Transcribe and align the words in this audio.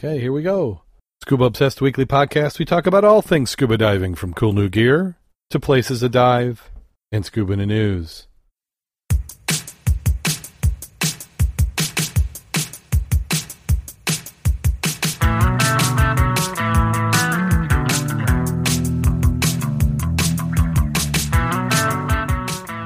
Okay, 0.00 0.20
here 0.20 0.32
we 0.32 0.42
go. 0.42 0.82
Scuba 1.22 1.46
Obsessed 1.46 1.80
Weekly 1.80 2.06
Podcast. 2.06 2.60
We 2.60 2.64
talk 2.64 2.86
about 2.86 3.02
all 3.02 3.20
things 3.20 3.50
scuba 3.50 3.76
diving 3.76 4.14
from 4.14 4.32
cool 4.32 4.52
new 4.52 4.68
gear 4.68 5.16
to 5.50 5.58
places 5.58 5.98
to 5.98 6.08
dive 6.08 6.70
and 7.10 7.26
scuba 7.26 7.56
news. 7.56 8.28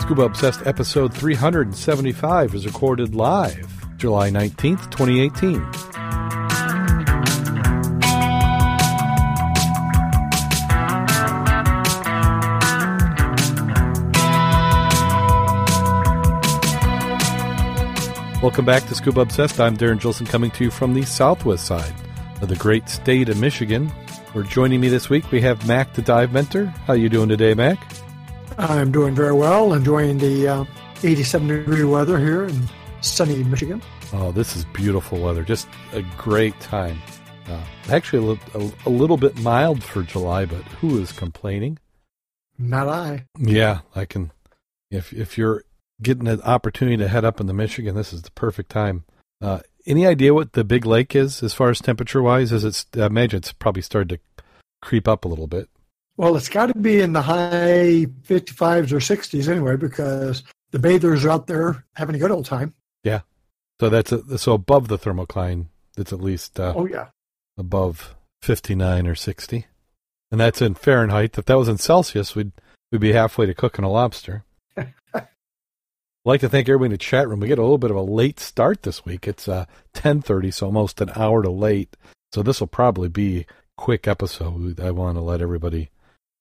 Scuba 0.00 0.22
Obsessed 0.22 0.66
episode 0.66 1.12
375 1.12 2.54
is 2.54 2.64
recorded 2.64 3.14
live 3.14 3.68
July 3.98 4.30
19th, 4.30 4.90
2018. 4.90 5.91
Welcome 18.42 18.64
back 18.64 18.84
to 18.88 18.94
Scuba 18.96 19.20
Obsessed. 19.20 19.60
I'm 19.60 19.76
Darren 19.76 20.00
Gilson 20.00 20.26
coming 20.26 20.50
to 20.50 20.64
you 20.64 20.72
from 20.72 20.94
the 20.94 21.04
southwest 21.04 21.64
side 21.64 21.94
of 22.40 22.48
the 22.48 22.56
great 22.56 22.88
state 22.88 23.28
of 23.28 23.38
Michigan. 23.38 23.92
We're 24.34 24.42
joining 24.42 24.80
me 24.80 24.88
this 24.88 25.08
week. 25.08 25.30
We 25.30 25.40
have 25.42 25.64
Mac 25.68 25.94
the 25.94 26.02
Dive 26.02 26.32
Mentor. 26.32 26.64
How 26.64 26.94
you 26.94 27.08
doing 27.08 27.28
today, 27.28 27.54
Mac? 27.54 27.78
I'm 28.58 28.90
doing 28.90 29.14
very 29.14 29.32
well, 29.32 29.74
enjoying 29.74 30.18
the 30.18 30.48
uh, 30.48 30.64
87 31.04 31.46
degree 31.46 31.84
weather 31.84 32.18
here 32.18 32.46
in 32.46 32.68
sunny 33.00 33.44
Michigan. 33.44 33.80
Oh, 34.12 34.32
this 34.32 34.56
is 34.56 34.64
beautiful 34.64 35.20
weather. 35.20 35.44
Just 35.44 35.68
a 35.92 36.02
great 36.18 36.58
time. 36.58 37.00
Uh, 37.48 37.62
actually, 37.90 38.40
a, 38.54 38.58
a, 38.58 38.72
a 38.86 38.90
little 38.90 39.18
bit 39.18 39.38
mild 39.38 39.84
for 39.84 40.02
July, 40.02 40.46
but 40.46 40.62
who 40.80 41.00
is 41.00 41.12
complaining? 41.12 41.78
Not 42.58 42.88
I. 42.88 43.24
Yeah, 43.38 43.82
I 43.94 44.04
can. 44.04 44.32
If 44.90 45.12
if 45.12 45.38
you're 45.38 45.62
getting 46.02 46.28
an 46.28 46.42
opportunity 46.42 46.96
to 46.98 47.08
head 47.08 47.24
up 47.24 47.40
into 47.40 47.52
Michigan, 47.52 47.94
this 47.94 48.12
is 48.12 48.22
the 48.22 48.30
perfect 48.32 48.70
time. 48.70 49.04
Uh, 49.40 49.60
any 49.86 50.06
idea 50.06 50.34
what 50.34 50.52
the 50.52 50.64
big 50.64 50.86
lake 50.86 51.16
is 51.16 51.42
as 51.42 51.54
far 51.54 51.70
as 51.70 51.80
temperature 51.80 52.22
wise? 52.22 52.52
As 52.52 52.64
it? 52.64 52.84
I 53.00 53.06
imagine 53.06 53.38
it's 53.38 53.52
probably 53.52 53.82
started 53.82 54.08
to 54.10 54.44
creep 54.80 55.08
up 55.08 55.24
a 55.24 55.28
little 55.28 55.46
bit. 55.46 55.68
Well, 56.16 56.36
it's 56.36 56.48
got 56.48 56.66
to 56.66 56.78
be 56.78 57.00
in 57.00 57.12
the 57.14 57.22
high 57.22 58.06
55s 58.28 58.92
or 58.92 58.98
60s 58.98 59.48
anyway, 59.48 59.76
because 59.76 60.44
the 60.70 60.78
bathers 60.78 61.24
are 61.24 61.30
out 61.30 61.46
there 61.46 61.84
having 61.94 62.14
a 62.14 62.18
good 62.18 62.30
old 62.30 62.44
time. 62.44 62.74
Yeah. 63.02 63.22
So 63.80 63.88
that's 63.88 64.12
a, 64.12 64.38
so 64.38 64.52
above 64.52 64.88
the 64.88 64.98
thermocline. 64.98 65.66
It's 65.96 66.12
at 66.12 66.20
least 66.20 66.58
uh, 66.58 66.72
oh 66.76 66.86
yeah 66.86 67.08
above 67.58 68.14
59 68.42 69.06
or 69.06 69.14
60, 69.14 69.66
and 70.30 70.40
that's 70.40 70.62
in 70.62 70.74
Fahrenheit. 70.74 71.36
If 71.36 71.44
that 71.46 71.58
was 71.58 71.68
in 71.68 71.78
Celsius, 71.78 72.34
we'd 72.34 72.52
we'd 72.90 73.00
be 73.00 73.12
halfway 73.12 73.46
to 73.46 73.54
cooking 73.54 73.84
a 73.84 73.90
lobster. 73.90 74.44
I'd 76.24 76.28
like 76.30 76.40
to 76.42 76.48
thank 76.48 76.68
everybody 76.68 76.86
in 76.86 76.92
the 76.92 76.98
chat 76.98 77.28
room. 77.28 77.40
We 77.40 77.48
get 77.48 77.58
a 77.58 77.62
little 77.62 77.78
bit 77.78 77.90
of 77.90 77.96
a 77.96 78.02
late 78.02 78.38
start 78.38 78.84
this 78.84 79.04
week. 79.04 79.26
It's 79.26 79.48
uh, 79.48 79.64
10:30, 79.94 80.54
so 80.54 80.66
almost 80.66 81.00
an 81.00 81.10
hour 81.16 81.42
to 81.42 81.50
late. 81.50 81.96
So 82.32 82.44
this 82.44 82.60
will 82.60 82.68
probably 82.68 83.08
be 83.08 83.40
a 83.40 83.46
quick 83.76 84.06
episode. 84.06 84.78
I 84.78 84.92
want 84.92 85.16
to 85.16 85.20
let 85.20 85.42
everybody 85.42 85.90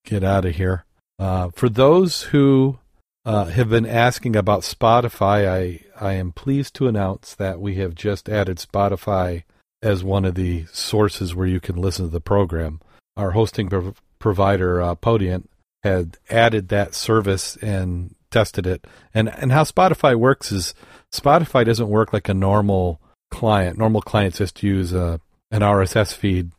get 0.05 0.23
out 0.23 0.45
of 0.45 0.55
here. 0.55 0.85
Uh, 1.17 1.49
for 1.49 1.67
those 1.67 2.23
who 2.23 2.77
uh, 3.25 3.45
have 3.45 3.69
been 3.69 3.87
asking 3.87 4.35
about 4.35 4.61
Spotify, 4.61 5.47
I 5.49 5.79
I 5.99 6.13
am 6.13 6.31
pleased 6.31 6.75
to 6.75 6.87
announce 6.87 7.33
that 7.33 7.59
we 7.59 7.75
have 7.75 7.95
just 7.95 8.29
added 8.29 8.57
Spotify 8.57 9.45
as 9.81 10.03
one 10.03 10.25
of 10.25 10.35
the 10.35 10.65
sources 10.71 11.33
where 11.33 11.47
you 11.47 11.59
can 11.59 11.75
listen 11.75 12.05
to 12.05 12.11
the 12.11 12.21
program. 12.21 12.81
Our 13.17 13.31
hosting 13.31 13.67
prov- 13.67 13.99
provider, 14.19 14.79
uh, 14.79 14.93
Podient, 14.93 15.45
had 15.81 16.19
added 16.29 16.69
that 16.69 16.93
service 16.93 17.55
and 17.57 18.13
tested 18.31 18.65
it. 18.65 18.85
And 19.13 19.29
and 19.29 19.51
how 19.51 19.63
Spotify 19.63 20.15
works 20.15 20.51
is 20.51 20.73
Spotify 21.13 21.65
doesn't 21.65 21.89
work 21.89 22.13
like 22.13 22.29
a 22.29 22.33
normal 22.33 23.01
client. 23.29 23.77
Normal 23.77 24.01
clients 24.01 24.37
just 24.37 24.63
use 24.63 24.93
a, 24.93 25.03
uh, 25.03 25.17
an 25.51 25.61
RSS 25.61 26.13
feed 26.13 26.51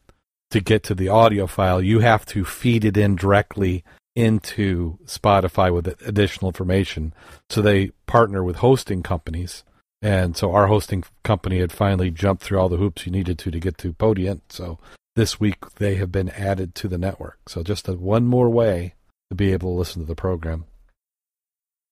to 0.50 0.61
get 0.61 0.82
to 0.84 0.94
the 0.94 1.09
audio 1.09 1.47
file. 1.47 1.81
You 1.81 2.00
have 2.00 2.27
to 2.27 2.44
feed 2.44 2.84
it 2.84 2.97
in 2.97 3.16
directly 3.16 3.84
into 4.15 4.99
Spotify 5.06 5.72
with 5.72 5.88
additional 6.06 6.50
information. 6.50 7.15
So 7.49 7.62
they 7.62 7.93
partner 8.06 8.44
with 8.44 8.56
hosting 8.56 9.03
companies. 9.03 9.65
And 10.03 10.37
so 10.37 10.53
our 10.53 10.66
hosting 10.66 11.05
company 11.22 11.61
had 11.61 11.72
finally 11.72 12.11
jumped 12.11 12.43
through 12.43 12.59
all 12.59 12.69
the 12.69 12.77
hoops 12.77 13.06
you 13.06 13.12
needed 13.12 13.38
to 13.38 13.50
to 13.50 13.61
get 13.61 13.78
to 13.78 13.94
Podient. 13.94 14.41
So 14.50 14.78
this 15.16 15.41
week 15.41 15.59
they 15.77 15.94
have 15.94 16.12
been 16.12 16.28
added 16.31 16.75
to 16.77 16.88
the 16.88 16.99
network. 16.99 17.49
So 17.49 17.62
just 17.62 17.88
a, 17.88 17.93
one 17.94 18.27
more 18.27 18.50
way 18.50 18.94
to 19.31 19.37
be 19.37 19.53
able 19.53 19.72
to 19.72 19.78
listen 19.78 20.03
to 20.03 20.09
the 20.09 20.16
program. 20.16 20.66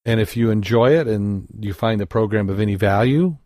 And 0.05 0.21
if 0.21 0.37
you 0.37 0.51
enjoy 0.51 0.99
it 0.99 1.07
and 1.07 1.47
you 1.61 1.73
find 1.73 2.01
the 2.01 2.07
program 2.07 2.49
of 2.49 2.59
any 2.59 2.75
value, 2.75 3.37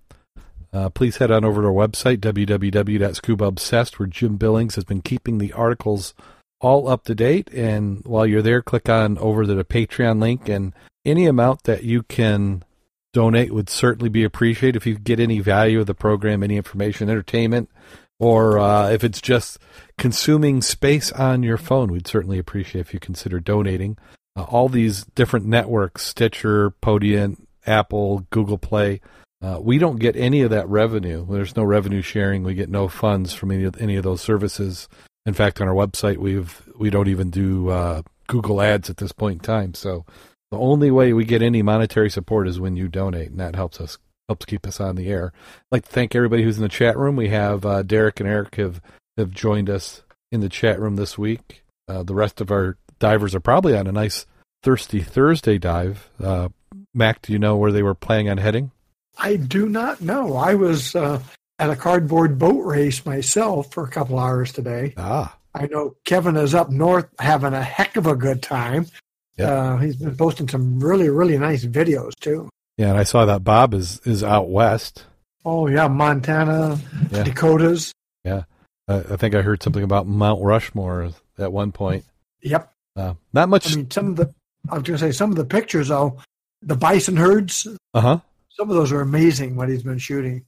uh, 0.72 0.88
please 0.90 1.16
head 1.18 1.30
on 1.30 1.44
over 1.44 1.62
to 1.62 1.68
our 1.68 1.72
website, 1.72 2.18
www.scubaobsessed, 2.18 3.98
where 3.98 4.06
Jim 4.06 4.36
Billings 4.36 4.74
has 4.74 4.84
been 4.84 5.02
keeping 5.02 5.38
the 5.38 5.52
articles 5.52 6.14
all 6.60 6.88
up 6.88 7.04
to 7.04 7.14
date. 7.14 7.48
And 7.52 8.04
while 8.04 8.26
you're 8.26 8.42
there, 8.42 8.62
click 8.62 8.88
on 8.88 9.18
over 9.18 9.44
to 9.44 9.54
the 9.54 9.64
Patreon 9.64 10.20
link, 10.20 10.48
and 10.48 10.72
any 11.04 11.26
amount 11.26 11.64
that 11.64 11.84
you 11.84 12.02
can 12.02 12.64
donate 13.12 13.52
would 13.52 13.70
certainly 13.70 14.08
be 14.08 14.24
appreciated. 14.24 14.76
If 14.76 14.86
you 14.86 14.98
get 14.98 15.20
any 15.20 15.40
value 15.40 15.80
of 15.80 15.86
the 15.86 15.94
program, 15.94 16.42
any 16.42 16.56
information, 16.56 17.08
entertainment, 17.08 17.70
or 18.18 18.58
uh, 18.58 18.90
if 18.90 19.04
it's 19.04 19.20
just 19.20 19.58
consuming 19.98 20.62
space 20.62 21.12
on 21.12 21.42
your 21.42 21.56
phone, 21.56 21.92
we'd 21.92 22.06
certainly 22.06 22.38
appreciate 22.38 22.80
if 22.80 22.94
you 22.94 23.00
consider 23.00 23.38
donating 23.38 23.96
uh, 24.36 24.42
all 24.42 24.68
these 24.68 25.04
different 25.14 25.46
networks 25.46 26.04
Stitcher, 26.04 26.70
Podient, 26.82 27.40
Apple, 27.66 28.26
Google 28.30 28.58
Play. 28.58 29.00
Uh, 29.42 29.58
we 29.60 29.78
don't 29.78 29.98
get 29.98 30.16
any 30.16 30.40
of 30.40 30.50
that 30.50 30.68
revenue. 30.68 31.26
There's 31.28 31.56
no 31.56 31.64
revenue 31.64 32.00
sharing. 32.02 32.44
We 32.44 32.54
get 32.54 32.70
no 32.70 32.88
funds 32.88 33.34
from 33.34 33.50
any 33.50 33.64
of, 33.64 33.76
any 33.80 33.96
of 33.96 34.02
those 34.02 34.22
services. 34.22 34.88
In 35.26 35.34
fact, 35.34 35.60
on 35.60 35.68
our 35.68 35.74
website, 35.74 36.16
we've 36.16 36.62
we 36.78 36.90
don't 36.90 37.08
even 37.08 37.30
do 37.30 37.68
uh, 37.68 38.02
Google 38.26 38.60
Ads 38.60 38.90
at 38.90 38.96
this 38.96 39.12
point 39.12 39.34
in 39.34 39.40
time. 39.40 39.74
So 39.74 40.04
the 40.50 40.58
only 40.58 40.90
way 40.90 41.12
we 41.12 41.24
get 41.24 41.42
any 41.42 41.62
monetary 41.62 42.10
support 42.10 42.48
is 42.48 42.60
when 42.60 42.76
you 42.76 42.88
donate, 42.88 43.30
and 43.30 43.40
that 43.40 43.54
helps 43.54 43.80
us 43.80 43.98
helps 44.28 44.46
keep 44.46 44.66
us 44.66 44.80
on 44.80 44.96
the 44.96 45.08
air. 45.08 45.32
I'd 45.34 45.72
like 45.72 45.84
to 45.84 45.92
thank 45.92 46.14
everybody 46.14 46.42
who's 46.42 46.56
in 46.56 46.62
the 46.62 46.68
chat 46.68 46.96
room. 46.96 47.16
We 47.16 47.28
have 47.28 47.66
uh, 47.66 47.82
Derek 47.82 48.20
and 48.20 48.28
Eric 48.28 48.54
have 48.56 48.80
have 49.16 49.30
joined 49.30 49.68
us 49.68 50.02
in 50.32 50.40
the 50.40 50.48
chat 50.48 50.80
room 50.80 50.96
this 50.96 51.18
week. 51.18 51.64
Uh, 51.86 52.02
the 52.02 52.14
rest 52.14 52.40
of 52.40 52.50
our 52.50 52.78
divers 53.04 53.34
are 53.34 53.40
probably 53.40 53.76
on 53.76 53.86
a 53.86 53.92
nice 53.92 54.24
Thirsty 54.62 55.00
Thursday 55.00 55.58
dive. 55.58 56.08
Uh, 56.18 56.48
Mac, 56.94 57.20
do 57.20 57.34
you 57.34 57.38
know 57.38 57.54
where 57.54 57.70
they 57.70 57.82
were 57.82 57.94
planning 57.94 58.30
on 58.30 58.38
heading? 58.38 58.70
I 59.18 59.36
do 59.36 59.68
not 59.68 60.00
know. 60.00 60.38
I 60.38 60.54
was 60.54 60.96
uh, 60.96 61.20
at 61.58 61.68
a 61.68 61.76
cardboard 61.76 62.38
boat 62.38 62.64
race 62.64 63.04
myself 63.04 63.70
for 63.74 63.84
a 63.84 63.90
couple 63.90 64.18
hours 64.18 64.52
today. 64.52 64.94
Ah. 64.96 65.36
I 65.54 65.66
know 65.66 65.96
Kevin 66.06 66.36
is 66.36 66.54
up 66.54 66.70
north 66.70 67.06
having 67.18 67.52
a 67.52 67.62
heck 67.62 67.98
of 67.98 68.06
a 68.06 68.16
good 68.16 68.42
time. 68.42 68.86
Yeah. 69.36 69.50
Uh, 69.50 69.76
he's 69.76 69.96
been 69.96 70.16
posting 70.16 70.48
some 70.48 70.80
really, 70.80 71.10
really 71.10 71.36
nice 71.36 71.66
videos 71.66 72.12
too. 72.18 72.48
Yeah, 72.78 72.88
and 72.88 72.98
I 72.98 73.02
saw 73.02 73.26
that 73.26 73.44
Bob 73.44 73.74
is 73.74 74.00
is 74.06 74.24
out 74.24 74.48
west. 74.48 75.04
Oh 75.44 75.66
yeah, 75.66 75.88
Montana, 75.88 76.78
yeah. 77.10 77.22
Dakotas. 77.22 77.92
Yeah, 78.24 78.44
uh, 78.88 79.02
I 79.10 79.16
think 79.16 79.34
I 79.34 79.42
heard 79.42 79.62
something 79.62 79.84
about 79.84 80.06
Mount 80.06 80.42
Rushmore 80.42 81.10
at 81.38 81.52
one 81.52 81.70
point. 81.70 82.04
Yep. 82.42 82.73
Uh, 82.96 83.14
not 83.32 83.48
much. 83.48 83.72
I 83.72 83.76
mean, 83.76 83.90
some 83.90 84.08
of 84.08 84.16
the 84.16 84.32
I 84.70 84.74
was 84.74 84.82
going 84.82 84.98
to 84.98 85.04
say 85.04 85.12
some 85.12 85.30
of 85.30 85.36
the 85.36 85.44
pictures, 85.44 85.88
though, 85.88 86.18
the 86.62 86.76
bison 86.76 87.16
herds. 87.16 87.66
Uh 87.92 88.00
huh. 88.00 88.20
Some 88.50 88.70
of 88.70 88.76
those 88.76 88.92
are 88.92 89.00
amazing. 89.00 89.56
What 89.56 89.68
he's 89.68 89.82
been 89.82 89.98
shooting, 89.98 90.44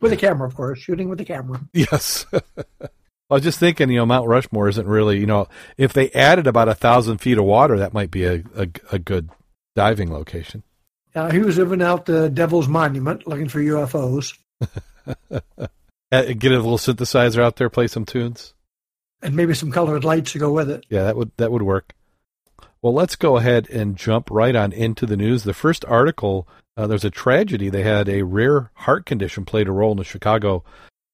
with 0.00 0.10
the 0.10 0.16
camera, 0.16 0.46
of 0.46 0.54
course, 0.54 0.78
shooting 0.78 1.08
with 1.08 1.18
the 1.18 1.24
camera. 1.24 1.60
Yes. 1.72 2.26
I 3.28 3.34
was 3.34 3.42
just 3.42 3.58
thinking, 3.58 3.90
you 3.90 3.96
know, 3.96 4.06
Mount 4.06 4.28
Rushmore 4.28 4.68
isn't 4.68 4.86
really, 4.86 5.18
you 5.18 5.26
know, 5.26 5.48
if 5.76 5.92
they 5.92 6.10
added 6.10 6.46
about 6.46 6.68
a 6.68 6.74
thousand 6.74 7.18
feet 7.18 7.38
of 7.38 7.44
water, 7.44 7.78
that 7.78 7.92
might 7.92 8.10
be 8.10 8.24
a, 8.24 8.44
a, 8.54 8.68
a 8.92 8.98
good 9.00 9.30
diving 9.74 10.12
location. 10.12 10.62
Uh, 11.14 11.30
he 11.30 11.40
was 11.40 11.58
living 11.58 11.82
out 11.82 12.06
the 12.06 12.28
Devil's 12.28 12.68
Monument 12.68 13.26
looking 13.26 13.48
for 13.48 13.60
UFOs. 13.60 14.36
Uh, 16.12 16.22
get 16.22 16.52
a 16.52 16.54
little 16.54 16.78
synthesizer 16.78 17.42
out 17.42 17.56
there, 17.56 17.68
play 17.68 17.88
some 17.88 18.04
tunes, 18.04 18.54
and 19.22 19.34
maybe 19.34 19.54
some 19.54 19.70
colored 19.70 20.04
lights 20.04 20.32
to 20.32 20.38
go 20.38 20.52
with 20.52 20.70
it. 20.70 20.84
Yeah, 20.88 21.04
that 21.04 21.16
would 21.16 21.32
that 21.36 21.52
would 21.52 21.62
work. 21.62 21.94
Well, 22.82 22.94
let's 22.94 23.16
go 23.16 23.36
ahead 23.36 23.68
and 23.70 23.96
jump 23.96 24.30
right 24.30 24.54
on 24.54 24.72
into 24.72 25.06
the 25.06 25.16
news. 25.16 25.44
The 25.44 25.54
first 25.54 25.84
article, 25.86 26.46
uh, 26.76 26.86
there's 26.86 27.04
a 27.04 27.10
tragedy. 27.10 27.68
They 27.68 27.82
had 27.82 28.08
a 28.08 28.22
rare 28.22 28.70
heart 28.74 29.06
condition 29.06 29.44
played 29.44 29.68
a 29.68 29.72
role 29.72 29.92
in 29.92 29.98
the 29.98 30.04
Chicago 30.04 30.62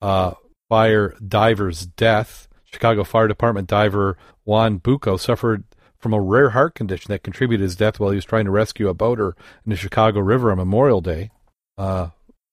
uh, 0.02 0.32
fire 0.68 1.14
diver's 1.26 1.86
death. 1.86 2.48
Chicago 2.64 3.04
Fire 3.04 3.28
Department 3.28 3.68
diver 3.68 4.16
Juan 4.44 4.78
Bucco 4.78 5.16
suffered 5.16 5.64
from 5.98 6.12
a 6.12 6.20
rare 6.20 6.50
heart 6.50 6.74
condition 6.74 7.12
that 7.12 7.22
contributed 7.22 7.60
to 7.60 7.64
his 7.64 7.76
death 7.76 8.00
while 8.00 8.10
he 8.10 8.16
was 8.16 8.24
trying 8.24 8.46
to 8.46 8.50
rescue 8.50 8.88
a 8.88 8.94
boater 8.94 9.36
in 9.64 9.70
the 9.70 9.76
Chicago 9.76 10.20
River 10.20 10.50
on 10.50 10.58
Memorial 10.58 11.00
Day. 11.00 11.30
Uh, 11.78 12.08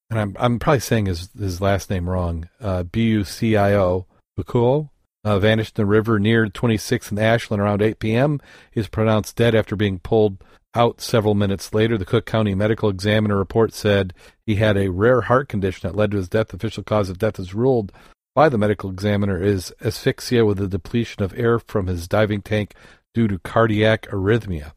and 0.10 0.20
I'm 0.20 0.36
I'm 0.40 0.60
probably 0.60 0.82
saying 0.82 1.08
his 1.08 1.30
his 1.38 1.62
last 1.62 1.90
name 1.90 2.10
wrong. 2.10 2.50
Uh, 2.62 2.84
B 2.84 3.04
U 3.10 3.24
C 3.24 3.58
I 3.58 3.74
O 3.74 4.06
Bukuo 4.38 4.90
uh, 5.24 5.40
vanished 5.40 5.78
in 5.78 5.84
the 5.84 5.86
river 5.86 6.20
near 6.20 6.48
26th 6.48 7.10
and 7.10 7.20
Ashland 7.20 7.62
around 7.62 7.82
8 7.82 8.00
p.m. 8.00 8.40
He 8.72 8.80
was 8.80 8.88
pronounced 8.88 9.36
dead 9.36 9.56
after 9.56 9.76
being 9.76 10.00
pulled 10.00 10.44
out 10.76 11.02
several 11.02 11.36
minutes 11.36 11.74
later. 11.74 11.98
The 11.98 12.06
Cook 12.06 12.26
County 12.26 12.56
Medical 12.56 12.90
Examiner 12.90 13.38
report 13.38 13.74
said 13.74 14.14
he 14.46 14.56
had 14.56 14.78
a 14.78 14.92
rare 14.92 15.22
heart 15.22 15.50
condition 15.50 15.88
that 15.88 15.96
led 15.98 16.12
to 16.12 16.18
his 16.18 16.30
death. 16.30 16.50
The 16.50 16.58
official 16.58 16.84
cause 16.84 17.10
of 17.10 17.18
death 17.18 17.40
is 17.40 17.54
ruled 17.54 17.92
by 18.36 18.50
the 18.50 18.58
medical 18.58 18.90
examiner 18.90 19.42
is 19.42 19.74
asphyxia 19.82 20.46
with 20.46 20.62
a 20.62 20.68
depletion 20.68 21.24
of 21.24 21.38
air 21.38 21.60
from 21.60 21.88
his 21.88 22.08
diving 22.08 22.42
tank 22.42 22.74
due 23.14 23.28
to 23.28 23.40
cardiac 23.40 24.04
arrhythmia. 24.08 24.72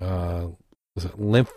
Uh, 0.00 0.48
was 0.94 1.06
it 1.06 1.18
lymph, 1.18 1.52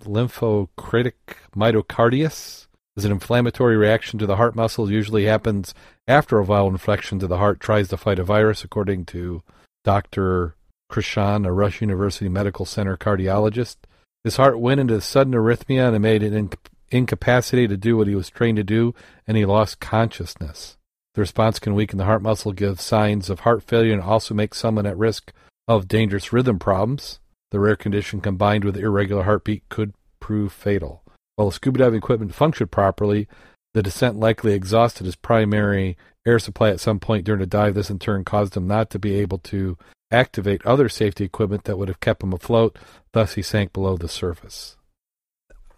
lymphocytic 0.00 1.12
myocarditis? 1.54 2.66
Is 3.00 3.06
an 3.06 3.12
inflammatory 3.12 3.78
reaction 3.78 4.18
to 4.18 4.26
the 4.26 4.36
heart 4.36 4.54
muscles 4.54 4.90
usually 4.90 5.24
happens 5.24 5.72
after 6.06 6.38
a 6.38 6.44
viral 6.44 6.68
infection 6.68 7.18
to 7.20 7.26
the 7.26 7.38
heart 7.38 7.58
tries 7.58 7.88
to 7.88 7.96
fight 7.96 8.18
a 8.18 8.24
virus, 8.24 8.62
according 8.62 9.06
to 9.06 9.42
Dr. 9.84 10.54
Krishan, 10.92 11.46
a 11.46 11.52
Rush 11.52 11.80
University 11.80 12.28
Medical 12.28 12.66
Center 12.66 12.98
cardiologist. 12.98 13.76
His 14.22 14.36
heart 14.36 14.60
went 14.60 14.80
into 14.80 15.00
sudden 15.00 15.32
arrhythmia 15.32 15.86
and 15.86 15.96
it 15.96 16.00
made 16.00 16.22
it 16.22 16.34
inc- 16.34 16.58
incapacitated 16.90 17.70
to 17.70 17.76
do 17.78 17.96
what 17.96 18.06
he 18.06 18.14
was 18.14 18.28
trained 18.28 18.56
to 18.56 18.64
do, 18.64 18.94
and 19.26 19.38
he 19.38 19.46
lost 19.46 19.80
consciousness. 19.80 20.76
The 21.14 21.22
response 21.22 21.58
can 21.58 21.74
weaken 21.74 21.96
the 21.96 22.04
heart 22.04 22.20
muscle, 22.20 22.52
give 22.52 22.82
signs 22.82 23.30
of 23.30 23.40
heart 23.40 23.62
failure, 23.62 23.94
and 23.94 24.02
also 24.02 24.34
make 24.34 24.52
someone 24.52 24.84
at 24.84 24.98
risk 24.98 25.32
of 25.66 25.88
dangerous 25.88 26.34
rhythm 26.34 26.58
problems. 26.58 27.18
The 27.50 27.60
rare 27.60 27.76
condition 27.76 28.20
combined 28.20 28.62
with 28.62 28.76
irregular 28.76 29.22
heartbeat 29.22 29.66
could 29.70 29.94
prove 30.20 30.52
fatal. 30.52 31.02
While 31.36 31.48
the 31.48 31.54
scuba 31.54 31.78
diving 31.78 31.98
equipment 31.98 32.34
functioned 32.34 32.70
properly, 32.70 33.28
the 33.74 33.82
descent 33.82 34.18
likely 34.18 34.52
exhausted 34.52 35.04
his 35.06 35.16
primary 35.16 35.96
air 36.26 36.38
supply 36.38 36.70
at 36.70 36.80
some 36.80 37.00
point 37.00 37.24
during 37.24 37.40
the 37.40 37.46
dive. 37.46 37.74
This 37.74 37.90
in 37.90 37.98
turn 37.98 38.24
caused 38.24 38.56
him 38.56 38.66
not 38.66 38.90
to 38.90 38.98
be 38.98 39.14
able 39.14 39.38
to 39.38 39.78
activate 40.10 40.64
other 40.66 40.88
safety 40.88 41.24
equipment 41.24 41.64
that 41.64 41.78
would 41.78 41.88
have 41.88 42.00
kept 42.00 42.22
him 42.22 42.32
afloat. 42.32 42.78
Thus, 43.12 43.34
he 43.34 43.42
sank 43.42 43.72
below 43.72 43.96
the 43.96 44.08
surface. 44.08 44.76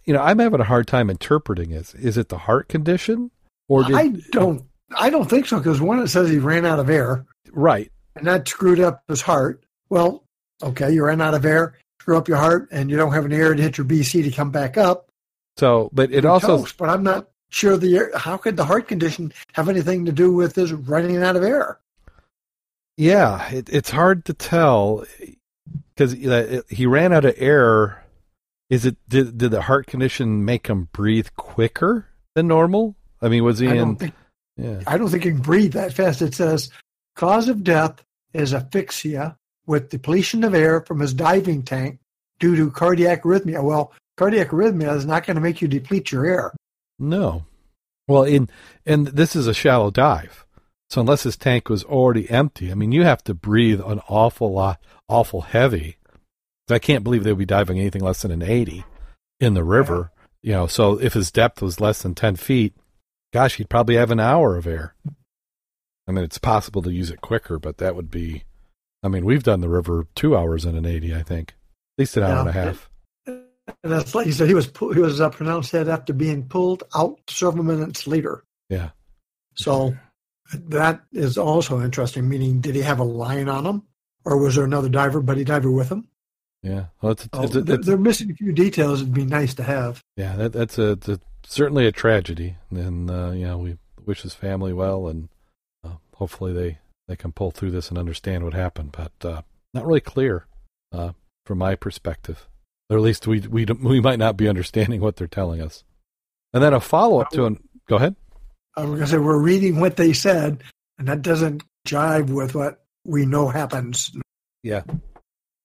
You 0.04 0.14
know, 0.14 0.22
I'm 0.22 0.40
having 0.40 0.60
a 0.60 0.64
hard 0.64 0.86
time 0.86 1.10
interpreting 1.10 1.70
it. 1.70 1.94
Is 1.94 2.16
it 2.16 2.28
the 2.28 2.38
heart 2.38 2.68
condition, 2.68 3.30
or 3.68 3.84
did... 3.84 3.94
I 3.94 4.08
don't, 4.32 4.64
I 4.96 5.10
don't 5.10 5.30
think 5.30 5.46
so. 5.46 5.58
Because 5.58 5.80
one, 5.80 6.00
it 6.00 6.08
says 6.08 6.28
he 6.28 6.38
ran 6.38 6.66
out 6.66 6.80
of 6.80 6.90
air, 6.90 7.24
right, 7.52 7.92
and 8.16 8.26
that 8.26 8.48
screwed 8.48 8.80
up 8.80 9.04
his 9.06 9.20
heart. 9.20 9.62
Well, 9.90 10.24
okay, 10.62 10.92
you 10.92 11.04
ran 11.04 11.20
out 11.20 11.34
of 11.34 11.44
air, 11.44 11.74
screw 12.00 12.16
up 12.16 12.26
your 12.26 12.38
heart, 12.38 12.68
and 12.72 12.90
you 12.90 12.96
don't 12.96 13.12
have 13.12 13.26
an 13.26 13.32
air 13.32 13.54
to 13.54 13.62
hit 13.62 13.78
your 13.78 13.86
BC 13.86 14.24
to 14.24 14.30
come 14.32 14.50
back 14.50 14.76
up. 14.76 15.08
So, 15.56 15.90
but 15.92 16.12
it 16.12 16.24
also, 16.24 16.58
toast, 16.58 16.76
but 16.76 16.88
I'm 16.88 17.02
not 17.02 17.28
sure 17.50 17.76
the 17.76 17.96
air, 17.96 18.10
how 18.16 18.36
could 18.36 18.56
the 18.56 18.64
heart 18.64 18.88
condition 18.88 19.32
have 19.52 19.68
anything 19.68 20.06
to 20.06 20.12
do 20.12 20.32
with 20.32 20.54
his 20.54 20.72
running 20.72 21.22
out 21.22 21.36
of 21.36 21.42
air? 21.42 21.78
Yeah, 22.96 23.48
it, 23.50 23.68
it's 23.70 23.90
hard 23.90 24.24
to 24.26 24.34
tell 24.34 25.04
because 25.94 26.14
uh, 26.14 26.62
he 26.68 26.86
ran 26.86 27.12
out 27.12 27.24
of 27.24 27.34
air. 27.36 28.04
Is 28.70 28.86
it 28.86 28.96
did 29.08 29.38
did 29.38 29.50
the 29.50 29.62
heart 29.62 29.86
condition 29.86 30.44
make 30.44 30.66
him 30.66 30.88
breathe 30.92 31.28
quicker 31.36 32.08
than 32.34 32.48
normal? 32.48 32.96
I 33.20 33.28
mean, 33.28 33.44
was 33.44 33.58
he 33.58 33.68
I 33.68 33.74
in? 33.74 33.96
Think, 33.96 34.14
yeah, 34.56 34.80
I 34.86 34.96
don't 34.96 35.08
think 35.08 35.24
he 35.24 35.30
can 35.30 35.40
breathe 35.40 35.72
that 35.72 35.92
fast. 35.92 36.22
It 36.22 36.34
says 36.34 36.70
cause 37.16 37.48
of 37.48 37.64
death 37.64 38.02
is 38.32 38.54
asphyxia 38.54 39.36
with 39.66 39.90
depletion 39.90 40.44
of 40.44 40.54
air 40.54 40.80
from 40.80 41.00
his 41.00 41.12
diving 41.14 41.62
tank 41.62 41.98
due 42.38 42.56
to 42.56 42.70
cardiac 42.70 43.22
arrhythmia. 43.22 43.62
Well, 43.62 43.92
cardiac 44.16 44.48
arrhythmia 44.48 44.94
is 44.96 45.06
not 45.06 45.26
going 45.26 45.36
to 45.36 45.40
make 45.40 45.62
you 45.62 45.68
deplete 45.68 46.12
your 46.12 46.26
air. 46.26 46.52
No. 46.98 47.44
Well, 48.08 48.24
in 48.24 48.48
and 48.84 49.08
this 49.08 49.36
is 49.36 49.46
a 49.46 49.54
shallow 49.54 49.90
dive. 49.90 50.44
So 50.90 51.00
unless 51.00 51.22
his 51.22 51.38
tank 51.38 51.68
was 51.70 51.84
already 51.84 52.28
empty, 52.28 52.70
I 52.70 52.74
mean, 52.74 52.92
you 52.92 53.04
have 53.04 53.24
to 53.24 53.34
breathe 53.34 53.80
an 53.80 54.00
awful 54.08 54.52
lot, 54.52 54.78
awful 55.08 55.40
heavy. 55.40 55.96
I 56.70 56.78
can't 56.78 57.04
believe 57.04 57.24
they 57.24 57.32
would 57.32 57.38
be 57.38 57.46
diving 57.46 57.78
anything 57.78 58.02
less 58.02 58.22
than 58.22 58.30
an 58.30 58.42
80 58.42 58.84
in 59.40 59.54
the 59.54 59.64
river. 59.64 60.10
You 60.42 60.52
know, 60.52 60.66
so 60.66 61.00
if 61.00 61.14
his 61.14 61.30
depth 61.30 61.62
was 61.62 61.80
less 61.80 62.02
than 62.02 62.14
10 62.14 62.36
feet, 62.36 62.74
gosh, 63.32 63.56
he'd 63.56 63.70
probably 63.70 63.96
have 63.96 64.10
an 64.10 64.20
hour 64.20 64.56
of 64.56 64.66
air. 64.66 64.94
I 66.06 66.12
mean, 66.12 66.24
it's 66.24 66.38
possible 66.38 66.82
to 66.82 66.92
use 66.92 67.10
it 67.10 67.20
quicker, 67.20 67.58
but 67.58 67.78
that 67.78 67.96
would 67.96 68.10
be, 68.10 68.44
I 69.02 69.08
mean, 69.08 69.24
we've 69.24 69.42
done 69.42 69.60
the 69.60 69.68
river 69.68 70.06
two 70.14 70.36
hours 70.36 70.64
in 70.64 70.76
an 70.76 70.84
80, 70.84 71.14
I 71.14 71.22
think, 71.22 71.50
at 71.50 72.02
least 72.02 72.16
an 72.16 72.24
hour 72.24 72.34
yeah. 72.34 72.40
and 72.40 72.48
a 72.48 72.52
half. 72.52 72.90
And 73.66 73.92
that's 73.92 74.14
like 74.14 74.26
you 74.26 74.32
said, 74.32 74.48
he 74.48 74.54
was 74.54 74.66
he 74.66 75.00
was 75.00 75.20
uh, 75.20 75.30
pronounced 75.30 75.72
dead 75.72 75.88
after 75.88 76.12
being 76.12 76.48
pulled 76.48 76.82
out 76.94 77.18
several 77.28 77.64
minutes 77.64 78.06
later. 78.06 78.44
Yeah. 78.68 78.90
So 79.54 79.94
that 80.52 81.02
is 81.12 81.38
also 81.38 81.80
interesting. 81.80 82.28
Meaning, 82.28 82.60
did 82.60 82.74
he 82.74 82.82
have 82.82 82.98
a 82.98 83.04
line 83.04 83.48
on 83.48 83.64
him, 83.64 83.82
or 84.24 84.38
was 84.38 84.56
there 84.56 84.64
another 84.64 84.88
diver, 84.88 85.20
buddy 85.20 85.44
diver 85.44 85.70
with 85.70 85.90
him? 85.90 86.08
Yeah. 86.62 86.86
Well, 87.00 87.12
it's, 87.12 87.28
it's, 87.32 87.54
it's, 87.54 87.70
it's, 87.70 87.86
they're 87.86 87.96
missing 87.96 88.30
a 88.30 88.34
few 88.34 88.52
details. 88.52 89.00
It'd 89.00 89.14
be 89.14 89.24
nice 89.24 89.54
to 89.54 89.62
have. 89.62 90.02
Yeah, 90.16 90.36
that, 90.36 90.52
that's 90.52 90.78
a, 90.78 90.98
a, 91.06 91.18
certainly 91.44 91.86
a 91.86 91.92
tragedy, 91.92 92.56
and 92.70 93.10
uh, 93.10 93.30
you 93.30 93.46
know 93.46 93.58
we 93.58 93.78
wish 94.04 94.22
his 94.22 94.34
family 94.34 94.72
well, 94.72 95.06
and 95.06 95.28
uh, 95.84 95.96
hopefully 96.14 96.52
they 96.52 96.78
they 97.06 97.16
can 97.16 97.30
pull 97.30 97.52
through 97.52 97.70
this 97.70 97.90
and 97.90 97.98
understand 97.98 98.44
what 98.44 98.54
happened. 98.54 98.92
But 98.92 99.28
uh, 99.28 99.42
not 99.72 99.86
really 99.86 100.00
clear 100.00 100.46
uh, 100.92 101.12
from 101.46 101.58
my 101.58 101.76
perspective 101.76 102.48
or 102.92 102.96
at 102.96 103.02
least 103.02 103.26
we 103.26 103.40
we 103.40 103.64
we 103.64 104.00
might 104.00 104.18
not 104.18 104.36
be 104.36 104.48
understanding 104.48 105.00
what 105.00 105.16
they're 105.16 105.26
telling 105.26 105.60
us. 105.60 105.84
And 106.52 106.62
then 106.62 106.74
a 106.74 106.80
follow 106.80 107.20
up 107.20 107.30
to 107.30 107.46
an. 107.46 107.62
Go 107.88 107.96
ahead. 107.96 108.16
I 108.76 108.82
was 108.82 108.90
going 108.90 109.00
to 109.00 109.06
say 109.06 109.18
we're 109.18 109.38
reading 109.38 109.80
what 109.80 109.96
they 109.96 110.12
said, 110.12 110.62
and 110.98 111.08
that 111.08 111.22
doesn't 111.22 111.62
jive 111.86 112.30
with 112.30 112.54
what 112.54 112.84
we 113.04 113.26
know 113.26 113.48
happens. 113.48 114.12
Yeah. 114.62 114.82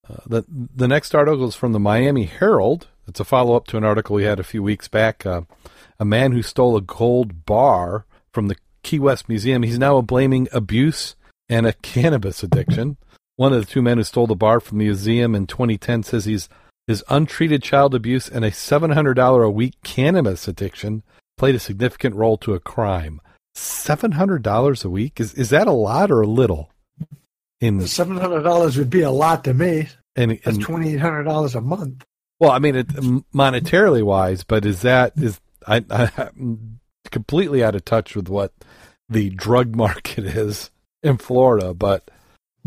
Uh, 0.09 0.15
the 0.25 0.45
the 0.47 0.87
next 0.87 1.13
article 1.13 1.47
is 1.47 1.55
from 1.55 1.73
the 1.73 1.79
Miami 1.79 2.23
Herald. 2.23 2.87
It's 3.07 3.19
a 3.19 3.25
follow 3.25 3.55
up 3.55 3.67
to 3.67 3.77
an 3.77 3.83
article 3.83 4.15
we 4.15 4.23
had 4.23 4.39
a 4.39 4.43
few 4.43 4.63
weeks 4.63 4.87
back. 4.87 5.25
Uh, 5.25 5.41
a 5.99 6.05
man 6.05 6.31
who 6.31 6.41
stole 6.41 6.77
a 6.77 6.81
gold 6.81 7.45
bar 7.45 8.05
from 8.31 8.47
the 8.47 8.55
Key 8.83 8.99
West 8.99 9.27
Museum. 9.27 9.63
He's 9.63 9.79
now 9.79 9.99
blaming 10.01 10.47
abuse 10.53 11.15
and 11.49 11.65
a 11.65 11.73
cannabis 11.73 12.43
addiction. 12.43 12.97
One 13.35 13.53
of 13.53 13.59
the 13.65 13.71
two 13.71 13.81
men 13.81 13.97
who 13.97 14.03
stole 14.03 14.27
the 14.27 14.35
bar 14.35 14.59
from 14.59 14.77
the 14.77 14.85
museum 14.85 15.35
in 15.35 15.47
2010 15.47 16.03
says 16.03 16.25
he's 16.25 16.49
his 16.87 17.03
untreated 17.09 17.61
child 17.61 17.93
abuse 17.93 18.29
and 18.29 18.45
a 18.45 18.51
$700 18.51 19.45
a 19.45 19.49
week 19.49 19.75
cannabis 19.83 20.47
addiction 20.47 21.03
played 21.37 21.53
a 21.53 21.59
significant 21.59 22.15
role 22.15 22.37
to 22.37 22.53
a 22.53 22.59
crime. 22.59 23.21
$700 23.55 24.85
a 24.85 24.89
week? 24.89 25.19
Is, 25.19 25.33
is 25.33 25.49
that 25.49 25.67
a 25.67 25.71
lot 25.71 26.09
or 26.09 26.21
a 26.21 26.27
little? 26.27 26.71
In 27.59 27.79
$700 27.79 28.77
would 28.77 28.89
be 28.89 29.01
a 29.01 29.11
lot 29.11 29.43
to 29.43 29.53
me. 29.53 29.89
And, 30.15 30.31
and 30.31 30.41
That's 30.43 30.57
$2,800 30.57 31.55
a 31.55 31.61
month. 31.61 32.05
Well, 32.39 32.51
I 32.51 32.59
mean, 32.59 32.75
it, 32.75 32.87
monetarily 32.87 34.03
wise, 34.03 34.43
but 34.43 34.65
is 34.65 34.81
that, 34.83 35.13
is, 35.17 35.39
I, 35.65 35.83
I, 35.89 36.11
I'm 36.17 36.79
completely 37.11 37.63
out 37.63 37.75
of 37.75 37.83
touch 37.83 38.15
with 38.15 38.29
what 38.29 38.53
the 39.09 39.29
drug 39.31 39.75
market 39.75 40.25
is 40.25 40.71
in 41.03 41.17
Florida, 41.17 41.73
but 41.73 42.09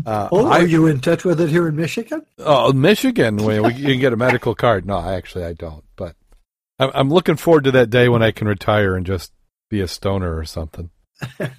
uh, 0.05 0.29
oh, 0.31 0.45
are 0.47 0.53
I, 0.53 0.59
you 0.59 0.87
in 0.87 0.99
touch 0.99 1.23
with 1.23 1.41
it 1.41 1.49
here 1.49 1.67
in 1.67 1.75
Michigan? 1.75 2.25
Oh, 2.39 2.73
Michigan, 2.73 3.37
where 3.37 3.69
you 3.71 3.85
can 3.85 3.99
get 3.99 4.13
a 4.13 4.17
medical 4.17 4.55
card. 4.55 4.85
No, 4.85 4.99
actually, 4.99 5.45
I 5.45 5.53
don't. 5.53 5.83
But 5.95 6.15
I'm, 6.79 6.91
I'm 6.93 7.09
looking 7.09 7.37
forward 7.37 7.65
to 7.65 7.71
that 7.71 7.89
day 7.89 8.09
when 8.09 8.23
I 8.23 8.31
can 8.31 8.47
retire 8.47 8.95
and 8.95 9.05
just 9.05 9.31
be 9.69 9.81
a 9.81 9.87
stoner 9.87 10.35
or 10.35 10.45
something. 10.45 10.89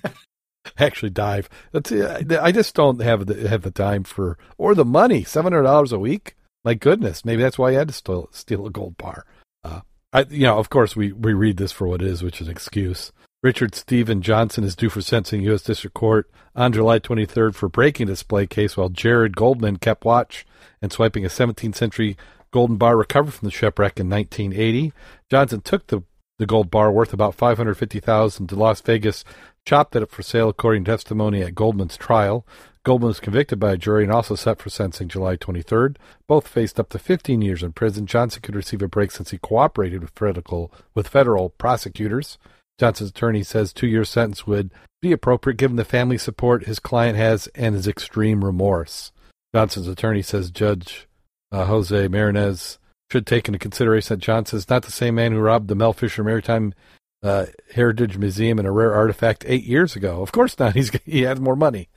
actually, 0.78 1.10
dive. 1.10 1.48
That's, 1.72 1.92
I 1.92 2.52
just 2.52 2.74
don't 2.74 3.00
have 3.00 3.26
the 3.26 3.48
have 3.48 3.62
the 3.62 3.70
time 3.70 4.04
for 4.04 4.38
or 4.58 4.74
the 4.74 4.84
money. 4.84 5.24
Seven 5.24 5.52
hundred 5.52 5.64
dollars 5.64 5.92
a 5.92 5.98
week. 5.98 6.36
My 6.64 6.74
goodness, 6.74 7.24
maybe 7.24 7.42
that's 7.42 7.58
why 7.58 7.70
I 7.70 7.74
had 7.74 7.88
to 7.88 7.94
steal, 7.94 8.28
steal 8.30 8.66
a 8.66 8.70
gold 8.70 8.96
bar. 8.96 9.26
Uh, 9.64 9.80
I, 10.12 10.22
you 10.30 10.42
know, 10.42 10.58
of 10.58 10.70
course, 10.70 10.94
we 10.94 11.12
we 11.12 11.32
read 11.32 11.56
this 11.56 11.72
for 11.72 11.86
what 11.86 12.02
it 12.02 12.08
is, 12.08 12.22
which 12.22 12.40
is 12.40 12.48
an 12.48 12.52
excuse. 12.52 13.12
Richard 13.42 13.74
Stephen 13.74 14.22
Johnson 14.22 14.62
is 14.62 14.76
due 14.76 14.88
for 14.88 15.00
sentencing 15.00 15.42
U.S. 15.42 15.62
District 15.62 15.94
Court 15.94 16.30
on 16.54 16.72
July 16.72 17.00
23rd 17.00 17.56
for 17.56 17.68
breaking 17.68 18.06
display 18.06 18.46
case 18.46 18.76
while 18.76 18.88
Jared 18.88 19.34
Goldman 19.34 19.78
kept 19.78 20.04
watch 20.04 20.46
and 20.80 20.92
swiping 20.92 21.24
a 21.24 21.28
17th 21.28 21.74
century 21.74 22.16
golden 22.52 22.76
bar 22.76 22.96
recovered 22.96 23.32
from 23.32 23.46
the 23.46 23.52
shipwreck 23.52 23.98
in 23.98 24.08
1980. 24.08 24.92
Johnson 25.28 25.60
took 25.60 25.88
the, 25.88 26.04
the 26.38 26.46
gold 26.46 26.70
bar 26.70 26.92
worth 26.92 27.12
about 27.12 27.34
550000 27.34 28.46
to 28.46 28.54
Las 28.54 28.80
Vegas, 28.80 29.24
chopped 29.66 29.96
it 29.96 30.04
up 30.04 30.12
for 30.12 30.22
sale 30.22 30.48
according 30.48 30.84
to 30.84 30.92
testimony 30.92 31.42
at 31.42 31.56
Goldman's 31.56 31.96
trial. 31.96 32.46
Goldman 32.84 33.08
was 33.08 33.18
convicted 33.18 33.58
by 33.58 33.72
a 33.72 33.76
jury 33.76 34.04
and 34.04 34.12
also 34.12 34.36
set 34.36 34.60
for 34.60 34.70
sentencing 34.70 35.08
July 35.08 35.36
23rd. 35.36 35.96
Both 36.28 36.46
faced 36.46 36.78
up 36.78 36.90
to 36.90 36.98
15 37.00 37.42
years 37.42 37.64
in 37.64 37.72
prison. 37.72 38.06
Johnson 38.06 38.40
could 38.40 38.54
receive 38.54 38.82
a 38.82 38.88
break 38.88 39.10
since 39.10 39.30
he 39.32 39.38
cooperated 39.38 40.02
with 40.02 40.12
federal, 40.14 40.72
with 40.94 41.08
federal 41.08 41.50
prosecutors. 41.50 42.38
Johnson's 42.82 43.10
attorney 43.10 43.44
says 43.44 43.72
two 43.72 43.86
year 43.86 44.04
sentence 44.04 44.44
would 44.44 44.72
be 45.00 45.12
appropriate 45.12 45.56
given 45.56 45.76
the 45.76 45.84
family 45.84 46.18
support 46.18 46.64
his 46.64 46.80
client 46.80 47.16
has 47.16 47.46
and 47.54 47.76
his 47.76 47.86
extreme 47.86 48.44
remorse. 48.44 49.12
Johnson's 49.54 49.86
attorney 49.86 50.20
says 50.20 50.50
Judge 50.50 51.06
uh, 51.52 51.66
Jose 51.66 52.08
Martinez 52.08 52.80
should 53.08 53.24
take 53.24 53.46
into 53.46 53.60
consideration 53.60 54.16
that 54.16 54.24
Johnson 54.24 54.56
is 54.56 54.68
not 54.68 54.82
the 54.82 54.90
same 54.90 55.14
man 55.14 55.30
who 55.30 55.38
robbed 55.38 55.68
the 55.68 55.76
Mel 55.76 55.92
Fisher 55.92 56.24
Maritime 56.24 56.74
uh, 57.22 57.46
Heritage 57.72 58.18
Museum 58.18 58.58
and 58.58 58.66
a 58.66 58.72
rare 58.72 58.92
artifact 58.92 59.44
eight 59.46 59.62
years 59.62 59.94
ago. 59.94 60.20
Of 60.20 60.32
course 60.32 60.58
not. 60.58 60.74
He's 60.74 60.90
he 61.04 61.22
has 61.22 61.38
more 61.38 61.54
money. 61.54 61.88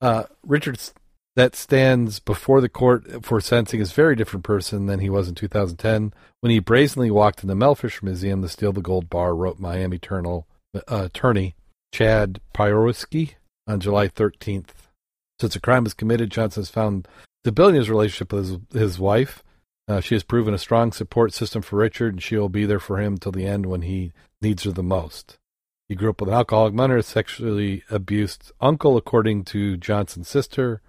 Uh, 0.00 0.22
Richards 0.42 0.94
that 1.36 1.54
stands 1.54 2.18
before 2.18 2.60
the 2.60 2.68
court 2.68 3.24
for 3.24 3.40
sentencing 3.40 3.80
is 3.80 3.92
a 3.92 3.94
very 3.94 4.16
different 4.16 4.44
person 4.44 4.86
than 4.86 5.00
he 5.00 5.08
was 5.08 5.28
in 5.28 5.34
2010 5.34 6.12
when 6.40 6.50
he 6.50 6.58
brazenly 6.58 7.10
walked 7.10 7.42
in 7.42 7.48
the 7.48 7.54
Mel 7.54 7.74
Fisher 7.74 8.04
Museum 8.04 8.42
to 8.42 8.48
steal 8.48 8.72
the 8.72 8.80
gold 8.80 9.08
bar. 9.08 9.34
Wrote 9.34 9.58
Miami 9.58 9.96
Eternal, 9.96 10.46
uh, 10.74 10.80
attorney 10.88 11.54
Chad 11.92 12.40
Pyrowski 12.54 13.34
on 13.66 13.80
July 13.80 14.08
13th. 14.08 14.70
Since 15.38 15.54
the 15.54 15.60
crime 15.60 15.84
was 15.84 15.94
committed, 15.94 16.30
Johnson 16.30 16.62
has 16.62 16.70
found 16.70 17.08
stability 17.44 17.76
in 17.76 17.82
his 17.82 17.90
relationship 17.90 18.32
with 18.32 18.68
his, 18.72 18.80
his 18.80 18.98
wife. 18.98 19.42
Uh, 19.88 20.00
she 20.00 20.14
has 20.14 20.22
proven 20.22 20.54
a 20.54 20.58
strong 20.58 20.92
support 20.92 21.32
system 21.32 21.62
for 21.62 21.76
Richard, 21.76 22.14
and 22.14 22.22
she 22.22 22.36
will 22.36 22.48
be 22.48 22.66
there 22.66 22.78
for 22.78 22.98
him 22.98 23.16
till 23.16 23.32
the 23.32 23.46
end 23.46 23.66
when 23.66 23.82
he 23.82 24.12
needs 24.42 24.64
her 24.64 24.72
the 24.72 24.82
most. 24.82 25.38
He 25.88 25.94
grew 25.94 26.10
up 26.10 26.20
with 26.20 26.28
an 26.28 26.34
alcoholic 26.34 26.74
mother, 26.74 27.02
sexually 27.02 27.82
abused 27.90 28.52
uncle, 28.60 28.96
according 28.96 29.44
to 29.46 29.76
Johnson's 29.76 30.28
sister. 30.28 30.80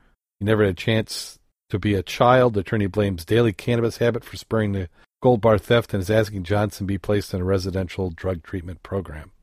He 0.41 0.45
never 0.45 0.63
had 0.63 0.71
a 0.71 0.73
chance 0.73 1.37
to 1.69 1.77
be 1.77 1.93
a 1.93 2.01
child. 2.01 2.55
The 2.55 2.61
attorney 2.61 2.87
blames 2.87 3.25
daily 3.25 3.53
cannabis 3.53 3.97
habit 3.97 4.23
for 4.23 4.37
spurring 4.37 4.71
the 4.71 4.89
gold 5.21 5.39
bar 5.39 5.59
theft 5.59 5.93
and 5.93 6.01
is 6.01 6.09
asking 6.09 6.45
Johnson 6.45 6.87
be 6.87 6.97
placed 6.97 7.35
in 7.35 7.41
a 7.41 7.45
residential 7.45 8.09
drug 8.09 8.41
treatment 8.41 8.81
program. 8.81 9.33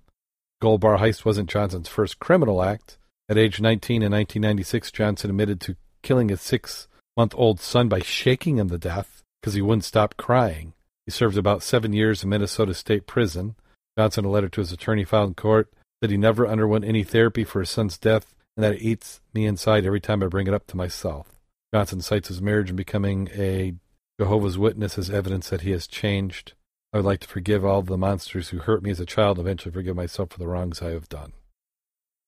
Gold 0.61 0.81
bar 0.81 0.99
heist 0.99 1.25
wasn't 1.25 1.49
Johnson's 1.49 1.87
first 1.87 2.19
criminal 2.19 2.65
act. 2.65 2.99
At 3.29 3.39
age 3.39 3.61
19 3.61 4.03
in 4.03 4.11
1996, 4.11 4.91
Johnson 4.91 5.31
admitted 5.31 5.61
to 5.61 5.77
killing 6.03 6.31
his 6.31 6.41
six 6.41 6.89
month 7.17 7.33
old 7.37 7.61
son 7.61 7.89
by 7.89 8.01
shaking 8.01 8.59
him 8.59 8.69
to 8.69 8.77
death 8.77 9.23
because 9.41 9.55
he 9.55 9.63
wouldn't 9.63 9.85
stop 9.85 10.17
crying. 10.17 10.73
He 11.07 11.13
served 11.13 11.39
about 11.39 11.63
seven 11.63 11.93
years 11.93 12.25
in 12.25 12.31
Minnesota 12.31 12.75
State 12.75 13.07
Prison. 13.07 13.55
Johnson, 13.97 14.25
a 14.25 14.31
letter 14.31 14.49
to 14.49 14.61
his 14.61 14.73
attorney 14.73 15.05
filed 15.05 15.29
in 15.29 15.35
court, 15.35 15.73
said 16.03 16.11
he 16.11 16.17
never 16.17 16.49
underwent 16.49 16.85
any 16.85 17.05
therapy 17.05 17.45
for 17.45 17.61
his 17.61 17.71
son's 17.71 17.99
death 17.99 18.35
and 18.59 18.65
that 18.65 18.75
it 18.75 18.83
eats 18.83 19.21
me 19.33 19.47
inside 19.47 19.87
every 19.87 20.01
time 20.01 20.21
I 20.21 20.27
bring 20.27 20.49
it 20.49 20.53
up 20.53 20.67
to 20.67 20.77
myself. 20.77 21.29
Johnson 21.73 22.01
cites 22.01 22.27
his 22.27 22.43
marriage 22.43 22.71
and 22.71 22.77
becoming 22.77 23.29
a 23.33 23.75
Jehovah's 24.19 24.59
Witness 24.59 24.99
as 24.99 25.11
evidence 25.11 25.49
that 25.51 25.61
he 25.61 25.71
has 25.71 25.87
changed. 25.87 26.55
I 26.93 26.97
would 26.97 27.07
like 27.07 27.21
to 27.21 27.29
forgive 27.29 27.65
all 27.65 27.83
the 27.83 27.97
monsters 27.97 28.49
who 28.49 28.59
hurt 28.59 28.83
me 28.83 28.91
as 28.91 28.99
a 28.99 29.07
child 29.07 29.39
and 29.39 29.47
eventually 29.47 29.73
forgive 29.73 29.95
myself 29.95 30.31
for 30.31 30.41
the 30.41 30.49
wrongs 30.49 30.83
I 30.83 30.91
have 30.91 31.09
done. 31.09 31.35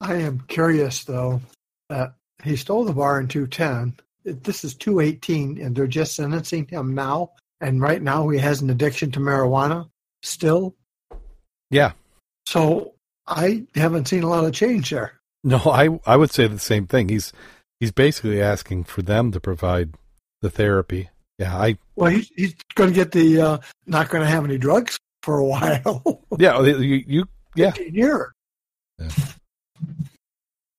I 0.01 0.15
am 0.19 0.45
curious, 0.47 1.03
though, 1.03 1.41
that 1.89 2.15
he 2.45 2.55
stole 2.55 2.85
the 2.85 2.93
bar 2.93 3.19
in 3.19 3.27
210. 3.27 3.99
This 4.45 4.63
is 4.63 4.77
218, 4.77 5.61
and 5.61 5.75
they're 5.75 5.89
just 5.89 6.15
sentencing 6.15 6.69
him 6.69 6.95
now. 6.95 7.33
And 7.61 7.81
right 7.81 8.01
now, 8.01 8.29
he 8.29 8.39
has 8.39 8.61
an 8.61 8.71
addiction 8.71 9.11
to 9.11 9.19
marijuana 9.19 9.91
still. 10.23 10.77
Yeah. 11.71 11.91
So 12.47 12.95
I 13.27 13.67
haven't 13.75 14.07
seen 14.07 14.23
a 14.23 14.29
lot 14.29 14.45
of 14.45 14.53
change 14.53 14.91
there. 14.91 15.20
No, 15.43 15.59
I 15.59 15.99
I 16.07 16.17
would 16.17 16.31
say 16.31 16.47
the 16.47 16.59
same 16.59 16.87
thing. 16.87 17.09
He's 17.09 17.33
he's 17.79 17.93
basically 17.93 18.43
asking 18.43 18.85
for 18.85 19.03
them 19.03 19.33
to 19.33 19.41
provide 19.41 19.95
the 20.43 20.51
therapy. 20.51 21.09
Yeah, 21.39 21.57
I. 21.57 21.79
Well, 21.97 22.11
he's 22.11 22.31
he's 22.37 22.55
going 22.75 22.91
to 22.91 22.95
get 22.95 23.13
the 23.13 23.41
uh, 23.41 23.59
not 23.87 24.11
going 24.11 24.23
to 24.23 24.29
have 24.29 24.45
any 24.45 24.59
drugs 24.59 24.99
for 25.23 25.39
a 25.39 25.45
while. 25.47 26.23
yeah, 26.39 26.61
you, 26.61 27.05
you 27.07 27.29
yeah. 27.55 27.73
Year. 27.77 28.33
Yeah. 28.99 29.09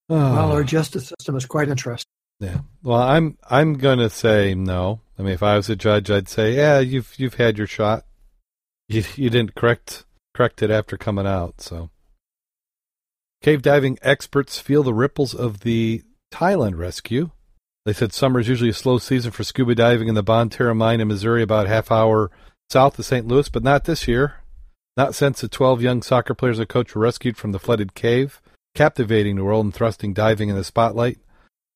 well, 0.10 0.52
our 0.52 0.64
justice 0.64 1.08
system 1.08 1.36
is 1.36 1.46
quite 1.46 1.70
interesting. 1.70 2.10
Yeah. 2.40 2.60
Well, 2.84 3.02
I'm 3.02 3.38
I'm 3.50 3.76
going 3.76 4.00
to 4.00 4.10
say 4.10 4.56
no. 4.56 5.02
I 5.18 5.24
mean, 5.24 5.34
if 5.34 5.44
I 5.44 5.56
was 5.56 5.70
a 5.70 5.76
judge, 5.76 6.10
I'd 6.10 6.30
say, 6.30 6.56
yeah, 6.56 6.80
you've 6.80 7.14
you've 7.18 7.36
had 7.36 7.58
your 7.58 7.68
shot. 7.68 8.06
You 8.88 9.04
you 9.16 9.30
didn't 9.30 9.56
correct 9.56 10.06
correct 10.34 10.62
it 10.64 10.72
after 10.72 10.98
coming 10.98 11.28
out. 11.28 11.62
So, 11.62 11.90
cave 13.42 13.62
diving 13.62 13.98
experts 14.02 14.60
feel 14.60 14.84
the 14.84 14.94
ripples 14.94 15.34
of 15.34 15.62
the 15.62 16.04
Thailand 16.32 16.78
rescue. 16.78 17.32
They 17.86 17.94
said 17.94 18.14
summer 18.14 18.40
is 18.40 18.48
usually 18.48 18.70
a 18.70 18.74
slow 18.74 19.00
season 19.00 19.32
for 19.32 19.44
scuba 19.44 19.74
diving 19.74 20.08
in 20.08 20.16
the 20.16 20.24
Bonne 20.24 20.50
Terre 20.50 20.76
mine 20.76 21.02
in 21.02 21.08
Missouri, 21.08 21.42
about 21.42 21.68
half 21.68 21.92
hour 21.92 22.30
south 22.70 23.00
of 23.00 23.06
St. 23.06 23.28
Louis, 23.28 23.50
but 23.50 23.64
not 23.64 23.86
this 23.86 24.08
year. 24.08 24.36
Not 24.96 25.16
since 25.16 25.42
the 25.42 25.48
12 25.48 25.82
young 25.82 26.02
soccer 26.02 26.34
players 26.34 26.60
and 26.60 26.70
coach 26.70 26.94
were 26.94 27.02
rescued 27.02 27.38
from 27.38 27.54
the 27.54 27.60
flooded 27.60 27.96
cave, 27.96 28.42
captivating 28.76 29.38
the 29.38 29.44
world 29.44 29.66
and 29.66 29.74
thrusting 29.74 30.14
diving 30.14 30.50
in 30.50 30.56
the 30.56 30.64
spotlight. 30.64 31.18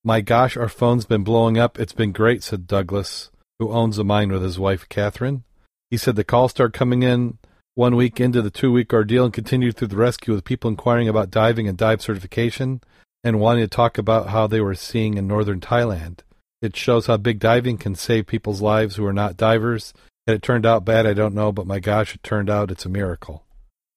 My 0.04 0.22
gosh, 0.22 0.56
our 0.56 0.70
phone's 0.70 1.06
been 1.06 1.24
blowing 1.24 1.58
up. 1.58 1.80
It's 1.80 1.94
been 1.94 2.12
great, 2.12 2.44
said 2.44 2.68
Douglas, 2.68 3.32
who 3.58 3.72
owns 3.72 3.96
the 3.96 4.04
mine 4.04 4.32
with 4.32 4.44
his 4.44 4.60
wife, 4.60 4.88
Catherine. 4.90 5.44
He 5.90 5.98
said 5.98 6.16
the 6.16 6.24
calls 6.24 6.52
started 6.52 6.78
coming 6.78 7.02
in 7.02 7.40
one 7.76 7.96
week 7.98 8.22
into 8.22 8.42
the 8.42 8.50
two 8.50 8.72
week 8.72 8.94
ordeal 8.94 9.26
and 9.26 9.34
continued 9.34 9.76
through 9.76 9.90
the 9.90 9.98
rescue 9.98 10.34
with 10.34 10.46
people 10.46 10.70
inquiring 10.70 11.10
about 11.10 11.30
diving 11.30 11.68
and 11.68 11.78
dive 11.78 12.02
certification 12.02 12.82
and 13.24 13.40
wanting 13.40 13.64
to 13.64 13.68
talk 13.68 13.98
about 13.98 14.30
how 14.30 14.48
they 14.48 14.62
were 14.62 14.74
seeing 14.74 15.18
in 15.18 15.28
northern 15.28 15.60
Thailand. 15.60 16.20
It 16.62 16.76
shows 16.76 17.08
how 17.08 17.18
big 17.18 17.40
diving 17.40 17.78
can 17.78 17.94
save 17.94 18.28
people's 18.28 18.62
lives 18.62 18.96
who 18.96 19.06
are 19.06 19.14
not 19.14 19.36
divers. 19.36 19.94
Had 20.26 20.38
it 20.38 20.42
turned 20.42 20.66
out 20.66 20.86
bad, 20.86 21.06
I 21.06 21.14
don't 21.14 21.36
know, 21.36 21.52
but 21.52 21.68
my 21.68 21.80
gosh, 21.80 22.16
it 22.16 22.24
turned 22.24 22.50
out 22.50 22.72
it's 22.72 22.86
a 22.86 22.90
miracle. 22.90 23.44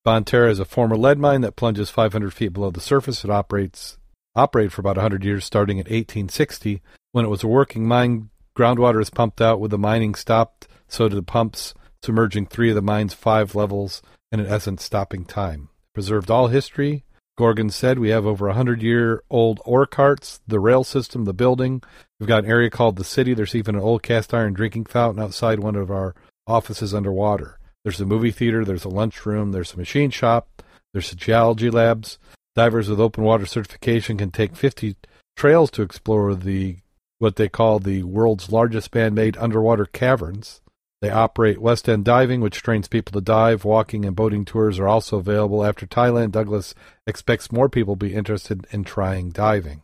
Bonne 0.04 0.25
Terre 0.25 0.50
is 0.50 0.58
a 0.58 0.64
former 0.64 0.97
lead 0.97 1.18
mine 1.18 1.42
that 1.42 1.56
plunges 1.56 1.88
500 1.88 2.32
feet 2.35 2.52
below 2.52 2.70
the 2.70 2.80
surface. 2.80 3.25
It 3.25 3.30
operates 3.30 3.97
operated 4.35 4.73
for 4.73 4.80
about 4.80 4.97
100 4.97 5.25
years, 5.25 5.44
starting 5.44 5.78
in 5.78 5.85
1860. 5.85 6.82
When 7.12 7.25
it 7.25 7.28
was 7.28 7.44
a 7.44 7.49
working 7.49 7.87
mine, 7.87 8.30
groundwater 8.56 9.00
is 9.00 9.11
pumped 9.11 9.40
out. 9.40 9.61
With 9.61 9.70
the 9.70 9.78
mining 9.78 10.14
stopped, 10.14 10.66
so 10.88 11.08
did 11.08 11.16
the 11.16 11.23
pumps 11.23 11.75
submerging 12.02 12.47
three 12.47 12.71
of 12.71 12.75
the 12.75 12.83
mine's 12.83 13.14
five 13.14 13.55
levels 13.55 14.02
and 14.31 14.40
in 14.40 14.47
essence 14.47 14.83
stopping 14.83 15.25
time. 15.25 15.69
Preserved 15.95 16.31
all 16.31 16.49
history. 16.49 17.05
Goergens 17.38 17.73
said 17.73 17.99
we 17.99 18.09
have 18.09 18.26
over 18.26 18.49
a 18.49 18.55
hundred 18.55 18.83
year 18.83 19.23
old 19.31 19.61
ore 19.64 19.87
carts, 19.87 20.40
the 20.47 20.59
rail 20.59 20.83
system, 20.85 21.25
the 21.25 21.33
building. 21.33 21.83
We've 22.19 22.28
got 22.28 22.45
an 22.45 22.50
area 22.50 22.69
called 22.69 22.97
the 22.97 23.05
city. 23.05 23.33
There's 23.33 23.55
even 23.55 23.76
an 23.76 23.81
old 23.81 24.02
cast 24.02 24.35
iron 24.35 24.55
drinking 24.55 24.87
fountain 24.87 25.23
outside 25.23 25.61
one 25.61 25.76
of 25.76 25.90
our 25.90 26.14
offices 26.47 26.93
underwater. 26.93 27.59
There's 27.85 28.00
a 28.00 28.07
movie 28.07 28.33
theater, 28.33 28.64
there's 28.64 28.85
a 28.85 28.88
lunchroom, 28.88 29.52
there's 29.52 29.73
a 29.73 29.78
machine 29.78 30.11
shop, 30.11 30.62
there's 30.93 31.14
geology 31.14 31.71
labs. 31.71 32.19
Divers 32.57 32.88
with 32.88 33.00
open 33.00 33.23
water 33.23 33.47
certification 33.47 34.19
can 34.19 34.33
take 34.33 34.57
50 34.57 34.97
trails 35.37 35.71
to 35.71 35.83
explore 35.83 36.35
the 36.35 36.78
what 37.19 37.37
they 37.37 37.49
call 37.49 37.78
the 37.78 38.02
world's 38.02 38.50
largest 38.50 38.95
man-made 38.95 39.37
underwater 39.37 39.85
caverns. 39.85 40.61
They 41.00 41.11
operate 41.11 41.61
West 41.61 41.88
End 41.88 42.05
Diving, 42.05 42.40
which 42.40 42.61
trains 42.61 42.88
people 42.88 43.12
to 43.12 43.21
dive. 43.21 43.64
Walking 43.64 44.05
and 44.05 44.17
boating 44.17 44.45
tours 44.45 44.81
are 44.81 44.88
also 44.88 45.19
available. 45.19 45.64
After 45.64 45.87
Thailand, 45.87 46.33
Douglas 46.33 46.75
expects 47.07 47.52
more 47.52 47.69
people 47.69 47.93
will 47.93 47.97
be 47.97 48.14
interested 48.14 48.67
in 48.73 48.83
trying 48.83 49.31
diving. 49.31 49.83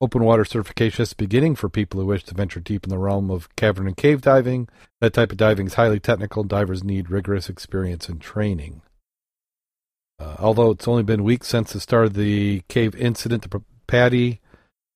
Open 0.00 0.24
water 0.24 0.44
certification 0.44 1.02
is 1.02 1.12
beginning 1.12 1.54
for 1.54 1.68
people 1.68 2.00
who 2.00 2.06
wish 2.06 2.24
to 2.24 2.34
venture 2.34 2.60
deep 2.60 2.84
in 2.84 2.90
the 2.90 2.98
realm 2.98 3.30
of 3.30 3.54
cavern 3.56 3.86
and 3.86 3.96
cave 3.96 4.20
diving. 4.20 4.68
That 5.00 5.12
type 5.12 5.30
of 5.30 5.38
diving 5.38 5.66
is 5.66 5.74
highly 5.74 6.00
technical. 6.00 6.42
Divers 6.42 6.84
need 6.84 7.10
rigorous 7.10 7.48
experience 7.48 8.08
and 8.08 8.20
training. 8.20 8.82
Uh, 10.20 10.36
although 10.40 10.72
it's 10.72 10.88
only 10.88 11.04
been 11.04 11.22
weeks 11.22 11.46
since 11.46 11.72
the 11.72 11.80
start 11.80 12.06
of 12.06 12.14
the 12.14 12.62
cave 12.68 12.96
incident, 12.96 13.48
the 13.48 13.62
PADI 13.86 14.40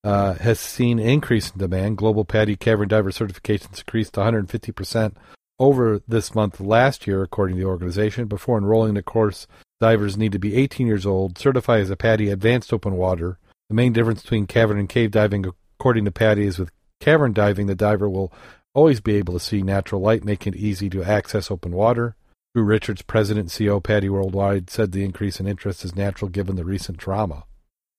uh, 0.02 0.35
has 0.35 0.59
seen 0.59 0.99
increase 0.99 1.50
in 1.50 1.59
demand. 1.59 1.99
Global 1.99 2.25
PADI 2.25 2.57
cavern 2.57 2.88
diver 2.88 3.11
certifications 3.11 3.78
increased 3.78 4.14
150% 4.14 5.14
over 5.59 6.00
this 6.09 6.35
month 6.35 6.61
last 6.61 7.06
year, 7.06 7.23
according 7.23 7.56
to 7.56 7.62
the 7.62 7.68
organization. 7.68 8.26
Before 8.26 8.59
enrolling 8.59 8.90
in 8.90 8.94
the 8.94 9.02
course, 9.02 9.47
divers 9.80 10.16
need 10.16 10.32
to 10.32 10.38
be 10.38 10.56
18 10.56 10.87
years 10.87 11.06
old, 11.06 11.38
certify 11.38 11.78
as 11.78 11.90
a 11.90 11.97
PADI 11.97 12.30
Advanced 12.30 12.73
Open 12.73 12.97
Water. 12.97 13.38
The 13.68 13.75
main 13.75 13.92
difference 13.92 14.23
between 14.23 14.47
cavern 14.47 14.78
and 14.78 14.88
cave 14.88 15.11
diving, 15.11 15.47
according 15.78 16.04
to 16.04 16.11
PADI, 16.11 16.47
is 16.47 16.59
with 16.59 16.71
cavern 17.00 17.32
diving, 17.32 17.66
the 17.66 17.75
diver 17.75 18.09
will 18.09 18.32
always 18.75 19.00
be 19.00 19.16
able 19.16 19.35
to 19.35 19.40
see 19.40 19.62
natural 19.62 20.00
light, 20.00 20.25
making 20.25 20.54
it 20.54 20.59
easy 20.59 20.88
to 20.90 21.04
access 21.04 21.50
open 21.50 21.73
water. 21.73 22.16
Drew 22.54 22.64
Richards, 22.64 23.02
president 23.02 23.44
and 23.44 23.68
CEO 23.68 23.82
PADI 23.82 24.09
Worldwide, 24.09 24.68
said 24.68 24.92
the 24.92 25.04
increase 25.04 25.40
in 25.40 25.47
interest 25.47 25.85
is 25.85 25.97
natural 25.97 26.28
given 26.28 26.56
the 26.56 26.64
recent 26.64 26.99
drama. 26.99 27.44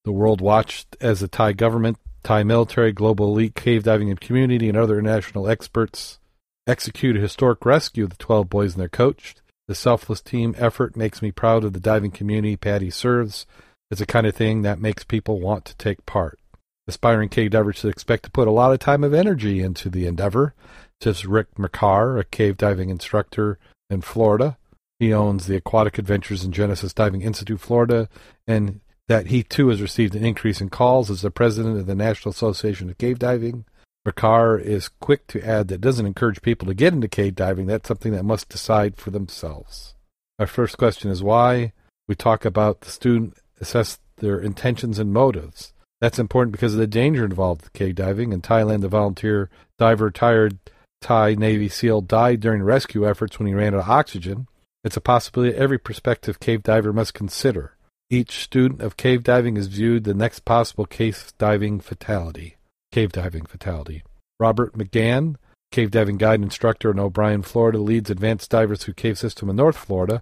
The 0.05 0.11
world 0.11 0.41
watched 0.41 0.95
as 1.01 1.21
the 1.21 1.27
Thai 1.27 1.53
government, 1.53 1.97
Thai 2.23 2.43
military, 2.43 2.91
global 2.91 3.27
elite 3.27 3.55
cave 3.55 3.83
diving 3.83 4.15
community, 4.17 4.69
and 4.69 4.77
other 4.77 4.99
international 4.99 5.47
experts 5.47 6.19
execute 6.67 7.17
a 7.17 7.21
historic 7.21 7.65
rescue 7.65 8.03
of 8.03 8.11
the 8.11 8.15
12 8.17 8.49
boys 8.49 8.73
and 8.73 8.81
their 8.81 8.89
coach. 8.89 9.35
The 9.67 9.75
selfless 9.75 10.21
team 10.21 10.55
effort 10.57 10.95
makes 10.95 11.21
me 11.21 11.31
proud 11.31 11.63
of 11.63 11.73
the 11.73 11.79
diving 11.79 12.11
community 12.11 12.55
PADI 12.57 12.89
serves. 12.89 13.45
It's 13.89 13.99
the 13.99 14.05
kind 14.05 14.27
of 14.27 14.35
thing 14.35 14.61
that 14.61 14.79
makes 14.79 15.03
people 15.03 15.39
want 15.39 15.65
to 15.65 15.77
take 15.77 16.05
part. 16.05 16.39
Aspiring 16.87 17.29
cave 17.29 17.51
divers 17.51 17.77
should 17.77 17.91
expect 17.91 18.23
to 18.23 18.31
put 18.31 18.47
a 18.47 18.51
lot 18.51 18.73
of 18.73 18.79
time 18.79 19.03
and 19.03 19.15
energy 19.15 19.61
into 19.61 19.89
the 19.89 20.05
endeavor, 20.05 20.53
says 21.01 21.25
Rick 21.25 21.55
Murcar, 21.57 22.19
a 22.19 22.25
cave 22.25 22.57
diving 22.57 22.89
instructor 22.89 23.57
in 23.89 24.01
Florida. 24.01 24.57
He 24.99 25.13
owns 25.13 25.47
the 25.47 25.55
Aquatic 25.55 25.97
Adventures 25.97 26.43
and 26.43 26.53
Genesis 26.53 26.93
Diving 26.93 27.21
Institute, 27.21 27.59
Florida, 27.59 28.09
and 28.47 28.81
that 29.07 29.27
he 29.27 29.43
too 29.43 29.69
has 29.69 29.81
received 29.81 30.15
an 30.15 30.25
increase 30.25 30.61
in 30.61 30.69
calls 30.69 31.09
as 31.09 31.21
the 31.21 31.31
president 31.31 31.77
of 31.77 31.85
the 31.85 31.95
National 31.95 32.31
Association 32.31 32.89
of 32.89 32.97
Cave 32.97 33.19
Diving. 33.19 33.65
Ricard 34.05 34.61
is 34.61 34.89
quick 34.99 35.27
to 35.27 35.45
add 35.45 35.69
that 35.69 35.81
doesn't 35.81 36.05
encourage 36.05 36.41
people 36.41 36.67
to 36.67 36.73
get 36.73 36.93
into 36.93 37.07
cave 37.07 37.35
diving. 37.35 37.67
That's 37.67 37.87
something 37.87 38.11
that 38.11 38.25
must 38.25 38.49
decide 38.49 38.97
for 38.97 39.11
themselves. 39.11 39.95
Our 40.39 40.47
first 40.47 40.77
question 40.77 41.09
is 41.09 41.23
why. 41.23 41.71
We 42.07 42.15
talk 42.15 42.43
about 42.43 42.81
the 42.81 42.91
student 42.91 43.37
assess 43.61 43.99
their 44.17 44.39
intentions 44.39 44.99
and 44.99 45.13
motives. 45.13 45.73
That's 46.01 46.19
important 46.19 46.51
because 46.51 46.73
of 46.73 46.79
the 46.79 46.87
danger 46.87 47.23
involved 47.23 47.61
with 47.61 47.71
cave 47.71 47.95
diving. 47.95 48.33
In 48.33 48.41
Thailand, 48.41 48.81
the 48.81 48.89
volunteer 48.89 49.49
diver, 49.79 50.05
retired 50.05 50.57
Thai 51.01 51.35
Navy 51.35 51.69
SEAL, 51.69 52.01
died 52.01 52.41
during 52.41 52.61
rescue 52.61 53.07
efforts 53.07 53.39
when 53.39 53.47
he 53.47 53.53
ran 53.53 53.73
out 53.73 53.81
of 53.81 53.89
oxygen. 53.89 54.47
It's 54.83 54.97
a 54.97 55.01
possibility 55.01 55.55
every 55.55 55.77
prospective 55.77 56.41
cave 56.41 56.61
diver 56.61 56.91
must 56.91 57.13
consider. 57.13 57.77
Each 58.09 58.43
student 58.43 58.81
of 58.81 58.97
cave 58.97 59.23
diving 59.23 59.55
is 59.55 59.67
viewed 59.67 60.03
the 60.03 60.13
next 60.13 60.41
possible 60.41 60.85
cave 60.85 61.31
diving 61.37 61.79
fatality. 61.79 62.57
Cave 62.93 63.11
diving 63.11 63.47
fatality. 63.47 64.03
Robert 64.39 64.77
McGann, 64.77 65.37
cave 65.71 65.89
diving 65.89 66.17
guide 66.17 66.35
and 66.35 66.43
instructor 66.43 66.91
in 66.91 66.99
O'Brien, 66.99 67.41
Florida, 67.41 67.79
leads 67.79 68.11
advanced 68.11 68.51
divers 68.51 68.83
through 68.83 68.93
cave 68.93 69.17
system 69.17 69.49
in 69.49 69.55
North 69.55 69.75
Florida. 69.75 70.21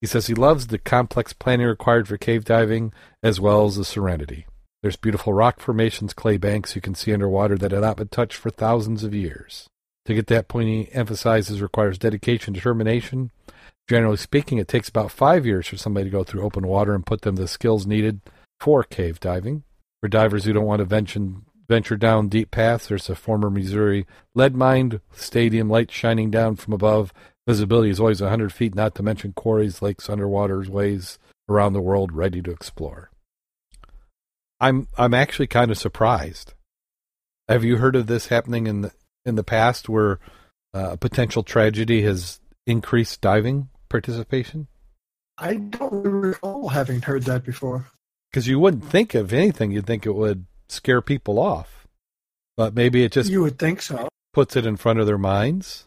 He 0.00 0.06
says 0.06 0.28
he 0.28 0.34
loves 0.34 0.68
the 0.68 0.78
complex 0.78 1.32
planning 1.32 1.66
required 1.66 2.06
for 2.06 2.16
cave 2.16 2.44
diving 2.44 2.92
as 3.24 3.40
well 3.40 3.64
as 3.64 3.74
the 3.74 3.84
serenity. 3.84 4.46
There's 4.82 4.94
beautiful 4.94 5.32
rock 5.32 5.58
formations, 5.58 6.14
clay 6.14 6.36
banks 6.36 6.76
you 6.76 6.80
can 6.80 6.94
see 6.94 7.12
underwater 7.12 7.58
that 7.58 7.72
have 7.72 7.82
not 7.82 7.96
been 7.96 8.06
touched 8.06 8.36
for 8.36 8.50
thousands 8.50 9.02
of 9.02 9.12
years. 9.12 9.66
To 10.06 10.14
get 10.14 10.28
that 10.28 10.46
point, 10.46 10.68
he 10.68 10.92
emphasizes 10.92 11.60
requires 11.60 11.98
dedication, 11.98 12.52
determination. 12.52 13.32
Generally 13.88 14.18
speaking, 14.18 14.58
it 14.58 14.68
takes 14.68 14.88
about 14.88 15.10
five 15.10 15.44
years 15.44 15.66
for 15.66 15.76
somebody 15.76 16.04
to 16.04 16.10
go 16.10 16.22
through 16.22 16.44
open 16.44 16.68
water 16.68 16.94
and 16.94 17.04
put 17.04 17.22
them 17.22 17.34
the 17.34 17.48
skills 17.48 17.84
needed 17.84 18.20
for 18.60 18.84
cave 18.84 19.18
diving. 19.18 19.64
For 20.00 20.08
divers 20.08 20.44
who 20.44 20.52
don't 20.52 20.66
want 20.66 20.78
to 20.78 20.84
venture, 20.84 21.20
venture 21.72 21.96
down 21.96 22.28
deep 22.28 22.50
paths, 22.50 22.88
there's 22.88 23.08
a 23.08 23.14
former 23.14 23.48
Missouri 23.48 24.06
lead 24.34 24.54
mine 24.54 25.00
stadium, 25.12 25.70
light 25.70 25.90
shining 25.90 26.30
down 26.30 26.54
from 26.54 26.74
above. 26.74 27.14
Visibility 27.46 27.88
is 27.88 27.98
always 27.98 28.20
100 28.20 28.52
feet, 28.52 28.74
not 28.74 28.94
to 28.94 29.02
mention 29.02 29.32
quarries, 29.32 29.80
lakes, 29.80 30.10
underwater 30.10 30.60
ways 30.68 31.18
around 31.48 31.72
the 31.72 31.80
world 31.80 32.12
ready 32.12 32.42
to 32.42 32.50
explore. 32.50 33.10
I'm 34.60 34.86
I'm 34.98 35.14
actually 35.14 35.46
kind 35.46 35.70
of 35.70 35.78
surprised. 35.78 36.52
Have 37.48 37.64
you 37.64 37.78
heard 37.78 37.96
of 37.96 38.06
this 38.06 38.26
happening 38.26 38.66
in 38.66 38.82
the 38.82 38.92
in 39.24 39.36
the 39.36 39.42
past 39.42 39.88
where 39.88 40.20
uh, 40.74 40.90
a 40.92 40.96
potential 40.98 41.42
tragedy 41.42 42.02
has 42.02 42.38
increased 42.66 43.22
diving 43.22 43.70
participation? 43.88 44.68
I 45.38 45.54
don't 45.54 46.04
recall 46.04 46.68
having 46.68 47.00
heard 47.00 47.22
that 47.22 47.44
before. 47.44 47.86
Because 48.30 48.46
you 48.46 48.58
wouldn't 48.58 48.84
think 48.84 49.14
of 49.14 49.32
anything, 49.32 49.72
you'd 49.72 49.86
think 49.86 50.04
it 50.04 50.14
would 50.14 50.44
scare 50.72 51.00
people 51.00 51.38
off, 51.38 51.86
but 52.56 52.74
maybe 52.74 53.04
it 53.04 53.12
just 53.12 53.30
you 53.30 53.42
would 53.42 53.58
think 53.58 53.82
so. 53.82 54.08
Puts 54.32 54.56
it 54.56 54.66
in 54.66 54.76
front 54.76 54.98
of 54.98 55.06
their 55.06 55.18
minds, 55.18 55.86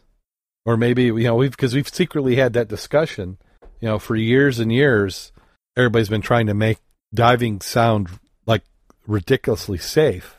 or 0.64 0.76
maybe 0.76 1.04
you 1.04 1.24
know 1.24 1.34
we've 1.34 1.50
because 1.50 1.74
we've 1.74 1.88
secretly 1.88 2.36
had 2.36 2.52
that 2.54 2.68
discussion, 2.68 3.38
you 3.80 3.88
know, 3.88 3.98
for 3.98 4.16
years 4.16 4.58
and 4.58 4.72
years. 4.72 5.32
Everybody's 5.76 6.08
been 6.08 6.22
trying 6.22 6.46
to 6.46 6.54
make 6.54 6.78
diving 7.12 7.60
sound 7.60 8.08
like 8.46 8.62
ridiculously 9.06 9.78
safe, 9.78 10.36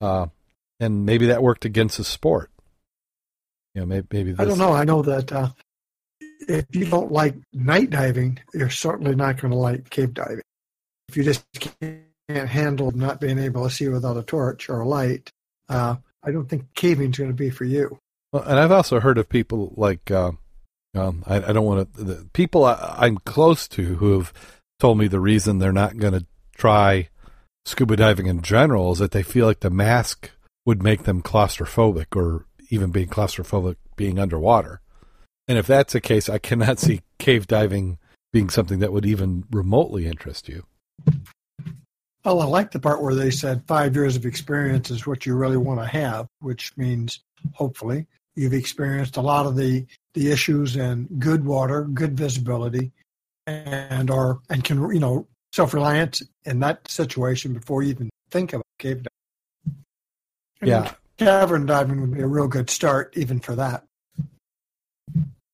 uh, 0.00 0.26
and 0.78 1.06
maybe 1.06 1.26
that 1.26 1.42
worked 1.42 1.64
against 1.64 1.98
the 1.98 2.04
sport. 2.04 2.50
You 3.74 3.82
know, 3.82 3.86
maybe, 3.86 4.06
maybe 4.12 4.34
I 4.38 4.44
don't 4.44 4.58
know. 4.58 4.72
I 4.72 4.84
know 4.84 5.02
that 5.02 5.32
uh, 5.32 5.50
if 6.48 6.66
you 6.72 6.86
don't 6.86 7.12
like 7.12 7.34
night 7.52 7.90
diving, 7.90 8.38
you're 8.54 8.70
certainly 8.70 9.14
not 9.14 9.40
going 9.40 9.50
to 9.50 9.56
like 9.56 9.90
cave 9.90 10.14
diving. 10.14 10.42
If 11.08 11.16
you 11.16 11.24
just 11.24 11.44
can't 12.28 12.48
handle 12.48 12.90
not 12.90 13.20
being 13.20 13.38
able 13.38 13.64
to 13.64 13.70
see 13.70 13.88
without 13.88 14.16
a 14.16 14.22
torch 14.22 14.68
or 14.68 14.80
a 14.80 14.88
light, 14.88 15.30
uh, 15.68 15.96
I 16.22 16.30
don't 16.30 16.48
think 16.48 16.74
caving 16.74 17.10
is 17.10 17.18
going 17.18 17.30
to 17.30 17.36
be 17.36 17.50
for 17.50 17.64
you. 17.64 17.98
Well, 18.32 18.42
and 18.42 18.58
I've 18.58 18.72
also 18.72 19.00
heard 19.00 19.18
of 19.18 19.28
people 19.28 19.72
like 19.76 20.10
uh, 20.10 20.32
um, 20.94 21.22
I, 21.26 21.36
I, 21.36 21.52
don't 21.52 21.64
want 21.64 21.94
to 21.94 22.28
people 22.32 22.64
I, 22.64 22.96
I'm 22.98 23.18
close 23.18 23.68
to 23.68 23.96
who 23.96 24.18
have 24.18 24.32
told 24.80 24.98
me 24.98 25.06
the 25.06 25.20
reason 25.20 25.58
they're 25.58 25.72
not 25.72 25.98
going 25.98 26.12
to 26.14 26.26
try 26.56 27.08
scuba 27.64 27.96
diving 27.96 28.26
in 28.26 28.42
general 28.42 28.92
is 28.92 28.98
that 28.98 29.12
they 29.12 29.22
feel 29.22 29.46
like 29.46 29.60
the 29.60 29.70
mask 29.70 30.30
would 30.64 30.82
make 30.82 31.04
them 31.04 31.22
claustrophobic 31.22 32.16
or 32.16 32.46
even 32.70 32.90
being 32.90 33.08
claustrophobic 33.08 33.76
being 33.96 34.18
underwater. 34.18 34.80
And 35.48 35.58
if 35.58 35.66
that's 35.66 35.92
the 35.92 36.00
case, 36.00 36.28
I 36.28 36.38
cannot 36.38 36.78
see 36.78 37.02
cave 37.18 37.46
diving 37.46 37.98
being 38.32 38.50
something 38.50 38.80
that 38.80 38.92
would 38.92 39.06
even 39.06 39.44
remotely 39.50 40.06
interest 40.06 40.48
you. 40.48 40.66
Well, 42.26 42.40
I 42.40 42.46
like 42.46 42.72
the 42.72 42.80
part 42.80 43.00
where 43.00 43.14
they 43.14 43.30
said 43.30 43.62
five 43.68 43.94
years 43.94 44.16
of 44.16 44.26
experience 44.26 44.90
is 44.90 45.06
what 45.06 45.26
you 45.26 45.36
really 45.36 45.56
want 45.56 45.78
to 45.78 45.86
have, 45.86 46.26
which 46.40 46.76
means 46.76 47.20
hopefully 47.52 48.04
you've 48.34 48.52
experienced 48.52 49.16
a 49.16 49.20
lot 49.20 49.46
of 49.46 49.54
the, 49.54 49.86
the 50.14 50.32
issues 50.32 50.74
and 50.74 51.20
good 51.20 51.44
water, 51.44 51.84
good 51.84 52.16
visibility, 52.16 52.90
and 53.46 54.10
are 54.10 54.40
and 54.50 54.64
can 54.64 54.92
you 54.92 54.98
know 54.98 55.28
self 55.52 55.72
reliant 55.72 56.20
in 56.44 56.58
that 56.58 56.90
situation 56.90 57.52
before 57.52 57.84
you 57.84 57.90
even 57.90 58.10
think 58.32 58.52
about 58.52 58.66
cave 58.80 59.04
diving. 59.04 59.84
And 60.62 60.68
yeah, 60.68 60.92
cavern 61.18 61.64
diving 61.64 62.00
would 62.00 62.12
be 62.12 62.22
a 62.22 62.26
real 62.26 62.48
good 62.48 62.70
start 62.70 63.16
even 63.16 63.38
for 63.38 63.54
that. 63.54 63.84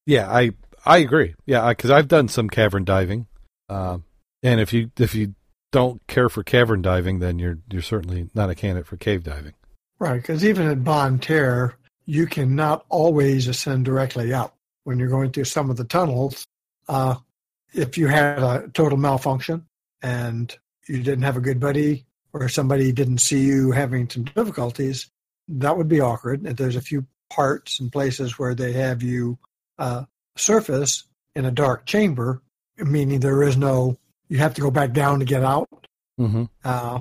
Yeah, 0.07 0.27
I 0.33 0.53
I 0.87 0.99
agree. 0.99 1.35
Yeah, 1.45 1.69
because 1.69 1.91
I've 1.91 2.09
done 2.09 2.29
some 2.29 2.49
cavern 2.49 2.85
diving, 2.85 3.27
uh, 3.69 3.99
and 4.43 4.59
if 4.59 4.73
you 4.73 4.91
if 4.97 5.15
you 5.15 5.35
don't 5.73 6.07
care 6.07 6.29
for 6.29 6.45
cavern 6.45 6.83
diving, 6.83 7.19
then 7.19 7.39
you're 7.39 7.59
you're 7.71 7.83
certainly 7.83 8.31
not 8.35 8.51
a 8.51 8.55
candidate 8.55 8.87
for 8.87 8.97
cave 8.97 9.25
diving. 9.25 9.55
Right, 9.99 10.21
because 10.21 10.45
even 10.45 10.69
at 10.69 10.85
Bonne 10.85 11.19
Terre, 11.19 11.77
you 12.07 12.27
cannot 12.27 12.85
always 12.89 13.49
ascend 13.49 13.85
directly 13.85 14.33
up. 14.33 14.57
When 14.85 14.99
you're 14.99 15.09
going 15.09 15.31
through 15.31 15.45
some 15.45 15.71
of 15.71 15.77
the 15.77 15.85
tunnels, 15.85 16.47
uh, 16.89 17.17
if 17.73 17.97
you 17.97 18.09
had 18.09 18.39
a 18.39 18.69
total 18.73 18.99
malfunction 18.99 19.65
and 20.03 20.57
you 20.89 21.03
didn't 21.03 21.23
have 21.23 21.37
a 21.37 21.41
good 21.41 21.61
buddy 21.61 22.05
or 22.33 22.49
somebody 22.49 22.93
didn't 22.93 23.19
see 23.19 23.41
you 23.41 23.71
having 23.71 24.09
some 24.09 24.25
difficulties, 24.25 25.09
that 25.49 25.77
would 25.77 25.89
be 25.89 26.01
awkward. 26.01 26.45
And 26.45 26.57
there's 26.57 26.77
a 26.77 26.81
few 26.81 27.07
parts 27.31 27.81
and 27.81 27.93
places 27.93 28.39
where 28.39 28.55
they 28.55 28.73
have 28.73 29.03
you 29.03 29.39
uh, 29.79 30.05
surface 30.37 31.05
in 31.35 31.45
a 31.45 31.51
dark 31.51 31.87
chamber, 31.87 32.43
meaning 32.77 33.21
there 33.21 33.43
is 33.43 33.57
no, 33.57 33.99
you 34.33 34.39
have 34.39 34.55
to 34.55 34.63
go 34.63 34.71
back 34.71 34.93
down 34.93 35.19
to 35.19 35.27
get 35.27 35.45
out. 35.45 35.69
Mm-hmm. 36.19 36.45
Uh, 36.65 37.01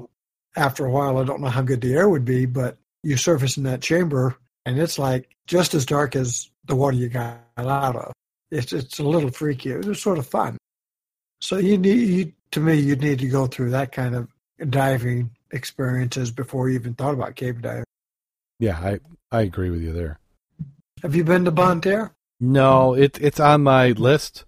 after 0.58 0.86
a 0.86 0.92
while, 0.92 1.18
I 1.18 1.24
don't 1.24 1.40
know 1.40 1.48
how 1.48 1.62
good 1.62 1.80
the 1.80 1.94
air 1.94 2.10
would 2.10 2.26
be, 2.26 2.46
but 2.46 2.78
you 3.04 3.16
surface 3.16 3.56
in 3.56 3.64
that 3.64 3.82
chamber 3.82 4.36
and 4.66 4.78
it's 4.78 5.00
like 5.00 5.34
just 5.48 5.74
as 5.74 5.86
dark 5.86 6.18
as 6.18 6.50
the 6.66 6.76
water 6.76 6.98
you 6.98 7.08
got 7.08 7.40
out 7.58 7.96
of. 7.96 8.12
It's 8.52 8.74
it's 8.74 9.00
a 9.00 9.04
little 9.04 9.32
freaky. 9.32 9.72
It 9.72 9.86
was 9.86 10.02
sort 10.02 10.18
of 10.18 10.28
fun. 10.28 10.58
So 11.40 11.56
you 11.56 11.78
need, 11.78 12.10
you, 12.10 12.34
to 12.52 12.60
me, 12.60 12.76
you'd 12.76 13.02
need 13.02 13.20
to 13.20 13.30
go 13.30 13.48
through 13.48 13.70
that 13.70 13.94
kind 13.94 14.14
of 14.14 14.28
diving 14.70 15.32
experiences 15.52 16.32
before 16.32 16.68
you 16.68 16.76
even 16.76 16.96
thought 16.96 17.14
about 17.14 17.36
cave 17.36 17.62
diving. 17.62 17.86
Yeah, 18.60 18.78
I 18.78 19.00
I 19.32 19.44
agree 19.44 19.70
with 19.70 19.82
you 19.82 19.94
there. 19.94 20.20
Have 21.02 21.16
you 21.16 21.24
been 21.24 21.46
to 21.46 21.52
Bonne 21.52 21.80
Terre? 21.80 22.12
No, 22.42 22.94
it 22.94 23.18
it's 23.22 23.40
on 23.40 23.64
my 23.64 23.92
list. 23.92 24.44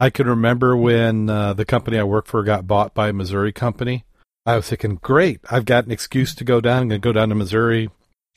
I 0.00 0.10
can 0.10 0.26
remember 0.26 0.76
when 0.76 1.28
uh, 1.28 1.54
the 1.54 1.64
company 1.64 1.98
I 1.98 2.04
worked 2.04 2.28
for 2.28 2.42
got 2.42 2.66
bought 2.66 2.94
by 2.94 3.08
a 3.08 3.12
Missouri 3.12 3.52
company. 3.52 4.04
I 4.46 4.56
was 4.56 4.68
thinking, 4.68 4.96
great, 4.96 5.40
I've 5.50 5.64
got 5.64 5.84
an 5.84 5.90
excuse 5.90 6.34
to 6.36 6.44
go 6.44 6.60
down. 6.60 6.82
I'm 6.82 6.88
going 6.88 7.00
to 7.00 7.06
go 7.06 7.12
down 7.12 7.28
to 7.28 7.34
Missouri 7.34 7.90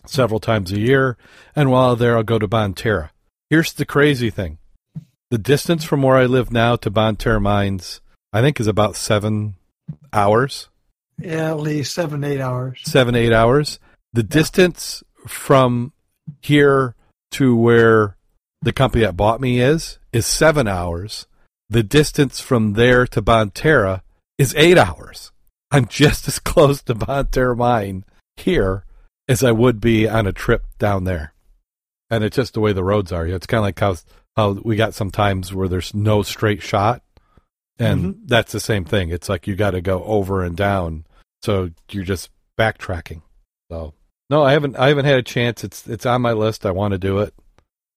several 0.06 0.40
times 0.40 0.72
a 0.72 0.80
year, 0.80 1.18
and 1.56 1.72
while 1.72 1.96
there, 1.96 2.18
I'll 2.18 2.24
go 2.24 2.40
to 2.40 2.48
Bonne 2.48 2.74
Terre. 2.74 3.12
Here's 3.50 3.74
the 3.74 3.86
crazy 3.86 4.30
thing: 4.30 4.58
the 5.30 5.38
distance 5.38 5.86
from 5.86 6.02
where 6.02 6.18
I 6.18 6.26
live 6.26 6.52
now 6.52 6.76
to 6.78 6.90
Bonne 6.90 7.16
Terre 7.16 7.40
Mines, 7.40 8.02
I 8.34 8.42
think, 8.42 8.60
is 8.60 8.68
about 8.68 8.96
seven 8.96 9.56
hours. 10.12 10.68
Yeah, 11.18 11.52
at 11.52 11.60
least 11.60 11.94
seven, 11.94 12.24
eight 12.24 12.42
hours. 12.42 12.82
Seven, 12.84 13.16
eight 13.16 13.32
hours. 13.32 13.80
The 14.14 14.22
yeah. 14.22 14.28
distance 14.30 15.04
from 15.28 15.94
here 16.42 16.96
to 17.32 17.56
where 17.56 18.18
the 18.62 18.74
company 18.74 19.04
that 19.06 19.16
bought 19.16 19.40
me 19.40 19.62
is 19.62 20.00
is 20.12 20.26
seven 20.26 20.68
hours. 20.68 21.28
The 21.72 21.84
distance 21.84 22.42
from 22.42 22.74
there 22.74 23.08
to 23.08 23.22
Bonne 23.22 23.52
Terre 23.52 24.02
is 24.38 24.54
eight 24.58 24.78
hours. 24.78 25.32
I'm 25.72 25.86
just 25.86 26.28
as 26.28 26.38
close 26.38 26.82
to 26.82 26.94
Bonne 26.94 27.28
Terre 27.28 27.56
Mine 27.56 28.04
here 28.36 28.84
as 29.30 29.42
I 29.42 29.54
would 29.54 29.80
be 29.80 30.06
on 30.06 30.28
a 30.28 30.34
trip 30.34 30.66
down 30.80 31.06
there. 31.06 31.34
And 32.10 32.26
it's 32.26 32.36
just 32.36 32.56
the 32.56 32.60
way 32.60 32.74
the 32.74 32.84
roads 32.84 33.14
are. 33.14 33.26
It's 33.26 33.48
kind 33.48 33.60
of 33.60 33.64
like 33.64 33.80
how 33.80 33.96
how 34.36 34.60
we 34.62 34.76
got 34.76 34.94
some 34.94 35.12
times 35.12 35.54
where 35.54 35.70
there's 35.70 35.94
no 35.94 36.24
straight 36.24 36.62
shot, 36.62 37.04
and 37.80 38.02
mm-hmm. 38.02 38.26
that's 38.26 38.52
the 38.52 38.60
same 38.60 38.84
thing. 38.84 39.10
It's 39.10 39.30
like 39.30 39.48
you 39.48 39.56
got 39.56 39.72
to 39.72 39.82
go 39.82 40.04
over 40.04 40.44
and 40.44 40.58
down, 40.58 41.06
so 41.42 41.70
you're 41.90 42.04
just 42.04 42.32
backtracking. 42.60 43.22
So 43.72 43.94
no, 44.30 44.44
I 44.44 44.52
haven't 44.52 44.76
I 44.76 44.90
haven't 44.90 45.06
had 45.06 45.20
a 45.20 45.24
chance. 45.24 45.64
It's 45.64 45.88
it's 45.88 46.06
on 46.06 46.22
my 46.22 46.34
list. 46.34 46.66
I 46.66 46.72
want 46.72 46.92
to 46.92 46.98
do 46.98 47.20
it. 47.20 47.34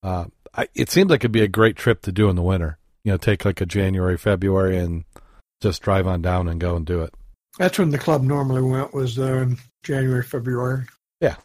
Uh, 0.00 0.26
I, 0.56 0.68
it 0.76 0.90
seems 0.90 1.10
like 1.10 1.22
it'd 1.22 1.32
be 1.32 1.42
a 1.42 1.48
great 1.48 1.74
trip 1.74 2.02
to 2.02 2.12
do 2.12 2.30
in 2.30 2.36
the 2.36 2.42
winter. 2.42 2.78
You 3.04 3.12
know, 3.12 3.16
take 3.18 3.44
like 3.44 3.60
a 3.60 3.66
January, 3.66 4.16
February, 4.16 4.78
and 4.78 5.04
just 5.60 5.82
drive 5.82 6.06
on 6.06 6.22
down 6.22 6.48
and 6.48 6.60
go 6.60 6.76
and 6.76 6.86
do 6.86 7.02
it. 7.02 7.14
That's 7.58 7.78
when 7.78 7.90
the 7.90 7.98
club 7.98 8.22
normally 8.22 8.62
went. 8.62 8.94
Was 8.94 9.14
there 9.14 9.42
in 9.42 9.58
January, 9.82 10.22
February. 10.22 10.86
Yeah. 11.20 11.36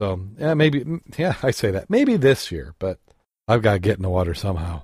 So 0.00 0.20
yeah, 0.38 0.54
maybe 0.54 1.00
yeah, 1.16 1.34
I 1.42 1.50
say 1.50 1.70
that 1.72 1.90
maybe 1.90 2.16
this 2.16 2.52
year, 2.52 2.74
but 2.78 2.98
I've 3.46 3.62
got 3.62 3.74
to 3.74 3.78
get 3.78 3.96
in 3.96 4.02
the 4.02 4.08
water 4.08 4.34
somehow. 4.34 4.82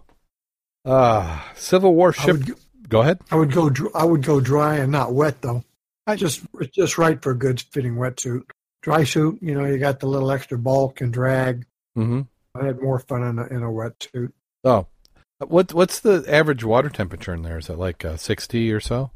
Ah, 0.84 1.50
uh, 1.50 1.54
Civil 1.54 1.94
War 1.94 2.12
ship. 2.12 2.44
Go, 2.44 2.54
go, 2.88 3.00
ahead. 3.00 3.20
I 3.30 3.36
would 3.36 3.52
go. 3.52 3.70
I 3.94 4.04
would 4.04 4.22
go 4.22 4.40
dry 4.40 4.76
and 4.76 4.92
not 4.92 5.14
wet 5.14 5.40
though. 5.40 5.64
I 6.06 6.16
just 6.16 6.42
it's 6.60 6.74
just 6.74 6.98
right 6.98 7.22
for 7.22 7.30
a 7.30 7.38
good 7.38 7.60
fitting 7.60 7.94
wetsuit. 7.94 8.42
Dry 8.82 9.04
suit, 9.04 9.38
you 9.40 9.54
know, 9.54 9.64
you 9.64 9.78
got 9.78 10.00
the 10.00 10.06
little 10.06 10.30
extra 10.30 10.58
bulk 10.58 11.00
and 11.00 11.10
drag. 11.12 11.64
Mm-hmm. 11.96 12.22
I 12.54 12.66
had 12.66 12.82
more 12.82 12.98
fun 12.98 13.22
in 13.22 13.38
a, 13.38 13.46
in 13.46 13.62
a 13.62 13.70
wetsuit. 13.70 14.32
Oh, 14.64 14.86
what 15.38 15.72
what's 15.72 16.00
the 16.00 16.24
average 16.28 16.64
water 16.64 16.88
temperature 16.88 17.34
in 17.34 17.42
there? 17.42 17.58
Is 17.58 17.68
it 17.68 17.78
like 17.78 18.04
uh, 18.04 18.16
sixty 18.16 18.72
or 18.72 18.80
so? 18.80 19.10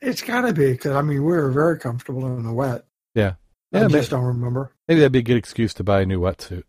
It's 0.00 0.22
got 0.22 0.42
to 0.42 0.52
be 0.52 0.72
because 0.72 0.92
I 0.92 1.02
mean 1.02 1.24
we 1.24 1.32
were 1.32 1.50
very 1.50 1.78
comfortable 1.78 2.26
in 2.26 2.42
the 2.42 2.52
wet. 2.52 2.84
Yeah, 3.14 3.34
yeah. 3.72 3.84
I 3.84 3.88
just 3.88 4.10
don't 4.10 4.24
remember. 4.24 4.72
Maybe 4.88 5.00
that'd 5.00 5.12
be 5.12 5.20
a 5.20 5.22
good 5.22 5.36
excuse 5.36 5.74
to 5.74 5.84
buy 5.84 6.02
a 6.02 6.06
new 6.06 6.20
wetsuit. 6.20 6.64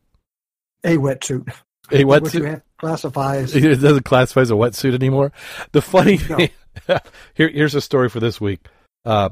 A 0.83 0.97
wetsuit. 0.97 1.51
A 1.91 2.03
wetsuit 2.03 2.61
classifies. 2.77 3.55
It 3.55 3.81
doesn't 3.81 4.05
classify 4.05 4.41
as 4.41 4.51
a 4.51 4.55
wetsuit 4.55 4.93
anymore. 4.93 5.31
The 5.71 5.81
funny 5.81 6.17
no. 6.29 6.37
thing. 6.37 6.49
here, 7.33 7.49
here's 7.49 7.75
a 7.75 7.81
story 7.81 8.09
for 8.09 8.19
this 8.19 8.39
week. 8.39 8.67
Uh, 9.05 9.29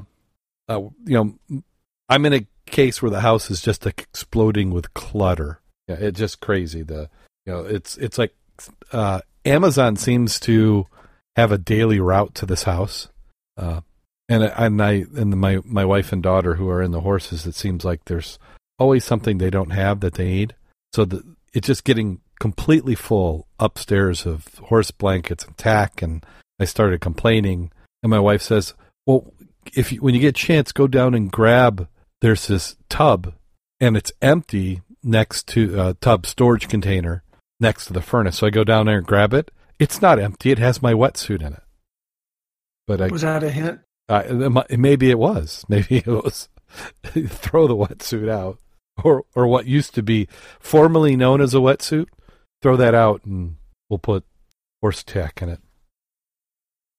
uh, 0.68 0.80
you 1.04 1.38
know, 1.50 1.62
I'm 2.08 2.26
in 2.26 2.32
a 2.32 2.46
case 2.66 3.02
where 3.02 3.10
the 3.10 3.20
house 3.20 3.50
is 3.50 3.60
just 3.60 3.86
exploding 3.86 4.70
with 4.70 4.94
clutter. 4.94 5.60
Yeah, 5.88 5.96
it's 5.98 6.18
just 6.18 6.40
crazy. 6.40 6.82
The 6.82 7.10
you 7.46 7.52
know, 7.52 7.60
it's 7.64 7.96
it's 7.96 8.18
like 8.18 8.34
uh, 8.92 9.20
Amazon 9.44 9.96
seems 9.96 10.38
to 10.40 10.86
have 11.36 11.52
a 11.52 11.58
daily 11.58 12.00
route 12.00 12.34
to 12.36 12.46
this 12.46 12.64
house. 12.64 13.08
Uh, 13.56 13.80
and 14.28 14.44
and 14.44 14.82
I 14.82 15.04
and 15.16 15.38
my 15.38 15.60
my 15.64 15.84
wife 15.84 16.12
and 16.12 16.22
daughter 16.22 16.54
who 16.54 16.68
are 16.68 16.82
in 16.82 16.92
the 16.92 17.00
horses, 17.00 17.46
it 17.46 17.54
seems 17.54 17.84
like 17.84 18.04
there's 18.04 18.38
always 18.78 19.04
something 19.04 19.38
they 19.38 19.50
don't 19.50 19.70
have 19.70 20.00
that 20.00 20.14
they 20.14 20.24
need. 20.24 20.54
So 20.94 21.04
the, 21.04 21.22
it's 21.52 21.66
just 21.66 21.84
getting 21.84 22.20
completely 22.40 22.94
full 22.94 23.46
upstairs 23.58 24.26
of 24.26 24.46
horse 24.58 24.90
blankets 24.90 25.44
and 25.44 25.56
tack. 25.56 26.02
And 26.02 26.24
I 26.58 26.64
started 26.64 27.00
complaining, 27.00 27.70
and 28.02 28.10
my 28.10 28.20
wife 28.20 28.42
says, 28.42 28.74
"Well, 29.06 29.32
if 29.74 29.92
you, 29.92 30.00
when 30.00 30.14
you 30.14 30.20
get 30.20 30.28
a 30.28 30.32
chance, 30.32 30.72
go 30.72 30.86
down 30.86 31.14
and 31.14 31.30
grab. 31.30 31.88
There's 32.20 32.46
this 32.46 32.76
tub, 32.88 33.34
and 33.80 33.96
it's 33.96 34.12
empty 34.22 34.80
next 35.02 35.48
to 35.48 35.80
a 35.80 35.94
tub 35.94 36.26
storage 36.26 36.68
container 36.68 37.24
next 37.62 37.86
to 37.86 37.94
the 37.94 38.02
furnace. 38.02 38.38
So 38.38 38.46
I 38.46 38.50
go 38.50 38.64
down 38.64 38.86
there 38.86 38.98
and 38.98 39.06
grab 39.06 39.32
it. 39.32 39.50
It's 39.78 40.02
not 40.02 40.18
empty. 40.18 40.50
It 40.50 40.58
has 40.58 40.82
my 40.82 40.92
wetsuit 40.92 41.40
in 41.40 41.54
it. 41.54 41.62
But 42.86 43.00
I 43.00 43.08
was 43.08 43.22
that 43.22 43.42
a 43.42 43.50
hint? 43.50 43.80
Uh, 44.08 44.62
maybe 44.70 45.10
it 45.10 45.18
was. 45.18 45.64
Maybe 45.68 45.98
it 45.98 46.06
was. 46.06 46.48
throw 47.04 47.66
the 47.66 47.76
wetsuit 47.76 48.28
out, 48.28 48.58
or 49.02 49.24
or 49.34 49.46
what 49.46 49.66
used 49.66 49.94
to 49.94 50.02
be 50.02 50.26
formerly 50.58 51.16
known 51.16 51.40
as 51.40 51.54
a 51.54 51.58
wetsuit. 51.58 52.06
Throw 52.60 52.76
that 52.76 52.94
out, 52.94 53.24
and 53.24 53.56
we'll 53.88 53.98
put 53.98 54.24
horse 54.80 55.02
tack 55.02 55.40
in 55.40 55.48
it. 55.48 55.60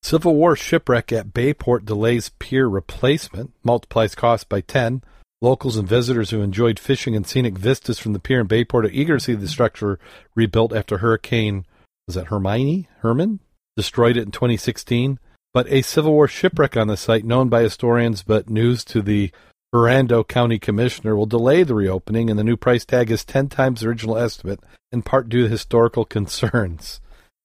Civil 0.02 0.36
War 0.36 0.56
shipwreck 0.56 1.12
at 1.12 1.34
Bayport 1.34 1.86
delays 1.86 2.30
pier 2.40 2.68
replacement, 2.68 3.54
multiplies 3.64 4.16
cost 4.16 4.50
by 4.50 4.62
10. 4.62 5.02
Locals 5.44 5.78
and 5.78 5.88
visitors 5.88 6.32
who 6.32 6.42
enjoyed 6.42 6.80
fishing 6.80 7.16
and 7.16 7.28
scenic 7.28 7.58
vistas 7.58 8.00
from 8.00 8.14
the 8.14 8.20
pier 8.20 8.40
in 8.40 8.48
Bayport 8.48 8.86
are 8.86 8.90
eager 8.90 9.18
to 9.18 9.24
see 9.24 9.36
the 9.36 9.48
structure 9.48 10.00
rebuilt 10.34 10.74
after 10.74 10.98
Hurricane, 10.98 11.66
was 12.08 12.16
that 12.16 12.28
Hermione? 12.28 12.88
Herman? 13.02 13.40
Destroyed 13.78 14.18
it 14.18 14.24
in 14.24 14.32
2016 14.32 15.20
but 15.54 15.72
a 15.72 15.84
Civil 15.84 16.14
War 16.14 16.28
shipwreck 16.28 16.76
on 16.76 16.88
the 16.88 16.98
site, 16.98 17.24
known 17.24 17.48
by 17.48 17.62
historians 17.62 18.24
but 18.24 18.50
news 18.50 18.84
to 18.86 19.02
the 19.02 19.32
Hernando 19.72 20.24
County 20.24 20.58
Commissioner, 20.58 21.16
will 21.16 21.28
delay 21.28 21.64
the 21.64 21.76
reopening, 21.76 22.30
and 22.30 22.40
the 22.40 22.44
new 22.44 22.58
price 22.58 22.84
tag 22.84 23.12
is 23.12 23.24
10 23.24 23.50
times 23.50 23.82
the 23.82 23.88
original 23.88 24.18
estimate, 24.18 24.60
in 24.92 25.04
part 25.04 25.30
due 25.30 25.44
to 25.44 25.50
historical 25.50 26.06
concerns. 26.06 27.00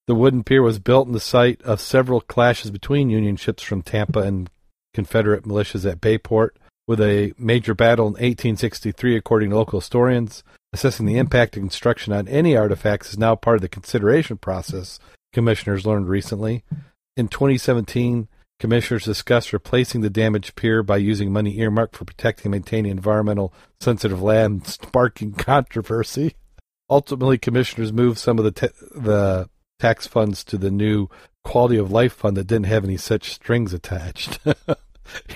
The 0.06 0.14
wooden 0.14 0.42
pier 0.42 0.62
was 0.62 0.78
built 0.78 1.06
in 1.06 1.12
the 1.12 1.20
site 1.20 1.60
of 1.62 1.82
several 1.82 2.22
clashes 2.22 2.70
between 2.70 3.10
Union 3.10 3.36
ships 3.36 3.62
from 3.62 3.82
Tampa 3.82 4.20
and 4.20 4.48
Confederate 4.94 5.44
militias 5.44 5.90
at 5.90 6.00
Bayport, 6.00 6.56
with 6.88 7.00
a 7.00 7.34
major 7.38 7.74
battle 7.74 8.06
in 8.06 8.14
1863, 8.14 9.14
according 9.14 9.50
to 9.50 9.56
local 9.56 9.78
historians. 9.78 10.42
Assessing 10.72 11.06
the 11.06 11.18
impact 11.18 11.56
of 11.56 11.62
construction 11.62 12.12
on 12.12 12.26
any 12.26 12.56
artifacts 12.56 13.10
is 13.10 13.18
now 13.18 13.36
part 13.36 13.56
of 13.56 13.62
the 13.62 13.68
consideration 13.68 14.38
process, 14.38 14.98
commissioners 15.32 15.86
learned 15.86 16.08
recently. 16.08 16.64
In 17.16 17.28
2017, 17.28 18.26
commissioners 18.58 19.04
discussed 19.04 19.52
replacing 19.52 20.00
the 20.00 20.10
damaged 20.10 20.56
pier 20.56 20.82
by 20.82 20.96
using 20.96 21.32
money 21.32 21.58
earmarked 21.58 21.94
for 21.94 22.04
protecting 22.06 22.46
and 22.46 22.52
maintaining 22.52 22.90
environmental 22.90 23.52
sensitive 23.80 24.22
land, 24.22 24.66
sparking 24.66 25.32
controversy. 25.32 26.34
Ultimately, 26.90 27.36
commissioners 27.36 27.92
moved 27.92 28.18
some 28.18 28.38
of 28.38 28.44
the 28.44 28.52
te- 28.52 28.74
the 28.94 29.48
tax 29.78 30.06
funds 30.06 30.42
to 30.44 30.56
the 30.56 30.70
new 30.70 31.08
quality 31.44 31.76
of 31.76 31.92
life 31.92 32.14
fund 32.14 32.36
that 32.36 32.46
didn't 32.46 32.66
have 32.66 32.84
any 32.84 32.96
such 32.96 33.32
strings 33.32 33.74
attached. 33.74 34.40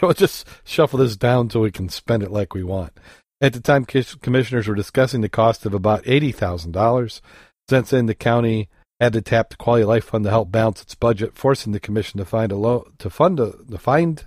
we'll 0.07 0.15
just 0.15 0.47
shuffle 0.65 0.99
this 0.99 1.17
down 1.17 1.49
so 1.49 1.61
we 1.61 1.71
can 1.71 1.89
spend 1.89 2.23
it 2.23 2.31
like 2.31 2.55
we 2.55 2.65
want. 2.65 2.93
At 3.41 3.53
the 3.53 3.61
time, 3.61 3.85
commissioners 3.85 4.69
were 4.69 4.75
discussing 4.75 5.21
the 5.21 5.29
cost 5.29 5.65
of 5.65 5.75
about 5.75 6.03
eighty 6.07 6.33
thousand 6.33 6.73
dollars. 6.73 7.23
Since 7.69 7.91
then, 7.91 8.07
the 8.07 8.15
county 8.15 8.69
had 9.01 9.13
to 9.15 9.23
tap 9.23 9.51
the 9.51 9.57
Quality 9.57 9.85
Life 9.85 10.05
Fund 10.05 10.25
to 10.25 10.31
help 10.31 10.51
balance 10.51 10.83
its 10.83 10.95
budget, 10.95 11.37
forcing 11.37 11.73
the 11.73 11.81
commission 11.81 12.19
to 12.19 12.25
find 12.25 12.53
a 12.53 12.57
loan 12.57 12.93
to 12.99 13.11
fund 13.11 13.41
a 13.41 13.53
find 13.79 14.27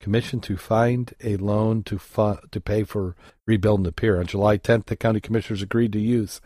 commission 0.00 0.40
to 0.40 0.56
find 0.56 1.14
a 1.22 1.36
loan 1.36 1.82
to 1.84 1.98
fund 1.98 2.40
to 2.50 2.60
pay 2.60 2.82
for 2.82 3.16
rebuilding 3.46 3.84
the 3.84 3.92
pier. 3.92 4.18
On 4.18 4.26
July 4.26 4.58
10th, 4.58 4.86
the 4.86 4.96
county 4.96 5.20
commissioners 5.20 5.62
agreed 5.62 5.92
to 5.92 6.00
use 6.00 6.40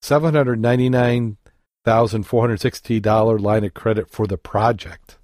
seven 0.00 0.34
hundred 0.34 0.60
ninety 0.60 0.88
nine 0.88 1.36
thousand 1.84 2.24
four 2.24 2.42
hundred 2.42 2.60
sixty 2.60 3.00
dollar 3.00 3.38
line 3.38 3.64
of 3.64 3.74
credit 3.74 4.10
for 4.10 4.26
the 4.26 4.38
project. 4.38 5.18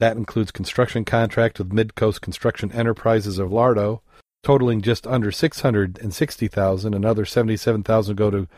That 0.00 0.16
includes 0.16 0.50
construction 0.50 1.04
contract 1.04 1.58
with 1.58 1.70
Midcoast 1.70 2.20
Construction 2.20 2.70
Enterprises 2.72 3.38
of 3.38 3.52
Largo, 3.52 4.02
totaling 4.42 4.82
just 4.82 5.06
under 5.06 5.32
six 5.32 5.60
hundred 5.60 5.98
and 5.98 6.12
sixty 6.12 6.48
thousand. 6.48 6.94
Another 6.94 7.24
seventy 7.24 7.56
seven 7.56 7.82
thousand 7.82 8.16
go 8.16 8.30
to 8.30 8.48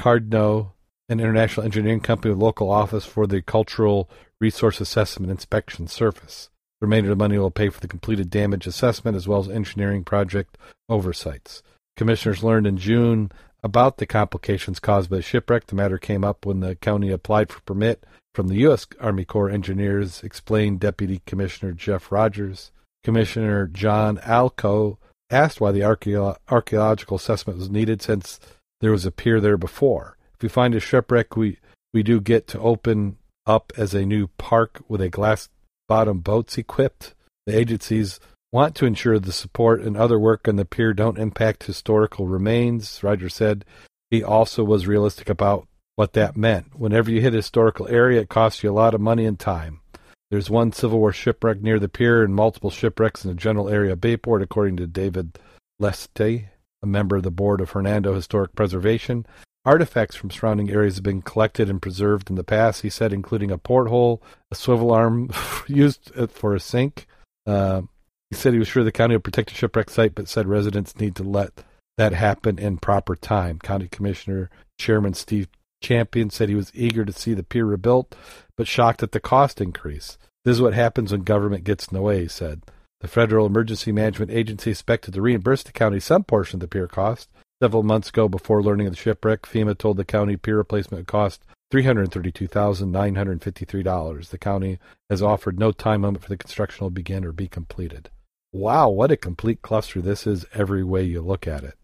Cardno 0.00 0.72
an 1.08 1.18
international 1.18 1.66
engineering 1.66 2.00
company 2.00 2.32
with 2.32 2.40
local 2.40 2.70
office 2.70 3.04
for 3.04 3.26
the 3.26 3.42
Cultural 3.42 4.08
Resource 4.40 4.80
Assessment 4.80 5.30
Inspection 5.30 5.88
Service. 5.88 6.50
The 6.80 6.86
remainder 6.86 7.10
of 7.10 7.18
the 7.18 7.22
money 7.22 7.36
will 7.36 7.50
pay 7.50 7.68
for 7.68 7.80
the 7.80 7.88
completed 7.88 8.30
damage 8.30 8.66
assessment 8.66 9.16
as 9.16 9.26
well 9.26 9.40
as 9.40 9.48
engineering 9.48 10.04
project 10.04 10.56
oversights. 10.88 11.62
Commissioners 11.96 12.44
learned 12.44 12.66
in 12.66 12.78
June 12.78 13.32
about 13.62 13.98
the 13.98 14.06
complications 14.06 14.78
caused 14.78 15.10
by 15.10 15.16
the 15.16 15.22
shipwreck. 15.22 15.66
The 15.66 15.74
matter 15.74 15.98
came 15.98 16.24
up 16.24 16.46
when 16.46 16.60
the 16.60 16.76
county 16.76 17.10
applied 17.10 17.50
for 17.50 17.60
permit 17.62 18.04
from 18.34 18.48
the 18.48 18.56
U.S. 18.56 18.86
Army 19.00 19.24
Corps 19.24 19.50
Engineers, 19.50 20.22
explained 20.22 20.80
Deputy 20.80 21.20
Commissioner 21.26 21.72
Jeff 21.72 22.12
Rogers. 22.12 22.70
Commissioner 23.02 23.66
John 23.66 24.18
Allocco 24.18 24.98
asked 25.30 25.60
why 25.60 25.72
the 25.72 25.80
archeo- 25.80 26.36
archaeological 26.48 27.16
assessment 27.16 27.58
was 27.58 27.70
needed 27.70 28.02
since 28.02 28.38
there 28.80 28.92
was 28.92 29.06
a 29.06 29.10
pier 29.10 29.40
there 29.40 29.56
before. 29.56 30.16
If 30.34 30.42
we 30.42 30.48
find 30.48 30.74
a 30.74 30.80
shipwreck, 30.80 31.36
we, 31.36 31.58
we 31.92 32.02
do 32.02 32.20
get 32.20 32.46
to 32.48 32.60
open 32.60 33.16
up 33.46 33.72
as 33.76 33.94
a 33.94 34.06
new 34.06 34.28
park 34.38 34.82
with 34.88 35.00
a 35.00 35.08
glass 35.08 35.48
bottom 35.88 36.20
boats 36.20 36.56
equipped. 36.56 37.14
The 37.46 37.58
agencies 37.58 38.20
want 38.52 38.74
to 38.76 38.86
ensure 38.86 39.18
the 39.18 39.32
support 39.32 39.80
and 39.82 39.96
other 39.96 40.18
work 40.18 40.48
on 40.48 40.56
the 40.56 40.64
pier 40.64 40.92
don't 40.92 41.18
impact 41.18 41.64
historical 41.64 42.26
remains. 42.26 43.02
Roger 43.02 43.28
said 43.28 43.64
he 44.10 44.22
also 44.22 44.64
was 44.64 44.86
realistic 44.86 45.28
about 45.28 45.66
what 46.00 46.14
that 46.14 46.34
meant. 46.34 46.80
Whenever 46.80 47.10
you 47.10 47.20
hit 47.20 47.34
a 47.34 47.36
historical 47.36 47.86
area, 47.88 48.22
it 48.22 48.30
costs 48.30 48.62
you 48.62 48.70
a 48.70 48.72
lot 48.72 48.94
of 48.94 49.02
money 49.02 49.26
and 49.26 49.38
time. 49.38 49.82
There's 50.30 50.48
one 50.48 50.72
Civil 50.72 50.98
War 50.98 51.12
shipwreck 51.12 51.60
near 51.60 51.78
the 51.78 51.90
pier 51.90 52.24
and 52.24 52.34
multiple 52.34 52.70
shipwrecks 52.70 53.22
in 53.22 53.30
the 53.30 53.36
general 53.36 53.68
area 53.68 53.92
of 53.92 54.00
Bayport, 54.00 54.40
according 54.40 54.78
to 54.78 54.86
David 54.86 55.38
Leste, 55.78 56.48
a 56.82 56.86
member 56.86 57.16
of 57.16 57.22
the 57.22 57.30
board 57.30 57.60
of 57.60 57.72
Hernando 57.72 58.14
Historic 58.14 58.54
Preservation. 58.54 59.26
Artifacts 59.66 60.16
from 60.16 60.30
surrounding 60.30 60.70
areas 60.70 60.94
have 60.94 61.04
been 61.04 61.20
collected 61.20 61.68
and 61.68 61.82
preserved 61.82 62.30
in 62.30 62.36
the 62.36 62.44
past, 62.44 62.80
he 62.80 62.88
said, 62.88 63.12
including 63.12 63.50
a 63.50 63.58
porthole, 63.58 64.22
a 64.50 64.54
swivel 64.54 64.92
arm 64.92 65.28
used 65.66 66.10
for 66.30 66.54
a 66.54 66.60
sink. 66.60 67.06
Uh, 67.46 67.82
he 68.30 68.36
said 68.36 68.54
he 68.54 68.58
was 68.58 68.68
sure 68.68 68.84
the 68.84 68.90
county 68.90 69.16
would 69.16 69.24
protect 69.24 69.50
the 69.50 69.54
shipwreck 69.54 69.90
site, 69.90 70.14
but 70.14 70.28
said 70.28 70.46
residents 70.46 70.98
need 70.98 71.14
to 71.16 71.24
let 71.24 71.62
that 71.98 72.14
happen 72.14 72.58
in 72.58 72.78
proper 72.78 73.14
time. 73.14 73.58
County 73.58 73.86
Commissioner 73.86 74.48
Chairman 74.78 75.12
Steve 75.12 75.46
Champion 75.80 76.30
said 76.30 76.48
he 76.48 76.54
was 76.54 76.72
eager 76.74 77.04
to 77.04 77.12
see 77.12 77.34
the 77.34 77.42
pier 77.42 77.64
rebuilt, 77.64 78.14
but 78.56 78.68
shocked 78.68 79.02
at 79.02 79.12
the 79.12 79.20
cost 79.20 79.60
increase. 79.60 80.18
This 80.44 80.56
is 80.56 80.62
what 80.62 80.74
happens 80.74 81.12
when 81.12 81.22
government 81.22 81.64
gets 81.64 81.88
in 81.88 81.94
the 81.94 82.02
way, 82.02 82.22
he 82.22 82.28
said. 82.28 82.62
The 83.00 83.08
Federal 83.08 83.46
Emergency 83.46 83.92
Management 83.92 84.30
Agency 84.30 84.70
expected 84.70 85.14
to 85.14 85.22
reimburse 85.22 85.62
the 85.62 85.72
county 85.72 86.00
some 86.00 86.24
portion 86.24 86.56
of 86.56 86.60
the 86.60 86.68
pier 86.68 86.86
cost, 86.86 87.28
Several 87.62 87.82
months 87.82 88.08
ago, 88.08 88.26
before 88.26 88.62
learning 88.62 88.86
of 88.86 88.94
the 88.94 88.98
shipwreck, 88.98 89.42
FEMA 89.42 89.76
told 89.76 89.98
the 89.98 90.04
county 90.04 90.38
pier 90.38 90.56
replacement 90.56 91.06
cost 91.06 91.44
$332,953. 91.72 94.30
The 94.30 94.38
county 94.38 94.78
has 95.10 95.20
offered 95.20 95.58
no 95.58 95.70
time 95.70 96.00
limit 96.00 96.22
for 96.22 96.30
the 96.30 96.38
construction 96.38 96.86
to 96.86 96.90
begin 96.90 97.22
or 97.22 97.32
be 97.32 97.48
completed. 97.48 98.08
Wow, 98.52 98.88
what 98.88 99.10
a 99.10 99.16
complete 99.16 99.60
cluster 99.60 100.00
this 100.00 100.26
is 100.26 100.46
every 100.54 100.82
way 100.82 101.04
you 101.04 101.20
look 101.20 101.46
at 101.46 101.62
it. 101.62 101.74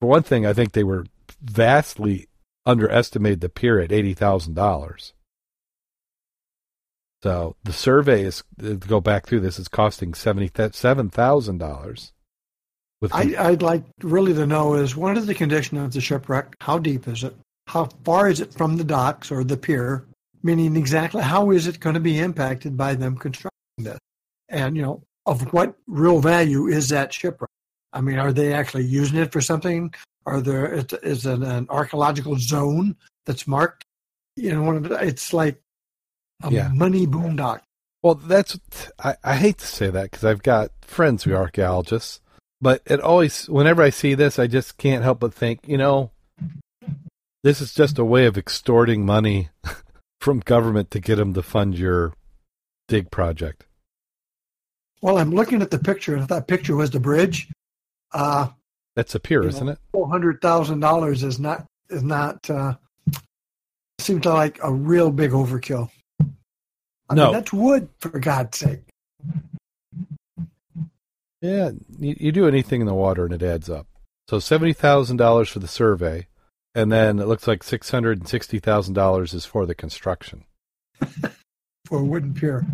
For 0.00 0.06
one 0.06 0.22
thing, 0.22 0.46
I 0.46 0.52
think 0.52 0.70
they 0.70 0.84
were 0.84 1.06
vastly 1.42 2.28
underestimated 2.66 3.40
the 3.40 3.48
pier 3.48 3.80
at 3.80 3.92
eighty 3.92 4.14
thousand 4.14 4.54
dollars. 4.54 5.12
So 7.22 7.56
the 7.64 7.72
survey 7.72 8.24
is 8.24 8.42
uh, 8.60 8.68
to 8.68 8.76
go 8.76 9.00
back 9.00 9.26
through 9.26 9.40
this 9.40 9.58
is 9.58 9.68
costing 9.68 10.14
seventy 10.14 10.50
seven 10.72 11.08
thousand 11.08 11.58
dollars. 11.58 12.12
With 13.00 13.14
I'd 13.14 13.62
like 13.62 13.84
really 14.02 14.34
to 14.34 14.46
know 14.46 14.74
is 14.74 14.96
what 14.96 15.16
is 15.16 15.26
the 15.26 15.34
condition 15.34 15.78
of 15.78 15.92
the 15.92 16.00
shipwreck? 16.00 16.54
How 16.60 16.78
deep 16.78 17.08
is 17.08 17.24
it? 17.24 17.34
How 17.66 17.86
far 18.04 18.28
is 18.28 18.40
it 18.40 18.52
from 18.52 18.76
the 18.76 18.84
docks 18.84 19.30
or 19.30 19.42
the 19.42 19.56
pier? 19.56 20.04
Meaning 20.42 20.76
exactly 20.76 21.22
how 21.22 21.50
is 21.50 21.66
it 21.66 21.80
going 21.80 21.94
to 21.94 22.00
be 22.00 22.18
impacted 22.18 22.76
by 22.76 22.94
them 22.94 23.16
constructing 23.16 23.84
this? 23.84 23.98
And 24.50 24.76
you 24.76 24.82
know, 24.82 25.02
of 25.26 25.52
what 25.52 25.74
real 25.86 26.20
value 26.20 26.66
is 26.66 26.90
that 26.90 27.12
shipwreck? 27.12 27.50
I 27.92 28.00
mean, 28.00 28.18
are 28.18 28.32
they 28.32 28.52
actually 28.52 28.84
using 28.84 29.18
it 29.18 29.32
for 29.32 29.40
something? 29.40 29.94
Are 30.26 30.40
there 30.40 30.72
is 31.02 31.26
it 31.26 31.42
an 31.42 31.66
archaeological 31.68 32.36
zone 32.38 32.96
that's 33.26 33.46
marked? 33.46 33.84
You 34.36 34.52
know, 34.52 34.96
it's 34.96 35.32
like 35.32 35.60
a 36.42 36.50
yeah. 36.50 36.68
money 36.68 37.06
boondock. 37.06 37.60
Well, 38.02 38.14
that's 38.14 38.58
I, 38.98 39.16
I 39.22 39.36
hate 39.36 39.58
to 39.58 39.66
say 39.66 39.90
that 39.90 40.10
because 40.10 40.24
I've 40.24 40.42
got 40.42 40.70
friends 40.82 41.24
who 41.24 41.32
are 41.32 41.42
archaeologists, 41.42 42.20
but 42.60 42.82
it 42.86 43.00
always 43.00 43.48
whenever 43.48 43.82
I 43.82 43.90
see 43.90 44.14
this, 44.14 44.38
I 44.38 44.46
just 44.46 44.76
can't 44.78 45.02
help 45.02 45.20
but 45.20 45.34
think, 45.34 45.60
you 45.66 45.76
know, 45.78 46.10
this 47.42 47.60
is 47.60 47.74
just 47.74 47.98
a 47.98 48.04
way 48.04 48.26
of 48.26 48.38
extorting 48.38 49.04
money 49.04 49.50
from 50.20 50.40
government 50.40 50.90
to 50.92 51.00
get 51.00 51.16
them 51.16 51.34
to 51.34 51.42
fund 51.42 51.78
your 51.78 52.14
dig 52.88 53.10
project. 53.10 53.66
Well, 55.02 55.18
I'm 55.18 55.32
looking 55.32 55.60
at 55.60 55.70
the 55.70 55.78
picture. 55.78 56.16
If 56.16 56.28
that 56.28 56.48
picture 56.48 56.74
was 56.74 56.90
the 56.90 57.00
bridge, 57.00 57.50
uh, 58.12 58.48
that's 58.96 59.14
a 59.14 59.20
pier, 59.20 59.46
isn't 59.46 59.66
know, 59.66 59.72
it? 59.72 59.78
Four 59.92 60.08
hundred 60.08 60.40
thousand 60.40 60.80
dollars 60.80 61.22
is 61.22 61.38
not 61.38 61.66
is 61.90 62.02
not 62.02 62.48
uh, 62.48 62.74
seems 63.98 64.24
like 64.24 64.58
a 64.62 64.72
real 64.72 65.10
big 65.10 65.32
overkill. 65.32 65.90
I 67.08 67.14
no, 67.14 67.24
mean, 67.24 67.32
that's 67.34 67.52
wood 67.52 67.88
for 68.00 68.18
God's 68.18 68.58
sake. 68.58 68.80
Yeah, 71.40 71.72
you, 71.98 72.16
you 72.18 72.32
do 72.32 72.48
anything 72.48 72.80
in 72.80 72.86
the 72.86 72.94
water 72.94 73.24
and 73.24 73.34
it 73.34 73.42
adds 73.42 73.68
up. 73.68 73.86
So 74.28 74.38
seventy 74.38 74.72
thousand 74.72 75.18
dollars 75.18 75.48
for 75.48 75.58
the 75.58 75.68
survey, 75.68 76.28
and 76.74 76.90
then 76.90 77.18
it 77.18 77.26
looks 77.26 77.46
like 77.46 77.62
six 77.62 77.90
hundred 77.90 78.18
and 78.18 78.28
sixty 78.28 78.58
thousand 78.58 78.94
dollars 78.94 79.34
is 79.34 79.44
for 79.44 79.66
the 79.66 79.74
construction. 79.74 80.44
for 81.84 81.98
a 81.98 82.04
wooden 82.04 82.32
pier. 82.32 82.64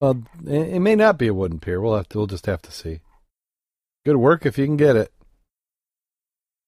Well, 0.00 0.22
it 0.46 0.80
may 0.80 0.94
not 0.94 1.18
be 1.18 1.28
a 1.28 1.34
wooden 1.34 1.60
pier. 1.60 1.80
We'll 1.80 1.96
have 1.96 2.08
to. 2.10 2.18
We'll 2.18 2.26
just 2.26 2.46
have 2.46 2.62
to 2.62 2.70
see. 2.72 3.00
Good 4.04 4.16
work 4.16 4.44
if 4.44 4.58
you 4.58 4.66
can 4.66 4.76
get 4.76 4.96
it. 4.96 5.12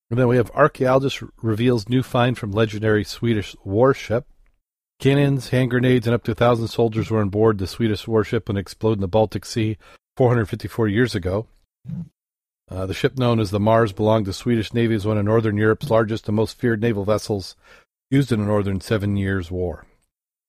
And 0.09 0.19
then 0.19 0.29
we 0.29 0.37
have 0.37 0.51
archaeologist 0.53 1.23
reveals 1.43 1.89
new 1.89 2.03
find 2.03 2.39
from 2.39 2.53
legendary 2.53 3.05
Swedish 3.05 3.57
warship. 3.65 4.27
Cannons, 4.99 5.51
hand 5.51 5.71
grenades, 5.71 6.07
and 6.07 6.15
up 6.15 6.25
to 6.25 6.33
a 6.33 6.35
thousand 6.35 6.69
soldiers 6.69 7.11
were 7.11 7.21
on 7.21 7.29
board 7.29 7.59
the 7.59 7.67
Swedish 7.67 8.09
warship 8.09 8.49
when 8.49 8.57
it 8.57 8.61
exploded 8.61 8.99
in 8.99 9.03
the 9.03 9.09
Baltic 9.09 9.45
Sea 9.45 9.77
454 10.17 10.89
years 10.89 11.15
ago. 11.15 11.47
Uh, 12.71 12.87
the 12.87 12.95
ship 12.95 13.19
known 13.19 13.39
as 13.39 13.51
the 13.51 13.61
Mars 13.61 13.93
belonged 13.93 14.25
to 14.27 14.33
Swedish 14.33 14.73
Navy 14.73 14.95
as 14.95 15.07
one 15.07 15.19
of 15.19 15.25
Northern 15.25 15.57
Europe's 15.57 15.91
largest 15.91 16.29
and 16.29 16.37
most 16.37 16.59
feared 16.59 16.81
naval 16.81 17.05
vessels 17.05 17.55
used 18.11 18.33
in 18.33 18.41
the 18.41 18.47
Northern 18.47 18.81
Seven 18.81 19.17
Years' 19.17 19.51
War. 19.51 19.85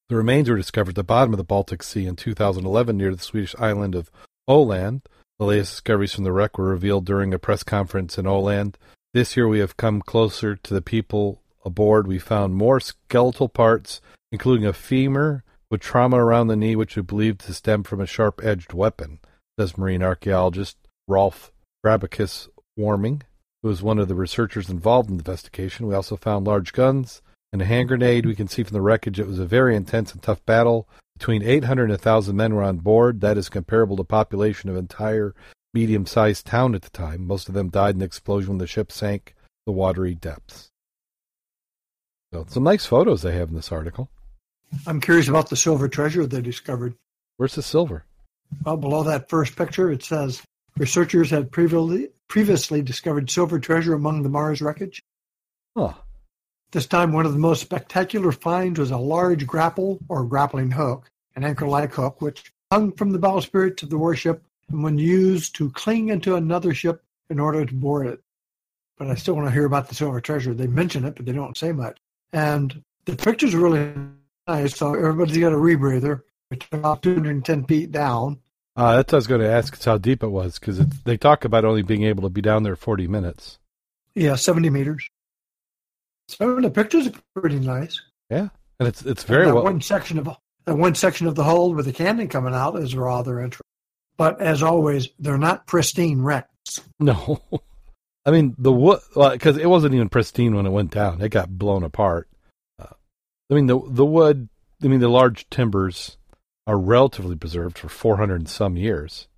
The 0.08 0.16
remains 0.16 0.48
were 0.48 0.56
discovered 0.56 0.90
at 0.90 0.96
the 0.96 1.04
bottom 1.04 1.34
of 1.34 1.36
the 1.36 1.44
Baltic 1.44 1.82
Sea 1.82 2.06
in 2.06 2.16
2011 2.16 2.96
near 2.96 3.14
the 3.14 3.22
Swedish 3.22 3.54
island 3.56 3.94
of 3.94 4.10
Öland. 4.48 5.02
The 5.38 5.44
latest 5.44 5.70
discoveries 5.70 6.14
from 6.14 6.24
the 6.24 6.32
wreck 6.32 6.58
were 6.58 6.68
revealed 6.68 7.04
during 7.04 7.32
a 7.32 7.38
press 7.38 7.62
conference 7.62 8.18
in 8.18 8.26
Oland. 8.26 8.76
This 9.14 9.36
year 9.36 9.46
we 9.46 9.60
have 9.60 9.76
come 9.76 10.02
closer 10.02 10.56
to 10.56 10.74
the 10.74 10.82
people 10.82 11.42
aboard. 11.64 12.08
We 12.08 12.18
found 12.18 12.56
more 12.56 12.80
skeletal 12.80 13.48
parts, 13.48 14.00
including 14.32 14.66
a 14.66 14.72
femur 14.72 15.44
with 15.70 15.80
trauma 15.80 16.16
around 16.16 16.48
the 16.48 16.56
knee, 16.56 16.74
which 16.74 16.96
we 16.96 17.02
believe 17.02 17.38
to 17.38 17.54
stem 17.54 17.84
from 17.84 18.00
a 18.00 18.06
sharp 18.06 18.40
edged 18.42 18.72
weapon, 18.72 19.20
says 19.58 19.78
marine 19.78 20.02
archaeologist 20.02 20.76
Rolf 21.06 21.52
Grabicus 21.84 22.48
Warming, 22.76 23.22
who 23.62 23.70
is 23.70 23.80
one 23.80 24.00
of 24.00 24.08
the 24.08 24.16
researchers 24.16 24.68
involved 24.68 25.08
in 25.08 25.18
the 25.18 25.20
investigation. 25.20 25.86
We 25.86 25.94
also 25.94 26.16
found 26.16 26.46
large 26.46 26.72
guns, 26.72 27.22
and 27.52 27.62
a 27.62 27.64
hand 27.64 27.88
grenade. 27.88 28.26
We 28.26 28.34
can 28.34 28.48
see 28.48 28.62
from 28.62 28.74
the 28.74 28.82
wreckage 28.82 29.20
it 29.20 29.26
was 29.26 29.38
a 29.38 29.46
very 29.46 29.76
intense 29.76 30.12
and 30.12 30.22
tough 30.22 30.44
battle. 30.44 30.88
Between 31.18 31.42
800 31.42 31.84
and 31.84 31.90
1,000 31.90 32.36
men 32.36 32.54
were 32.54 32.62
on 32.62 32.76
board. 32.76 33.22
That 33.22 33.36
is 33.36 33.48
comparable 33.48 33.96
to 33.96 34.04
population 34.04 34.70
of 34.70 34.76
entire 34.76 35.34
medium-sized 35.74 36.46
town 36.46 36.76
at 36.76 36.82
the 36.82 36.90
time. 36.90 37.26
Most 37.26 37.48
of 37.48 37.54
them 37.54 37.70
died 37.70 37.96
in 37.96 37.98
the 37.98 38.04
explosion 38.04 38.50
when 38.50 38.58
the 38.58 38.68
ship 38.68 38.92
sank 38.92 39.34
the 39.66 39.72
watery 39.72 40.14
depths. 40.14 40.70
So 42.32 42.46
some 42.48 42.62
nice 42.62 42.86
photos 42.86 43.22
they 43.22 43.34
have 43.34 43.48
in 43.48 43.56
this 43.56 43.72
article. 43.72 44.10
I'm 44.86 45.00
curious 45.00 45.28
about 45.28 45.50
the 45.50 45.56
silver 45.56 45.88
treasure 45.88 46.24
they 46.24 46.40
discovered. 46.40 46.94
Where's 47.36 47.56
the 47.56 47.62
silver? 47.62 48.04
Well, 48.64 48.76
below 48.76 49.02
that 49.02 49.28
first 49.28 49.56
picture, 49.56 49.90
it 49.90 50.04
says 50.04 50.42
researchers 50.76 51.30
had 51.30 51.50
previously 51.50 52.10
previously 52.28 52.80
discovered 52.82 53.28
silver 53.28 53.58
treasure 53.58 53.94
among 53.94 54.22
the 54.22 54.28
Mars 54.28 54.60
wreckage. 54.62 55.02
Huh. 55.76 55.94
This 56.70 56.86
time, 56.86 57.12
one 57.12 57.24
of 57.24 57.32
the 57.32 57.38
most 57.38 57.62
spectacular 57.62 58.30
finds 58.30 58.78
was 58.78 58.90
a 58.90 58.98
large 58.98 59.46
grapple 59.46 59.98
or 60.08 60.24
grappling 60.24 60.70
hook, 60.70 61.10
an 61.34 61.44
anchor-like 61.44 61.94
hook, 61.94 62.20
which 62.20 62.52
hung 62.70 62.92
from 62.92 63.12
the 63.12 63.18
bowsprit 63.18 63.82
of 63.82 63.88
the 63.88 63.96
warship 63.96 64.44
and 64.68 64.82
when 64.82 64.98
used 64.98 65.54
to 65.56 65.70
cling 65.70 66.10
into 66.10 66.34
another 66.34 66.74
ship 66.74 67.02
in 67.30 67.40
order 67.40 67.64
to 67.64 67.74
board 67.74 68.06
it. 68.06 68.20
But 68.98 69.08
I 69.08 69.14
still 69.14 69.34
want 69.34 69.46
to 69.46 69.52
hear 69.52 69.64
about 69.64 69.88
the 69.88 69.94
silver 69.94 70.20
treasure. 70.20 70.52
They 70.52 70.66
mention 70.66 71.04
it, 71.04 71.14
but 71.14 71.24
they 71.24 71.32
don't 71.32 71.56
say 71.56 71.72
much. 71.72 71.98
And 72.32 72.82
the 73.06 73.16
pictures 73.16 73.54
are 73.54 73.60
really 73.60 73.94
nice. 74.46 74.76
So 74.76 74.94
everybody's 74.94 75.38
got 75.38 75.52
a 75.52 75.56
rebreather. 75.56 76.22
It's 76.50 76.66
about 76.70 77.02
210 77.02 77.64
feet 77.64 77.92
down. 77.92 78.40
Uh, 78.76 78.96
that's 78.96 79.12
what 79.12 79.16
I 79.16 79.18
was 79.18 79.26
going 79.26 79.40
to 79.40 79.50
ask. 79.50 79.74
It's 79.74 79.84
how 79.84 79.98
deep 79.98 80.22
it 80.22 80.28
was 80.28 80.58
because 80.58 80.78
they 80.78 81.16
talk 81.16 81.44
about 81.44 81.64
only 81.64 81.82
being 81.82 82.04
able 82.04 82.24
to 82.24 82.28
be 82.28 82.42
down 82.42 82.62
there 82.62 82.76
40 82.76 83.08
minutes. 83.08 83.58
Yeah, 84.14 84.34
70 84.34 84.70
meters. 84.70 85.08
So 86.28 86.60
the 86.60 86.70
pictures 86.70 87.06
are 87.08 87.12
pretty 87.34 87.58
nice. 87.58 88.00
Yeah, 88.30 88.48
and 88.78 88.88
it's 88.88 89.02
it's 89.02 89.24
very 89.24 89.50
well. 89.50 89.64
One 89.64 89.80
section 89.80 90.18
of 90.18 90.28
that 90.66 90.76
one 90.76 90.94
section 90.94 91.26
of 91.26 91.34
the 91.34 91.44
hold 91.44 91.74
with 91.74 91.86
the 91.86 91.92
cannon 91.92 92.28
coming 92.28 92.54
out 92.54 92.76
is 92.76 92.94
rather 92.94 93.40
interesting. 93.40 93.64
But 94.18 94.40
as 94.40 94.62
always, 94.62 95.08
they're 95.18 95.38
not 95.38 95.66
pristine 95.66 96.20
wrecks. 96.20 96.80
No, 97.00 97.40
I 98.26 98.30
mean 98.30 98.54
the 98.58 98.72
wood 98.72 99.00
because 99.14 99.56
well, 99.56 99.64
it 99.64 99.68
wasn't 99.68 99.94
even 99.94 100.08
pristine 100.10 100.54
when 100.54 100.66
it 100.66 100.70
went 100.70 100.90
down. 100.90 101.22
It 101.22 101.30
got 101.30 101.58
blown 101.58 101.82
apart. 101.82 102.28
Uh, 102.78 102.94
I 103.50 103.54
mean 103.54 103.66
the 103.66 103.80
the 103.88 104.04
wood. 104.04 104.48
I 104.82 104.88
mean 104.88 105.00
the 105.00 105.08
large 105.08 105.48
timbers 105.48 106.18
are 106.66 106.78
relatively 106.78 107.36
preserved 107.36 107.78
for 107.78 107.88
four 107.88 108.18
hundred 108.18 108.40
and 108.40 108.48
some 108.48 108.76
years. 108.76 109.28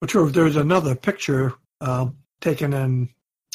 But 0.00 0.10
sure, 0.10 0.30
there's 0.30 0.56
another 0.56 0.94
picture 0.96 1.54
uh, 1.80 2.08
taken 2.40 2.72
in 2.72 3.10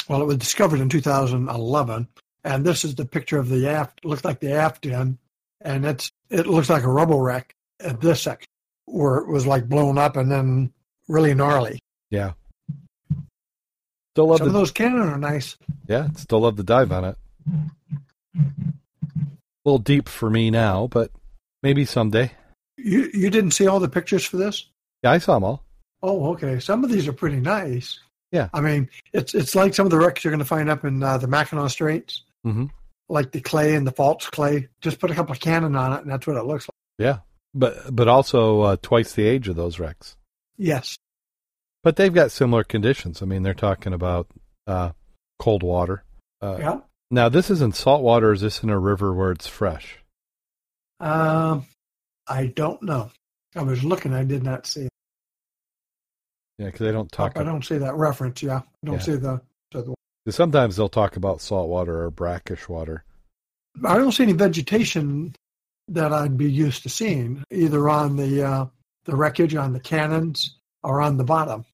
well, 0.08 0.22
it 0.22 0.26
was 0.26 0.38
discovered 0.38 0.80
in 0.80 0.90
2011, 0.90 2.08
and 2.44 2.66
this 2.66 2.84
is 2.84 2.96
the 2.96 3.06
picture 3.06 3.38
of 3.38 3.50
the 3.50 3.68
aft. 3.68 4.04
Looks 4.04 4.26
like 4.26 4.40
the 4.40 4.54
aft 4.54 4.86
end, 4.86 5.18
and 5.62 5.86
it's 5.86 6.12
it 6.30 6.48
looks 6.48 6.70
like 6.70 6.84
a 6.84 6.92
rubble 6.92 7.22
wreck 7.22 7.56
at 7.80 8.02
this 8.02 8.22
section 8.22 8.48
where 8.86 9.18
it 9.18 9.28
was 9.28 9.48
like 9.48 9.70
blown 9.70 9.98
up 9.98 10.18
and 10.18 10.32
then 10.32 10.72
really 11.08 11.34
gnarly. 11.34 11.80
Yeah. 12.10 12.34
Still 14.14 14.28
love 14.28 14.40
Some 14.40 14.50
the, 14.50 14.54
of 14.54 14.60
those 14.60 14.72
cannon 14.72 15.10
are 15.10 15.18
nice. 15.18 15.58
Yeah, 15.88 16.10
still 16.16 16.42
love 16.42 16.56
the 16.56 16.64
dive 16.64 16.92
on 16.92 17.06
it. 17.06 17.18
A 18.36 18.40
little 19.66 19.80
deep 19.80 20.08
for 20.08 20.30
me 20.30 20.52
now, 20.52 20.88
but 20.88 21.12
maybe 21.64 21.86
someday. 21.86 22.32
You 22.78 23.10
you 23.14 23.30
didn't 23.30 23.52
see 23.52 23.68
all 23.68 23.80
the 23.80 23.90
pictures 23.90 24.26
for 24.26 24.38
this? 24.38 24.68
Yeah, 25.04 25.12
I 25.12 25.18
saw 25.18 25.36
them 25.36 25.44
all. 25.46 25.64
Oh, 26.02 26.32
okay. 26.34 26.60
Some 26.60 26.84
of 26.84 26.92
these 26.92 27.08
are 27.08 27.14
pretty 27.14 27.40
nice. 27.40 28.00
Yeah, 28.34 28.50
I 28.52 28.62
mean, 28.62 28.90
it's 29.14 29.36
it's 29.36 29.54
like 29.54 29.76
some 29.76 29.86
of 29.86 29.92
the 29.92 30.00
wrecks 30.00 30.24
you're 30.24 30.32
going 30.32 30.40
to 30.40 30.46
find 30.46 30.68
up 30.68 30.84
in 30.84 31.04
uh, 31.04 31.20
the 31.20 31.28
Mackinac 31.28 31.70
Straits, 31.70 32.24
mm-hmm. 32.44 32.66
like 33.08 33.32
the 33.32 33.40
clay 33.40 33.76
and 33.76 33.86
the 33.86 33.92
false 33.92 34.28
clay. 34.28 34.70
Just 34.82 35.00
put 35.00 35.12
a 35.12 35.14
couple 35.14 35.34
of 35.34 35.40
cannon 35.40 35.76
on 35.76 35.94
it, 35.94 36.02
and 36.02 36.10
that's 36.10 36.26
what 36.26 36.36
it 36.36 36.44
looks 36.44 36.68
like. 36.68 36.74
Yeah, 36.98 37.20
but 37.54 37.96
but 37.96 38.08
also 38.08 38.62
uh, 38.62 38.78
twice 38.82 39.14
the 39.14 39.28
age 39.28 39.48
of 39.48 39.56
those 39.56 39.78
wrecks. 39.78 40.18
Yes, 40.58 40.98
but 41.84 41.96
they've 41.96 42.14
got 42.14 42.32
similar 42.32 42.64
conditions. 42.64 43.22
I 43.22 43.26
mean, 43.26 43.44
they're 43.44 43.54
talking 43.54 43.94
about 43.94 44.28
uh, 44.66 44.94
cold 45.38 45.62
water. 45.62 46.04
Uh, 46.42 46.58
yeah. 46.60 46.80
Now, 47.12 47.30
this 47.30 47.52
is 47.52 47.62
in 47.62 47.72
salt 47.72 48.02
water. 48.02 48.32
Is 48.32 48.42
this 48.42 48.64
in 48.64 48.72
a 48.72 48.80
river 48.80 49.14
where 49.14 49.32
it's 49.32 49.48
fresh? 49.48 50.00
Um, 51.00 51.68
I 52.26 52.48
don't 52.48 52.82
know. 52.82 53.12
I 53.56 53.62
was 53.62 53.84
looking. 53.84 54.12
I 54.12 54.24
did 54.24 54.42
not 54.42 54.66
see 54.66 54.86
it. 54.86 54.93
Yeah, 56.58 56.68
because 56.68 56.82
they 56.82 56.92
don't 56.92 57.12
talk. 57.12 57.38
I 57.38 57.44
don't 57.44 57.64
see 57.64 57.78
that 57.78 57.96
reference. 57.96 58.44
Yeah, 58.44 58.58
I 58.58 58.86
don't 58.86 58.96
yeah. 58.96 59.02
see 59.02 59.16
the, 59.16 59.42
the. 59.72 59.94
Sometimes 60.30 60.76
they'll 60.76 60.90
talk 60.90 61.18
about 61.18 61.42
salt 61.42 61.70
water 61.70 62.04
or 62.04 62.12
brackish 62.12 62.70
water. 62.70 63.04
I 63.84 63.98
don't 63.98 64.12
see 64.12 64.24
any 64.24 64.34
vegetation 64.34 65.36
that 65.88 66.14
I'd 66.14 66.38
be 66.38 66.52
used 66.52 66.84
to 66.84 66.90
seeing, 66.90 67.44
either 67.52 67.90
on 67.90 68.16
the 68.16 68.44
uh, 68.44 68.66
the 69.06 69.16
wreckage, 69.16 69.56
on 69.56 69.74
the 69.74 69.80
cannons, 69.80 70.56
or 70.84 71.02
on 71.02 71.18
the 71.18 71.24
bottom. 71.24 71.66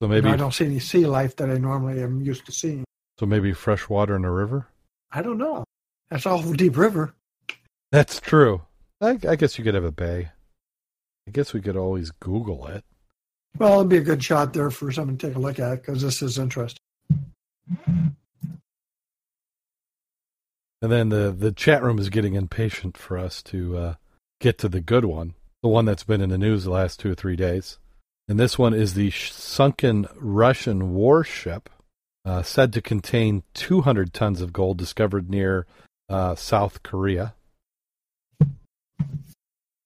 So 0.00 0.08
maybe 0.08 0.28
I 0.28 0.36
don't 0.36 0.54
see 0.54 0.66
any 0.66 0.78
sea 0.78 1.06
life 1.06 1.36
that 1.36 1.50
I 1.50 1.58
normally 1.58 2.00
am 2.02 2.22
used 2.22 2.46
to 2.46 2.52
seeing. 2.52 2.84
so 3.18 3.26
maybe 3.26 3.52
fresh 3.52 3.88
water 3.88 4.14
in 4.14 4.24
a 4.24 4.30
river. 4.30 4.68
I 5.10 5.22
don't 5.22 5.38
know. 5.38 5.64
That's 6.08 6.24
awful 6.24 6.52
deep 6.52 6.76
river. 6.76 7.14
That's 7.90 8.20
true. 8.20 8.62
I, 9.00 9.18
I 9.28 9.36
guess 9.36 9.58
you 9.58 9.64
could 9.64 9.74
have 9.74 9.84
a 9.84 9.92
bay. 9.92 10.30
I 11.26 11.30
guess 11.30 11.52
we 11.52 11.60
could 11.60 11.76
always 11.76 12.10
Google 12.10 12.66
it. 12.68 12.84
Well, 13.56 13.80
it'd 13.80 13.88
be 13.88 13.98
a 13.98 14.02
good 14.02 14.22
shot 14.22 14.52
there 14.52 14.70
for 14.70 14.92
someone 14.92 15.16
to 15.16 15.26
take 15.26 15.36
a 15.36 15.40
look 15.40 15.58
at 15.58 15.82
because 15.82 16.02
this 16.02 16.22
is 16.22 16.38
interesting. 16.38 16.78
And 20.80 20.92
then 20.92 21.08
the 21.08 21.34
the 21.36 21.52
chat 21.52 21.82
room 21.82 21.98
is 21.98 22.08
getting 22.08 22.34
impatient 22.34 22.96
for 22.96 23.18
us 23.18 23.42
to 23.44 23.76
uh, 23.76 23.94
get 24.40 24.58
to 24.58 24.68
the 24.68 24.80
good 24.80 25.04
one, 25.04 25.34
the 25.62 25.68
one 25.68 25.84
that's 25.84 26.04
been 26.04 26.20
in 26.20 26.30
the 26.30 26.38
news 26.38 26.64
the 26.64 26.70
last 26.70 27.00
two 27.00 27.10
or 27.10 27.14
three 27.14 27.36
days. 27.36 27.78
And 28.28 28.38
this 28.38 28.58
one 28.58 28.74
is 28.74 28.94
the 28.94 29.10
sunken 29.10 30.06
Russian 30.14 30.94
warship, 30.94 31.70
uh, 32.24 32.42
said 32.42 32.72
to 32.74 32.82
contain 32.82 33.42
200 33.54 34.12
tons 34.12 34.42
of 34.42 34.52
gold 34.52 34.76
discovered 34.76 35.30
near 35.30 35.66
uh, 36.08 36.34
South 36.34 36.82
Korea. 36.82 37.34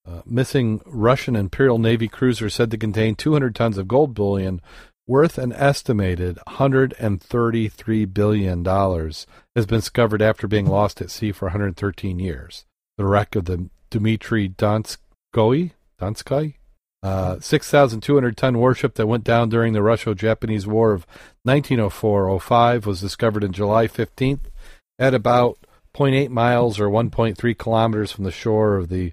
Uh, 0.07 0.23
missing 0.27 0.81
Russian 0.85 1.37
Imperial 1.37 1.79
Navy 1.79 2.09
cruiser 2.09 2.51
said 2.51 2.71
to 2.73 2.79
contain 2.79 3.15
200 3.15 3.55
tons 3.55 3.79
of 3.79 3.87
gold 3.87 4.15
bullion 4.15 4.61
worth 5.07 5.39
an 5.39 5.53
estimated 5.53 6.39
$133 6.49 8.15
billion 8.15 8.65
has 8.65 9.67
been 9.67 9.79
discovered 9.79 10.23
after 10.23 10.49
being 10.49 10.67
lost 10.67 11.01
at 11.01 11.11
sea 11.11 11.33
for 11.33 11.47
113 11.47 12.19
years. 12.19 12.65
The 12.97 13.07
wreck 13.07 13.37
of 13.37 13.45
the 13.45 13.69
Dmitry 13.91 14.49
Donskoy, 14.49 15.73
Donskoy, 16.01 16.55
uh, 17.03 17.41
6,200 17.41 18.37
ton 18.37 18.59
warship 18.59 18.95
that 18.95 19.09
went 19.09 19.25
down 19.25 19.49
during 19.49 19.73
the 19.73 19.83
Russo 19.83 20.15
Japanese 20.15 20.67
War 20.67 20.93
of 20.93 21.07
1904 21.43 22.41
05 22.41 22.87
was 22.87 23.01
discovered 23.01 23.43
in 23.43 23.53
July 23.53 23.89
15th 23.89 24.47
at 24.99 25.15
about 25.15 25.59
0.8 25.95 26.31
miles 26.31 26.79
or 26.79 26.89
1.3 26.89 27.59
kilometers 27.59 28.13
from 28.13 28.25
the 28.25 28.31
shore 28.31 28.77
of 28.77 28.89
the 28.89 29.13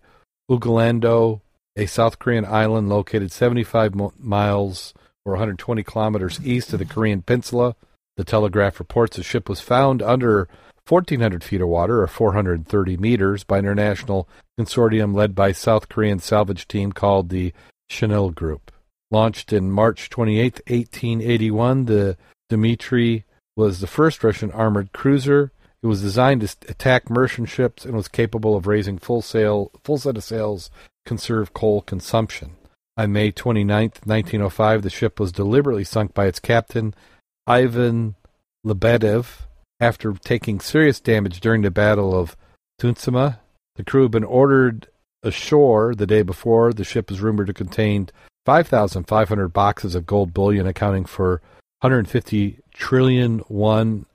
Ugalando, 0.50 1.42
a 1.76 1.86
South 1.86 2.20
Korean 2.20 2.46
island 2.46 2.90
located 2.90 3.32
75 3.32 3.94
miles 4.18 4.94
or 5.24 5.34
120 5.34 5.84
kilometers 5.84 6.40
east 6.44 6.74
of 6.74 6.80
the 6.80 6.86
Korean 6.86 7.22
peninsula. 7.22 7.76
The 8.18 8.24
Telegraph 8.24 8.80
reports 8.80 9.16
the 9.16 9.24
ship 9.24 9.48
was 9.48 9.62
found 9.62 10.02
under 10.02 10.50
1,400 10.88 11.44
feet 11.44 11.62
of 11.62 11.68
water, 11.68 12.02
or 12.02 12.08
430 12.08 12.98
meters, 12.98 13.44
by 13.44 13.60
an 13.60 13.66
international 13.66 14.28
consortium 14.60 15.14
led 15.14 15.36
by 15.36 15.52
South 15.52 15.88
Korean 15.88 16.20
salvage 16.20 16.68
team 16.68 16.92
called 16.92 17.30
the 17.30 17.54
Chanel 17.90 18.32
Group. 18.32 18.72
Launched 19.12 19.54
in 19.54 19.72
March 19.72 20.10
28, 20.10 20.62
1881, 20.68 21.86
the 21.86 22.18
Dmitry 22.50 23.26
was 23.56 23.80
the 23.80 23.88
first 23.88 24.24
Russian 24.24 24.52
armored 24.52 24.92
cruiser. 24.94 25.52
It 25.82 25.88
was 25.88 26.02
designed 26.02 26.42
to 26.42 26.56
attack 26.68 27.10
merchant 27.10 27.50
ships 27.50 27.86
and 27.86 27.96
was 27.96 28.08
capable 28.08 28.56
of 28.56 28.68
raising 28.68 28.98
full 28.98 29.22
sail, 29.22 29.72
full 29.84 29.98
set 29.98 30.18
of 30.18 30.24
sails, 30.24 30.70
conserve 31.06 31.54
coal 31.54 31.82
consumption. 31.82 32.56
On 32.98 33.14
May 33.14 33.32
29, 33.32 33.92
1905, 34.04 34.82
the 34.82 34.90
ship 34.90 35.20
was 35.20 35.32
deliberately 35.32 35.86
sunk 35.86 36.14
by 36.14 36.26
its 36.26 36.40
captain, 36.40 36.94
Ivan 37.48 38.16
Lebedev, 38.66 39.48
after 39.80 40.14
taking 40.14 40.60
serious 40.60 41.00
damage 41.00 41.40
during 41.40 41.62
the 41.62 41.72
Battle 41.72 42.14
of 42.14 42.36
Tsushima. 42.82 43.40
The 43.78 43.86
crew 43.86 44.04
had 44.04 44.12
been 44.12 44.26
ordered 44.26 44.90
ashore 45.24 45.96
the 45.96 46.06
day 46.06 46.24
before. 46.24 46.74
The 46.74 46.84
ship 46.84 47.10
is 47.10 47.22
rumored 47.22 47.48
to 47.48 47.54
contain 47.54 48.10
5,500 48.46 49.48
boxes 49.50 49.96
of 49.96 50.06
gold 50.06 50.34
bullion, 50.34 50.68
accounting 50.68 51.06
for 51.06 51.42
150 51.80 52.60
trillion 52.74 53.42
won, 53.48 54.06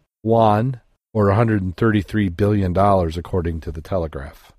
or 1.15 1.29
133 1.29 2.29
billion 2.29 2.75
dollars, 2.75 3.17
according 3.17 3.61
to 3.61 3.73
the 3.73 3.81
Telegraph. 3.81 4.53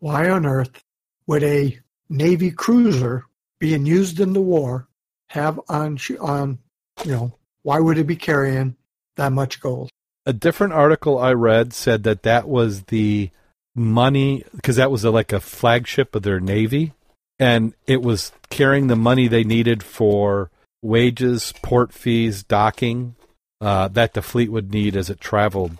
Why 0.00 0.28
on 0.28 0.44
earth 0.44 0.82
would 1.26 1.42
a 1.42 1.78
Navy 2.10 2.50
cruiser 2.50 3.24
being 3.58 3.86
used 3.86 4.20
in 4.20 4.34
the 4.34 4.42
war 4.42 4.88
have 5.28 5.58
on 5.68 5.98
on 6.20 6.58
you 7.04 7.12
know 7.12 7.38
why 7.62 7.80
would 7.80 7.96
it 7.96 8.06
be 8.06 8.16
carrying 8.16 8.76
that 9.16 9.32
much 9.32 9.60
gold? 9.60 9.88
A 10.26 10.32
different 10.32 10.74
article 10.74 11.18
I 11.18 11.32
read 11.32 11.72
said 11.72 12.02
that 12.02 12.24
that 12.24 12.46
was 12.46 12.82
the 12.84 13.30
money 13.74 14.44
because 14.54 14.76
that 14.76 14.90
was 14.90 15.04
a, 15.04 15.10
like 15.10 15.32
a 15.32 15.40
flagship 15.40 16.14
of 16.14 16.22
their 16.22 16.40
navy, 16.40 16.92
and 17.38 17.72
it 17.86 18.02
was 18.02 18.32
carrying 18.50 18.88
the 18.88 18.96
money 18.96 19.28
they 19.28 19.44
needed 19.44 19.82
for 19.82 20.50
wages, 20.82 21.52
port 21.62 21.92
fees, 21.92 22.42
docking 22.42 23.16
uh, 23.60 23.88
that 23.88 24.12
the 24.12 24.22
fleet 24.22 24.50
would 24.50 24.72
need 24.72 24.96
as 24.96 25.08
it 25.08 25.20
traveled. 25.20 25.78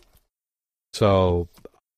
So, 0.94 1.48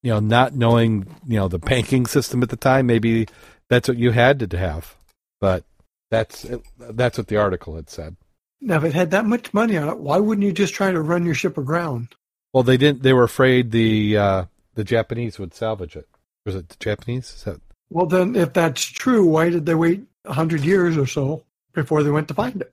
you 0.03 0.11
know, 0.11 0.21
not 0.21 0.55
knowing 0.55 1.07
you 1.27 1.39
know 1.39 1.49
the 1.49 1.59
banking 1.59 2.07
system 2.07 2.43
at 2.43 2.49
the 2.49 2.57
time, 2.57 2.87
maybe 2.87 3.29
that's 3.69 3.89
what 3.89 3.99
you 3.99 4.11
had 4.11 4.51
to 4.51 4.59
have, 4.59 4.97
but 5.41 5.65
that's 6.11 6.47
that's 6.79 7.19
what 7.19 7.29
the 7.29 7.37
article 7.37 7.77
had 7.77 7.91
said. 7.91 8.17
Now, 8.61 8.79
if 8.79 8.85
it 8.85 8.95
had 8.95 9.11
that 9.11 9.27
much 9.27 9.53
money 9.53 9.77
on 9.77 9.89
it, 9.89 9.99
why 9.99 10.17
wouldn't 10.17 10.47
you 10.47 10.53
just 10.53 10.75
try 10.75 10.91
to 10.91 11.01
run 11.01 11.27
your 11.27 11.35
ship 11.35 11.59
aground? 11.59 12.15
Well, 12.53 12.63
they 12.63 12.79
didn't. 12.79 13.03
They 13.03 13.13
were 13.13 13.25
afraid 13.25 13.71
the 13.71 14.17
uh, 14.17 14.45
the 14.75 14.85
Japanese 14.85 15.39
would 15.39 15.55
salvage 15.55 15.95
it. 15.97 16.09
Was 16.47 16.55
it 16.55 16.69
the 16.71 16.77
Japanese? 16.79 17.33
Is 17.35 17.45
that 17.45 17.61
Well, 17.91 18.07
then, 18.07 18.35
if 18.35 18.53
that's 18.53 18.85
true, 18.85 19.27
why 19.27 19.51
did 19.51 19.67
they 19.67 19.75
wait 19.75 20.05
a 20.25 20.33
hundred 20.33 20.63
years 20.63 20.97
or 20.97 21.07
so 21.07 21.45
before 21.75 22.03
they 22.03 22.11
went 22.11 22.29
to 22.29 22.35
find 22.35 22.63
it? 22.63 22.73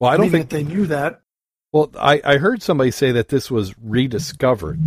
well, 0.00 0.10
I 0.10 0.16
don't 0.16 0.24
mean, 0.24 0.32
think 0.32 0.48
they 0.50 0.64
knew 0.64 0.86
that. 0.86 1.20
Well, 1.72 1.90
I, 1.98 2.20
I 2.24 2.36
heard 2.38 2.62
somebody 2.62 2.90
say 2.90 3.12
that 3.12 3.28
this 3.28 3.50
was 3.50 3.74
rediscovered. 3.78 4.80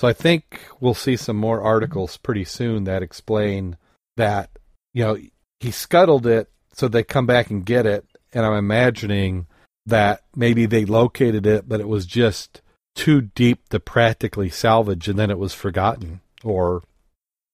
So 0.00 0.08
I 0.08 0.14
think 0.14 0.62
we'll 0.80 0.94
see 0.94 1.14
some 1.14 1.36
more 1.36 1.60
articles 1.60 2.16
pretty 2.16 2.44
soon 2.44 2.84
that 2.84 3.02
explain 3.02 3.76
that, 4.16 4.48
you 4.94 5.04
know, 5.04 5.18
he 5.58 5.70
scuttled 5.70 6.26
it 6.26 6.48
so 6.72 6.88
they 6.88 7.02
come 7.02 7.26
back 7.26 7.50
and 7.50 7.66
get 7.66 7.84
it. 7.84 8.06
And 8.32 8.46
I'm 8.46 8.54
imagining 8.54 9.46
that 9.84 10.22
maybe 10.34 10.64
they 10.64 10.86
located 10.86 11.44
it, 11.46 11.68
but 11.68 11.80
it 11.80 11.86
was 11.88 12.06
just 12.06 12.62
too 12.94 13.20
deep 13.20 13.68
to 13.68 13.78
practically 13.78 14.48
salvage 14.48 15.06
and 15.06 15.18
then 15.18 15.30
it 15.30 15.38
was 15.38 15.52
forgotten 15.52 16.22
or 16.42 16.82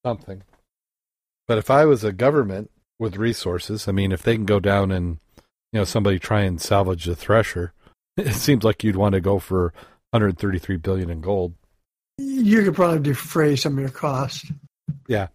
something. 0.05 0.45
But 1.49 1.59
if 1.59 1.69
I 1.69 1.85
was 1.85 2.05
a 2.05 2.13
government 2.13 2.71
with 2.97 3.17
resources, 3.17 3.89
I 3.89 3.91
mean, 3.91 4.13
if 4.13 4.23
they 4.23 4.37
can 4.37 4.47
go 4.47 4.61
down 4.61 4.93
and, 4.93 5.19
you 5.73 5.81
know, 5.81 5.85
somebody 5.85 6.21
try 6.21 6.43
and 6.43 6.61
salvage 6.61 7.07
the 7.07 7.17
thresher, 7.17 7.73
it 8.17 8.35
seems 8.35 8.63
like 8.63 8.85
you'd 8.85 8.95
want 8.95 9.15
to 9.15 9.21
go 9.21 9.41
for 9.41 9.75
133 10.13 10.77
billion 10.77 11.11
in 11.11 11.21
gold. 11.21 11.55
You 12.19 12.65
could 12.65 12.75
probably 12.75 13.01
defray 13.01 13.57
some 13.57 13.75
of 13.75 13.81
your 13.81 13.91
costs. 13.91 14.51
Yeah. 15.07 15.29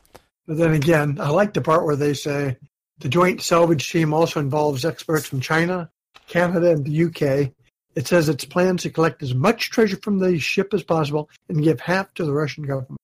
But 0.47 0.57
then 0.57 0.73
again, 0.73 1.17
I 1.19 1.29
like 1.29 1.53
the 1.53 1.61
part 1.61 1.85
where 1.85 1.95
they 1.95 2.13
say 2.13 2.57
the 2.99 3.09
joint 3.09 3.41
salvage 3.41 3.91
team 3.91 4.13
also 4.13 4.39
involves 4.39 4.85
experts 4.85 5.27
from 5.27 5.41
China, 5.41 5.89
Canada, 6.27 6.71
and 6.71 6.85
the 6.85 7.05
UK. 7.05 7.51
It 7.95 8.07
says 8.07 8.29
its 8.29 8.45
plans 8.45 8.83
to 8.83 8.89
collect 8.89 9.21
as 9.21 9.35
much 9.35 9.69
treasure 9.69 9.97
from 10.01 10.19
the 10.19 10.39
ship 10.39 10.73
as 10.73 10.83
possible 10.83 11.29
and 11.49 11.63
give 11.63 11.79
half 11.79 12.13
to 12.15 12.25
the 12.25 12.33
Russian 12.33 12.63
government. 12.63 12.99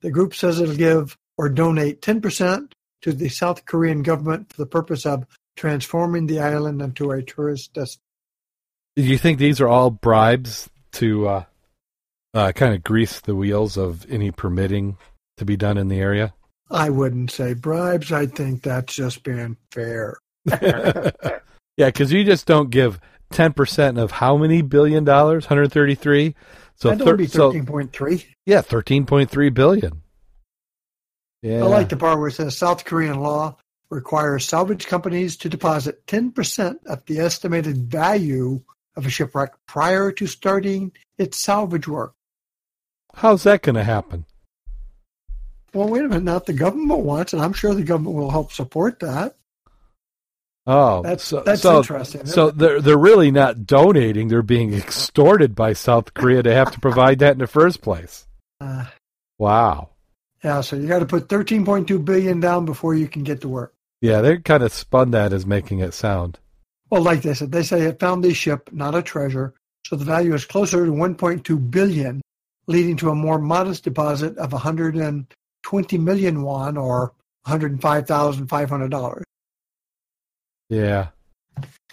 The 0.00 0.10
group 0.10 0.34
says 0.34 0.60
it'll 0.60 0.74
give 0.74 1.16
or 1.36 1.48
donate 1.48 2.00
10% 2.00 2.72
to 3.02 3.12
the 3.12 3.28
South 3.28 3.64
Korean 3.64 4.02
government 4.02 4.52
for 4.52 4.62
the 4.62 4.66
purpose 4.66 5.06
of 5.06 5.26
transforming 5.56 6.26
the 6.26 6.40
island 6.40 6.80
into 6.80 7.10
a 7.10 7.22
tourist 7.22 7.74
destination. 7.74 8.00
Do 8.96 9.02
you 9.02 9.18
think 9.18 9.38
these 9.38 9.60
are 9.60 9.68
all 9.68 9.90
bribes 9.90 10.68
to 10.92 11.28
uh, 11.28 11.44
uh, 12.34 12.52
kind 12.52 12.74
of 12.74 12.82
grease 12.82 13.20
the 13.20 13.34
wheels 13.34 13.76
of 13.76 14.06
any 14.10 14.30
permitting 14.30 14.96
to 15.36 15.44
be 15.44 15.56
done 15.56 15.78
in 15.78 15.88
the 15.88 16.00
area? 16.00 16.34
I 16.70 16.90
wouldn't 16.90 17.30
say 17.30 17.54
bribes. 17.54 18.12
I 18.12 18.26
think 18.26 18.62
that's 18.62 18.94
just 18.94 19.22
being 19.22 19.56
fair. 19.70 20.16
yeah, 20.46 21.10
because 21.76 22.12
you 22.12 22.24
just 22.24 22.46
don't 22.46 22.70
give 22.70 22.98
10% 23.32 24.00
of 24.00 24.10
how 24.10 24.36
many 24.36 24.62
billion 24.62 25.04
dollars? 25.04 25.44
133? 25.44 26.34
So, 26.76 26.90
that 26.90 27.04
thir- 27.04 27.26
so 27.26 27.52
13.3. 27.52 28.24
yeah, 28.46 28.62
13.3 28.62 29.54
billion. 29.54 30.02
Yeah. 31.42 31.64
I 31.64 31.66
like 31.66 31.88
the 31.88 31.96
part 31.96 32.18
where 32.18 32.28
it 32.28 32.32
says 32.32 32.56
South 32.56 32.84
Korean 32.84 33.20
law 33.20 33.56
requires 33.90 34.46
salvage 34.46 34.86
companies 34.86 35.36
to 35.38 35.48
deposit 35.48 36.06
10% 36.06 36.86
of 36.86 37.04
the 37.06 37.18
estimated 37.18 37.90
value 37.90 38.62
of 38.96 39.06
a 39.06 39.10
shipwreck 39.10 39.52
prior 39.66 40.12
to 40.12 40.26
starting 40.26 40.92
its 41.18 41.38
salvage 41.38 41.88
work. 41.88 42.14
How's 43.14 43.42
that 43.44 43.62
going 43.62 43.74
to 43.76 43.84
happen? 43.84 44.24
Well, 45.74 45.88
wait 45.88 46.04
a 46.04 46.08
minute. 46.08 46.24
Now, 46.24 46.36
if 46.36 46.44
the 46.44 46.52
government 46.52 47.00
wants 47.00 47.32
it, 47.34 47.38
I'm 47.38 47.52
sure 47.52 47.74
the 47.74 47.82
government 47.82 48.16
will 48.16 48.30
help 48.30 48.52
support 48.52 49.00
that. 49.00 49.36
Oh, 50.66 51.02
That's 51.02 51.24
so, 51.24 51.42
that's 51.42 51.62
so, 51.62 51.78
interesting. 51.78 52.24
So 52.24 52.52
they're 52.52 52.80
they're 52.80 52.96
really 52.96 53.32
not 53.32 53.66
donating; 53.66 54.28
they're 54.28 54.42
being 54.42 54.72
extorted 54.74 55.56
by 55.56 55.72
South 55.72 56.14
Korea 56.14 56.40
to 56.44 56.54
have 56.54 56.70
to 56.70 56.78
provide 56.78 57.18
that 57.18 57.32
in 57.32 57.38
the 57.38 57.48
first 57.48 57.80
place. 57.82 58.28
Uh, 58.60 58.84
Wow. 59.38 59.88
yeah, 60.44 60.60
so 60.60 60.76
you 60.76 60.86
got 60.86 61.00
to 61.00 61.06
put 61.06 61.26
13.2 61.26 62.04
billion 62.04 62.38
down 62.38 62.64
before 62.64 62.94
you 62.94 63.08
can 63.08 63.24
get 63.24 63.40
to 63.40 63.48
work. 63.48 63.74
Yeah, 64.00 64.20
they 64.20 64.38
kind 64.38 64.62
of 64.62 64.72
spun 64.72 65.10
that 65.12 65.32
as 65.32 65.44
making 65.46 65.80
it 65.80 65.94
sound. 65.94 66.38
Well, 66.90 67.02
like 67.02 67.22
they 67.22 67.34
said, 67.34 67.50
they 67.50 67.64
say 67.64 67.80
it 67.82 67.98
found 67.98 68.22
the 68.22 68.32
ship, 68.32 68.70
not 68.72 68.94
a 68.94 69.02
treasure, 69.02 69.54
so 69.84 69.96
the 69.96 70.04
value 70.04 70.32
is 70.32 70.44
closer 70.44 70.84
to 70.86 70.92
1.2 70.92 71.70
billion, 71.72 72.20
leading 72.66 72.96
to 72.96 73.10
a 73.10 73.14
more 73.14 73.38
modest 73.38 73.84
deposit 73.84 74.36
of 74.38 74.52
120 74.52 75.98
million 75.98 76.42
won 76.42 76.76
or 76.76 77.12
$105,500. 77.46 79.22
Yeah. 80.68 81.08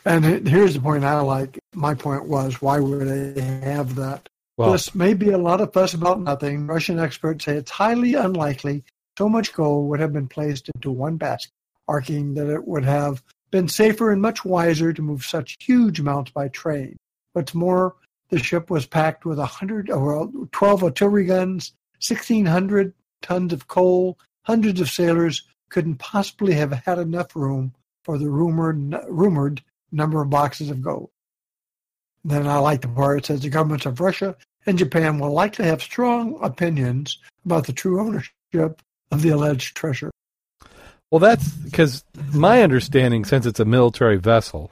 And 0.06 0.48
here's 0.48 0.74
the 0.76 0.82
point 0.82 1.04
I 1.04 1.20
like. 1.22 1.60
My 1.74 1.94
point 1.94 2.26
was, 2.28 2.62
why 2.62 2.80
would 2.80 3.08
they 3.08 3.42
have 3.42 3.96
that? 3.96 4.30
Well, 4.58 4.72
this 4.72 4.94
may 4.94 5.14
be 5.14 5.30
a 5.30 5.38
lot 5.38 5.62
of 5.62 5.74
fuss 5.74 5.94
about 5.94 6.22
nothing. 6.22 6.68
Russian 6.68 7.00
experts 7.00 7.46
say 7.46 7.56
it's 7.56 7.72
highly 7.72 8.14
unlikely 8.14 8.84
so 9.18 9.28
much 9.28 9.54
gold 9.54 9.90
would 9.90 10.00
have 10.00 10.14
been 10.14 10.28
placed 10.30 10.70
into 10.76 10.92
one 10.92 11.18
basket, 11.18 11.52
arguing 11.88 12.36
that 12.36 12.50
it 12.50 12.66
would 12.68 12.86
have 12.86 13.22
been 13.52 13.68
safer 13.68 14.12
and 14.12 14.22
much 14.22 14.46
wiser 14.46 14.94
to 14.94 15.02
move 15.02 15.26
such 15.26 15.58
huge 15.60 16.00
amounts 16.00 16.32
by 16.32 16.48
train. 16.48 16.96
What's 17.34 17.54
more, 17.54 17.96
the 18.30 18.40
ship 18.40 18.70
was 18.70 18.86
packed 18.86 19.26
with 19.26 19.38
100, 19.38 19.90
or 19.90 20.24
uh, 20.24 20.28
12 20.52 20.84
artillery 20.84 21.26
guns, 21.26 21.74
1,600 22.08 22.94
tons 23.22 23.54
of 23.54 23.68
coal, 23.68 24.18
hundreds 24.44 24.80
of 24.80 24.90
sailors 24.90 25.44
couldn't 25.70 25.98
possibly 25.98 26.54
have 26.54 26.72
had 26.72 26.98
enough 26.98 27.36
room 27.36 27.74
for 28.04 28.18
the 28.18 28.30
rumored, 28.30 28.96
rumored 29.08 29.62
number 29.92 30.22
of 30.22 30.30
boxes 30.30 30.70
of 30.70 30.82
gold. 30.82 31.10
Then 32.24 32.48
I 32.48 32.58
like 32.58 32.82
the 32.82 32.88
part 32.88 33.20
it 33.20 33.26
says 33.26 33.42
the 33.42 33.50
governments 33.50 33.86
of 33.86 34.00
Russia 34.00 34.36
and 34.66 34.78
Japan 34.78 35.20
will 35.20 35.32
likely 35.32 35.66
have 35.66 35.82
strong 35.82 36.38
opinions 36.42 37.18
about 37.46 37.66
the 37.66 37.74
true 37.74 38.00
ownership 38.00 38.82
of 39.12 39.22
the 39.22 39.30
alleged 39.30 39.76
treasure. 39.76 40.12
Well, 41.12 41.20
that's 41.20 41.50
because 41.50 42.04
my 42.34 42.62
understanding, 42.62 43.26
since 43.26 43.46
it's 43.46 43.60
a 43.60 43.66
military 43.66 44.18
vessel, 44.18 44.72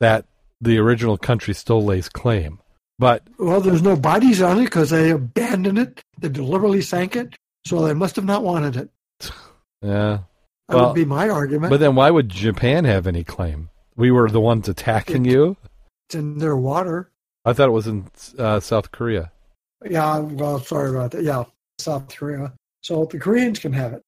that 0.00 0.26
the 0.60 0.78
original 0.78 1.16
country 1.16 1.54
still 1.54 1.82
lays 1.82 2.08
claim. 2.08 2.60
But 2.98 3.22
well, 3.38 3.60
there's 3.60 3.82
no 3.82 3.96
bodies 3.96 4.42
on 4.42 4.58
it 4.58 4.64
because 4.64 4.90
they 4.90 5.10
abandoned 5.10 5.78
it. 5.78 6.02
They 6.18 6.28
deliberately 6.28 6.82
sank 6.82 7.14
it, 7.14 7.36
so 7.66 7.86
they 7.86 7.94
must 7.94 8.16
have 8.16 8.24
not 8.24 8.42
wanted 8.42 8.76
it. 8.76 8.90
Yeah, 9.82 10.18
that 10.68 10.76
well, 10.76 10.86
would 10.88 10.94
be 10.94 11.04
my 11.04 11.28
argument. 11.28 11.70
But 11.70 11.80
then, 11.80 11.94
why 11.94 12.10
would 12.10 12.28
Japan 12.28 12.84
have 12.84 13.06
any 13.06 13.22
claim? 13.22 13.68
We 13.94 14.10
were 14.10 14.28
the 14.28 14.40
ones 14.40 14.68
attacking 14.68 15.26
it, 15.26 15.32
you. 15.32 15.56
It's 16.08 16.16
in 16.16 16.38
their 16.38 16.56
water. 16.56 17.12
I 17.44 17.52
thought 17.52 17.68
it 17.68 17.72
was 17.72 17.86
in 17.86 18.10
uh, 18.38 18.60
South 18.60 18.90
Korea. 18.90 19.30
Yeah, 19.88 20.18
well, 20.18 20.58
sorry 20.58 20.90
about 20.90 21.12
that. 21.12 21.22
Yeah, 21.22 21.44
South 21.78 22.08
Korea. 22.08 22.52
So 22.82 23.04
the 23.04 23.18
Koreans 23.18 23.58
can 23.58 23.72
have 23.72 23.92
it. 23.92 24.02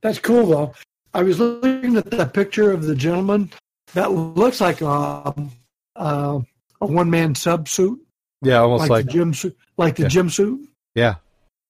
That's 0.00 0.18
cool, 0.18 0.46
though. 0.46 0.74
I 1.14 1.22
was 1.22 1.38
looking 1.38 1.96
at 1.96 2.10
that 2.10 2.34
picture 2.34 2.72
of 2.72 2.84
the 2.84 2.96
gentleman. 2.96 3.52
That 3.94 4.12
looks 4.12 4.60
like 4.60 4.80
a, 4.80 4.86
um, 4.88 5.50
uh, 5.94 6.40
a 6.82 6.86
one-man 6.86 7.34
sub 7.34 7.68
suit. 7.68 7.98
Yeah, 8.42 8.58
almost 8.58 8.82
like, 8.82 8.90
like, 8.90 9.06
the 9.06 9.12
JIM 9.12 9.34
suit, 9.34 9.56
like 9.76 9.96
the 9.96 10.02
yeah. 10.02 10.08
JIM 10.08 10.28
suit. 10.28 10.68
Yeah, 10.94 11.14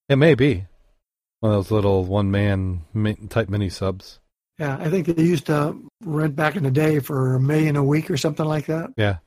it 0.09 0.17
may 0.17 0.35
be 0.35 0.67
one 1.41 1.53
of 1.53 1.59
those 1.59 1.71
little 1.71 2.05
one-man 2.05 2.83
type 3.29 3.49
mini 3.49 3.69
subs. 3.69 4.19
Yeah, 4.59 4.79
I 4.81 4.89
think 4.91 5.07
they 5.07 5.23
used 5.23 5.47
to 5.47 5.77
rent 6.05 6.35
back 6.35 6.57
in 6.57 6.63
the 6.63 6.71
day 6.71 6.99
for 6.99 7.35
a 7.35 7.41
million 7.41 7.77
a 7.77 7.85
week 7.85 8.11
or 8.11 8.17
something 8.17 8.47
like 8.47 8.67
that. 8.67 8.91
Yeah. 8.97 9.19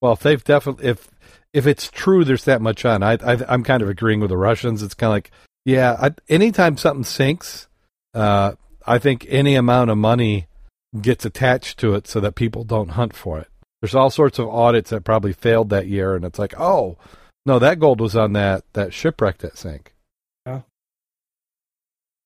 Well, 0.00 0.12
if 0.12 0.20
they've 0.20 0.42
definitely 0.42 0.86
if 0.86 1.08
if 1.52 1.66
it's 1.66 1.90
true, 1.90 2.24
there's 2.24 2.44
that 2.44 2.60
much 2.60 2.84
on. 2.84 3.02
I, 3.02 3.18
I 3.22 3.54
am 3.54 3.64
kind 3.64 3.82
of 3.82 3.88
agreeing 3.88 4.20
with 4.20 4.30
the 4.30 4.36
Russians. 4.36 4.82
It's 4.82 4.94
kind 4.94 5.08
of 5.08 5.14
like, 5.14 5.30
yeah, 5.64 5.96
I, 5.98 6.10
anytime 6.28 6.76
something 6.76 7.04
sinks, 7.04 7.66
uh, 8.14 8.52
I 8.86 8.98
think 8.98 9.26
any 9.28 9.56
amount 9.56 9.90
of 9.90 9.98
money 9.98 10.46
gets 11.00 11.24
attached 11.24 11.78
to 11.80 11.94
it 11.94 12.06
so 12.06 12.20
that 12.20 12.34
people 12.34 12.64
don't 12.64 12.90
hunt 12.90 13.14
for 13.14 13.38
it. 13.40 13.48
There's 13.80 13.94
all 13.94 14.10
sorts 14.10 14.38
of 14.38 14.48
audits 14.48 14.90
that 14.90 15.04
probably 15.04 15.32
failed 15.32 15.70
that 15.70 15.86
year, 15.86 16.14
and 16.14 16.24
it's 16.24 16.38
like, 16.38 16.58
oh, 16.58 16.96
no, 17.44 17.58
that 17.58 17.78
gold 17.78 18.00
was 18.00 18.16
on 18.16 18.32
that 18.32 18.64
that 18.72 18.92
shipwreck 18.92 19.38
that 19.38 19.56
sank. 19.56 19.94
Yeah. 20.46 20.62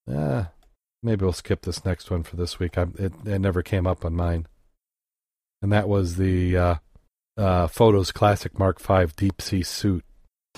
Yeah. 0.06 0.46
Maybe 1.02 1.24
we'll 1.24 1.32
skip 1.32 1.62
this 1.62 1.84
next 1.84 2.10
one 2.10 2.22
for 2.22 2.36
this 2.36 2.58
week. 2.58 2.76
I, 2.76 2.82
it, 2.98 3.12
it 3.24 3.38
never 3.40 3.62
came 3.62 3.86
up 3.86 4.04
on 4.04 4.14
mine, 4.14 4.46
and 5.62 5.72
that 5.72 5.88
was 5.88 6.16
the 6.16 6.56
uh, 6.56 6.74
uh, 7.36 7.66
Photos 7.66 8.12
Classic 8.12 8.58
Mark 8.58 8.80
V 8.80 9.06
deep 9.16 9.40
sea 9.40 9.62
suit. 9.62 10.04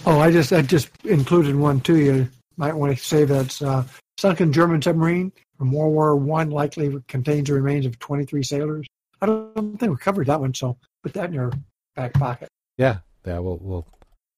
Oh, 0.05 0.18
I 0.18 0.32
just 0.32 0.53
I 0.53 0.62
just 0.62 0.90
included 1.05 1.55
one 1.55 1.80
too. 1.80 1.99
You 1.99 2.28
might 2.57 2.74
want 2.74 2.97
to 2.97 3.03
say 3.03 3.24
that's 3.24 3.62
uh, 3.62 3.84
sunken 4.18 4.53
German 4.53 4.82
submarine 4.82 5.32
from 5.59 5.72
World 5.72 5.93
War 5.93 6.16
One 6.16 6.51
likely 6.51 6.93
contains 7.09 7.49
the 7.49 7.55
remains 7.55 7.86
of 7.86 7.99
23 7.99 8.43
sailors. 8.43 8.86
I 9.23 9.27
don't 9.27 9.79
think 9.79 9.93
we 9.93 9.97
covered 9.97 10.27
that 10.27 10.41
one, 10.41 10.53
so 10.53 10.77
put 11.05 11.14
that 11.14 11.27
in 11.27 11.33
your 11.33 11.53
back 11.95 12.12
pocket. 12.14 12.49
Yeah, 12.77 12.99
yeah, 13.25 13.39
we'll 13.39 13.59
we'll 13.62 13.87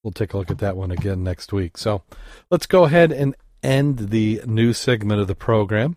we'll 0.02 0.12
take 0.12 0.34
a 0.34 0.36
look 0.36 0.50
at 0.50 0.58
that 0.58 0.76
one 0.76 0.90
again 0.90 1.24
next 1.24 1.54
week. 1.54 1.78
So 1.78 2.02
let's 2.50 2.66
go 2.66 2.84
ahead 2.84 3.10
and 3.10 3.34
end 3.62 4.10
the 4.10 4.42
new 4.46 4.74
segment 4.74 5.22
of 5.22 5.26
the 5.26 5.34
program. 5.34 5.96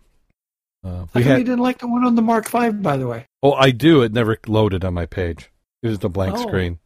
Uh, 0.82 1.04
we 1.12 1.22
had, 1.22 1.38
you 1.38 1.44
didn't 1.44 1.60
like 1.60 1.78
the 1.78 1.86
one 1.86 2.04
on 2.04 2.14
the 2.14 2.22
Mark 2.22 2.48
V, 2.48 2.70
by 2.70 2.96
the 2.96 3.06
way. 3.06 3.26
Oh, 3.42 3.52
I 3.52 3.72
do. 3.72 4.02
It 4.02 4.12
never 4.12 4.38
loaded 4.46 4.84
on 4.84 4.94
my 4.94 5.04
page. 5.04 5.50
It 5.82 5.88
was 5.88 6.02
a 6.02 6.08
blank 6.08 6.36
oh. 6.36 6.42
screen. 6.46 6.78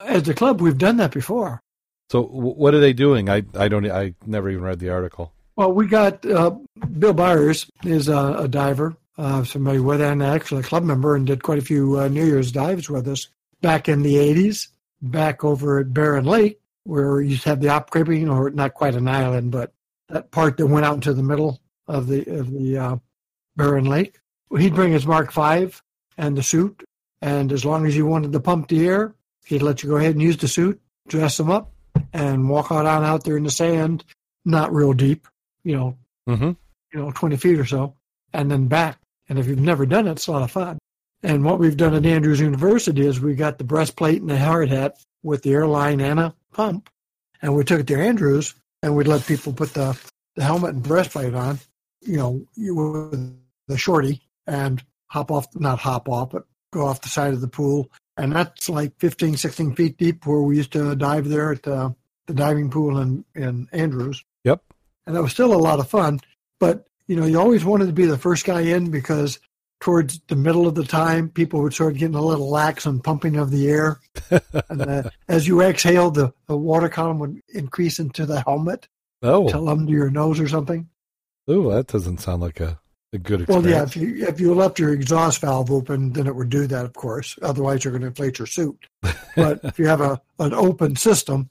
As 0.00 0.28
a 0.28 0.34
club, 0.34 0.62
we've 0.62 0.78
done 0.78 0.96
that 0.96 1.12
before. 1.12 1.60
So, 2.08 2.22
w- 2.22 2.54
what 2.54 2.74
are 2.74 2.80
they 2.80 2.94
doing? 2.94 3.28
I 3.28 3.42
I 3.54 3.68
don't. 3.68 3.90
I 3.90 4.14
never 4.24 4.48
even 4.48 4.64
read 4.64 4.78
the 4.78 4.88
article. 4.88 5.32
Well, 5.56 5.72
we 5.72 5.86
got 5.88 6.24
uh, 6.24 6.52
Bill 6.98 7.12
Byers 7.12 7.70
is 7.84 8.08
a, 8.08 8.36
a 8.38 8.48
diver, 8.48 8.96
uh, 9.18 9.44
somebody 9.44 9.78
with 9.78 10.00
and 10.00 10.22
actually 10.22 10.60
a 10.60 10.64
club 10.64 10.84
member, 10.84 11.14
and 11.14 11.26
did 11.26 11.42
quite 11.42 11.58
a 11.58 11.62
few 11.62 11.98
uh, 11.98 12.08
New 12.08 12.24
Year's 12.24 12.52
dives 12.52 12.88
with 12.88 13.06
us 13.08 13.28
back 13.60 13.88
in 13.88 14.02
the 14.02 14.16
'80s. 14.16 14.68
Back 15.02 15.44
over 15.44 15.78
at 15.78 15.94
Barron 15.94 16.26
Lake, 16.26 16.60
where 16.84 17.20
you 17.20 17.30
used 17.30 17.44
to 17.44 17.50
have 17.50 17.60
the 17.60 17.70
op 17.70 17.90
creeping, 17.90 18.28
or 18.28 18.50
not 18.50 18.74
quite 18.74 18.94
an 18.94 19.08
island, 19.08 19.50
but 19.50 19.72
that 20.08 20.30
part 20.30 20.56
that 20.56 20.66
went 20.66 20.84
out 20.84 20.94
into 20.94 21.14
the 21.14 21.22
middle 21.22 21.60
of 21.86 22.06
the 22.06 22.20
of 22.38 22.50
the 22.50 22.76
uh, 22.76 22.96
Barron 23.56 23.86
Lake. 23.86 24.18
He'd 24.56 24.74
bring 24.74 24.92
his 24.92 25.06
Mark 25.06 25.32
V 25.32 25.72
and 26.18 26.36
the 26.36 26.42
suit, 26.42 26.84
and 27.22 27.52
as 27.52 27.64
long 27.64 27.86
as 27.86 27.96
you 27.96 28.06
wanted 28.06 28.32
to 28.32 28.40
pump 28.40 28.68
the 28.68 28.86
air, 28.86 29.14
he'd 29.44 29.62
let 29.62 29.82
you 29.82 29.88
go 29.88 29.96
ahead 29.96 30.12
and 30.12 30.22
use 30.22 30.36
the 30.36 30.48
suit, 30.48 30.80
dress 31.08 31.36
them 31.36 31.50
up, 31.50 31.72
and 32.12 32.48
walk 32.48 32.72
out 32.72 32.86
on 32.86 33.04
out 33.04 33.24
there 33.24 33.36
in 33.36 33.44
the 33.44 33.50
sand, 33.50 34.04
not 34.44 34.74
real 34.74 34.92
deep, 34.92 35.26
you 35.62 35.76
know, 35.76 35.96
mm-hmm. 36.28 36.50
you 36.92 37.00
know, 37.00 37.10
twenty 37.12 37.36
feet 37.36 37.58
or 37.58 37.66
so, 37.66 37.94
and 38.32 38.50
then 38.50 38.68
back. 38.68 38.98
And 39.28 39.38
if 39.38 39.46
you've 39.46 39.58
never 39.58 39.86
done 39.86 40.08
it, 40.08 40.12
it's 40.12 40.26
a 40.26 40.32
lot 40.32 40.42
of 40.42 40.50
fun. 40.50 40.78
And 41.22 41.44
what 41.44 41.58
we've 41.58 41.76
done 41.76 41.94
at 41.94 42.06
Andrews 42.06 42.40
University 42.40 43.06
is 43.06 43.20
we 43.20 43.34
got 43.34 43.58
the 43.58 43.64
breastplate 43.64 44.20
and 44.20 44.30
the 44.30 44.38
hard 44.38 44.70
hat 44.70 44.98
with 45.22 45.42
the 45.42 45.52
airline 45.52 46.00
and 46.00 46.18
a 46.18 46.34
pump, 46.52 46.88
and 47.42 47.54
we 47.54 47.64
took 47.64 47.80
it 47.80 47.86
to 47.88 48.00
Andrews 48.00 48.54
and 48.82 48.96
we'd 48.96 49.06
let 49.06 49.26
people 49.26 49.52
put 49.52 49.74
the, 49.74 49.98
the 50.36 50.44
helmet 50.44 50.74
and 50.74 50.82
breastplate 50.82 51.34
on, 51.34 51.58
you 52.00 52.16
know, 52.16 52.46
with 52.56 53.36
the 53.68 53.76
shorty 53.78 54.22
and 54.46 54.82
hop 55.08 55.30
off, 55.30 55.46
not 55.54 55.78
hop 55.78 56.08
off, 56.08 56.30
but 56.30 56.44
go 56.72 56.86
off 56.86 57.02
the 57.02 57.08
side 57.08 57.34
of 57.34 57.40
the 57.40 57.48
pool. 57.48 57.90
And 58.16 58.32
that's 58.32 58.68
like 58.68 58.92
15, 58.98 59.36
16 59.36 59.74
feet 59.74 59.96
deep 59.96 60.26
where 60.26 60.40
we 60.40 60.56
used 60.56 60.72
to 60.72 60.94
dive 60.96 61.28
there 61.28 61.52
at 61.52 61.62
the, 61.62 61.94
the 62.26 62.34
diving 62.34 62.70
pool 62.70 62.98
in, 62.98 63.24
in 63.34 63.68
Andrews. 63.72 64.24
Yep. 64.44 64.62
And 65.06 65.16
that 65.16 65.22
was 65.22 65.32
still 65.32 65.52
a 65.52 65.56
lot 65.56 65.80
of 65.80 65.88
fun. 65.88 66.20
But, 66.58 66.86
you 67.10 67.16
know, 67.16 67.26
you 67.26 67.40
always 67.40 67.64
wanted 67.64 67.86
to 67.86 67.92
be 67.92 68.06
the 68.06 68.16
first 68.16 68.44
guy 68.44 68.60
in 68.60 68.92
because 68.92 69.40
towards 69.80 70.20
the 70.28 70.36
middle 70.36 70.68
of 70.68 70.76
the 70.76 70.84
time, 70.84 71.28
people 71.28 71.60
would 71.60 71.74
start 71.74 71.96
getting 71.96 72.14
a 72.14 72.22
little 72.22 72.48
lax 72.48 72.86
on 72.86 73.00
pumping 73.00 73.34
of 73.34 73.50
the 73.50 73.68
air. 73.68 73.98
and 74.68 74.82
uh, 74.82 75.02
as 75.26 75.48
you 75.48 75.60
exhaled, 75.60 76.14
the, 76.14 76.32
the 76.46 76.56
water 76.56 76.88
column 76.88 77.18
would 77.18 77.40
increase 77.48 77.98
into 77.98 78.26
the 78.26 78.42
helmet. 78.42 78.86
Oh. 79.22 79.48
Till 79.48 79.68
under 79.68 79.90
your 79.90 80.08
nose 80.08 80.38
or 80.38 80.46
something. 80.46 80.88
Oh, 81.48 81.68
that 81.72 81.88
doesn't 81.88 82.18
sound 82.18 82.42
like 82.42 82.60
a, 82.60 82.78
a 83.12 83.18
good 83.18 83.40
experience. 83.40 83.64
Well, 83.66 83.74
yeah, 83.74 83.82
if 83.82 83.96
you 83.96 84.26
if 84.28 84.38
you 84.38 84.54
left 84.54 84.78
your 84.78 84.92
exhaust 84.92 85.40
valve 85.40 85.72
open, 85.72 86.12
then 86.12 86.28
it 86.28 86.36
would 86.36 86.48
do 86.48 86.68
that, 86.68 86.84
of 86.84 86.92
course. 86.92 87.36
Otherwise, 87.42 87.84
you're 87.84 87.90
going 87.90 88.02
to 88.02 88.06
inflate 88.06 88.38
your 88.38 88.46
suit. 88.46 88.86
But 89.34 89.60
if 89.64 89.80
you 89.80 89.88
have 89.88 90.00
a 90.00 90.22
an 90.38 90.54
open 90.54 90.94
system, 90.94 91.50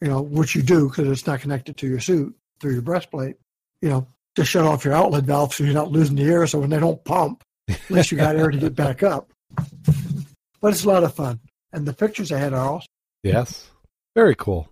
you 0.00 0.06
know, 0.06 0.22
which 0.22 0.54
you 0.54 0.62
do 0.62 0.88
because 0.88 1.08
it's 1.08 1.26
not 1.26 1.40
connected 1.40 1.76
to 1.78 1.88
your 1.88 1.98
suit 1.98 2.36
through 2.60 2.74
your 2.74 2.82
breastplate, 2.82 3.34
you 3.80 3.90
know, 3.90 4.06
just 4.36 4.50
shut 4.50 4.64
off 4.64 4.84
your 4.84 4.94
outlet 4.94 5.24
valve 5.24 5.54
so 5.54 5.64
you're 5.64 5.74
not 5.74 5.90
losing 5.90 6.16
the 6.16 6.24
air. 6.24 6.46
So 6.46 6.58
when 6.58 6.70
they 6.70 6.80
don't 6.80 7.02
pump, 7.04 7.44
at 7.68 7.90
least 7.90 8.10
you 8.10 8.18
got 8.18 8.36
air 8.36 8.50
to 8.50 8.58
get 8.58 8.74
back 8.74 9.02
up. 9.02 9.32
But 10.60 10.72
it's 10.72 10.84
a 10.84 10.88
lot 10.88 11.04
of 11.04 11.14
fun, 11.14 11.40
and 11.72 11.86
the 11.86 11.92
pictures 11.92 12.32
I 12.32 12.38
had 12.38 12.54
are 12.54 12.74
awesome. 12.74 12.88
Yes, 13.22 13.70
very 14.14 14.34
cool. 14.34 14.68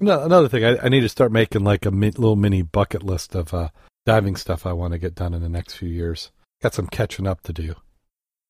No, 0.00 0.22
another 0.22 0.48
thing, 0.48 0.64
I, 0.64 0.78
I, 0.84 0.88
need 0.88 1.00
to 1.00 1.08
start 1.08 1.32
making 1.32 1.64
like 1.64 1.86
a 1.86 1.90
mi- 1.90 2.10
little 2.10 2.36
mini 2.36 2.60
bucket 2.62 3.02
list 3.02 3.34
of 3.34 3.54
uh, 3.54 3.70
diving 4.04 4.36
stuff 4.36 4.66
I 4.66 4.74
want 4.74 4.92
to 4.92 4.98
get 4.98 5.14
done 5.14 5.32
in 5.32 5.40
the 5.40 5.48
next 5.48 5.74
few 5.74 5.88
years. 5.88 6.30
Got 6.62 6.74
some 6.74 6.86
catching 6.86 7.26
up 7.26 7.42
to 7.42 7.52
do. 7.52 7.74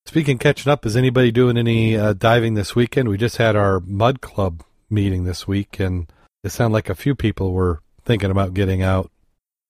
Speaking 0.04 0.38
catching 0.38 0.72
up, 0.72 0.84
is 0.84 0.96
anybody 0.96 1.30
doing 1.30 1.56
any 1.56 1.96
uh, 1.96 2.14
diving 2.14 2.54
this 2.54 2.74
weekend? 2.74 3.08
We 3.08 3.18
just 3.18 3.36
had 3.36 3.56
our 3.56 3.78
mud 3.80 4.20
club 4.20 4.64
meeting 4.90 5.24
this 5.24 5.46
week, 5.46 5.78
and 5.78 6.10
it 6.42 6.50
sounded 6.50 6.74
like 6.74 6.88
a 6.88 6.94
few 6.94 7.14
people 7.14 7.52
were 7.52 7.82
thinking 8.04 8.30
about 8.30 8.54
getting 8.54 8.82
out 8.82 9.10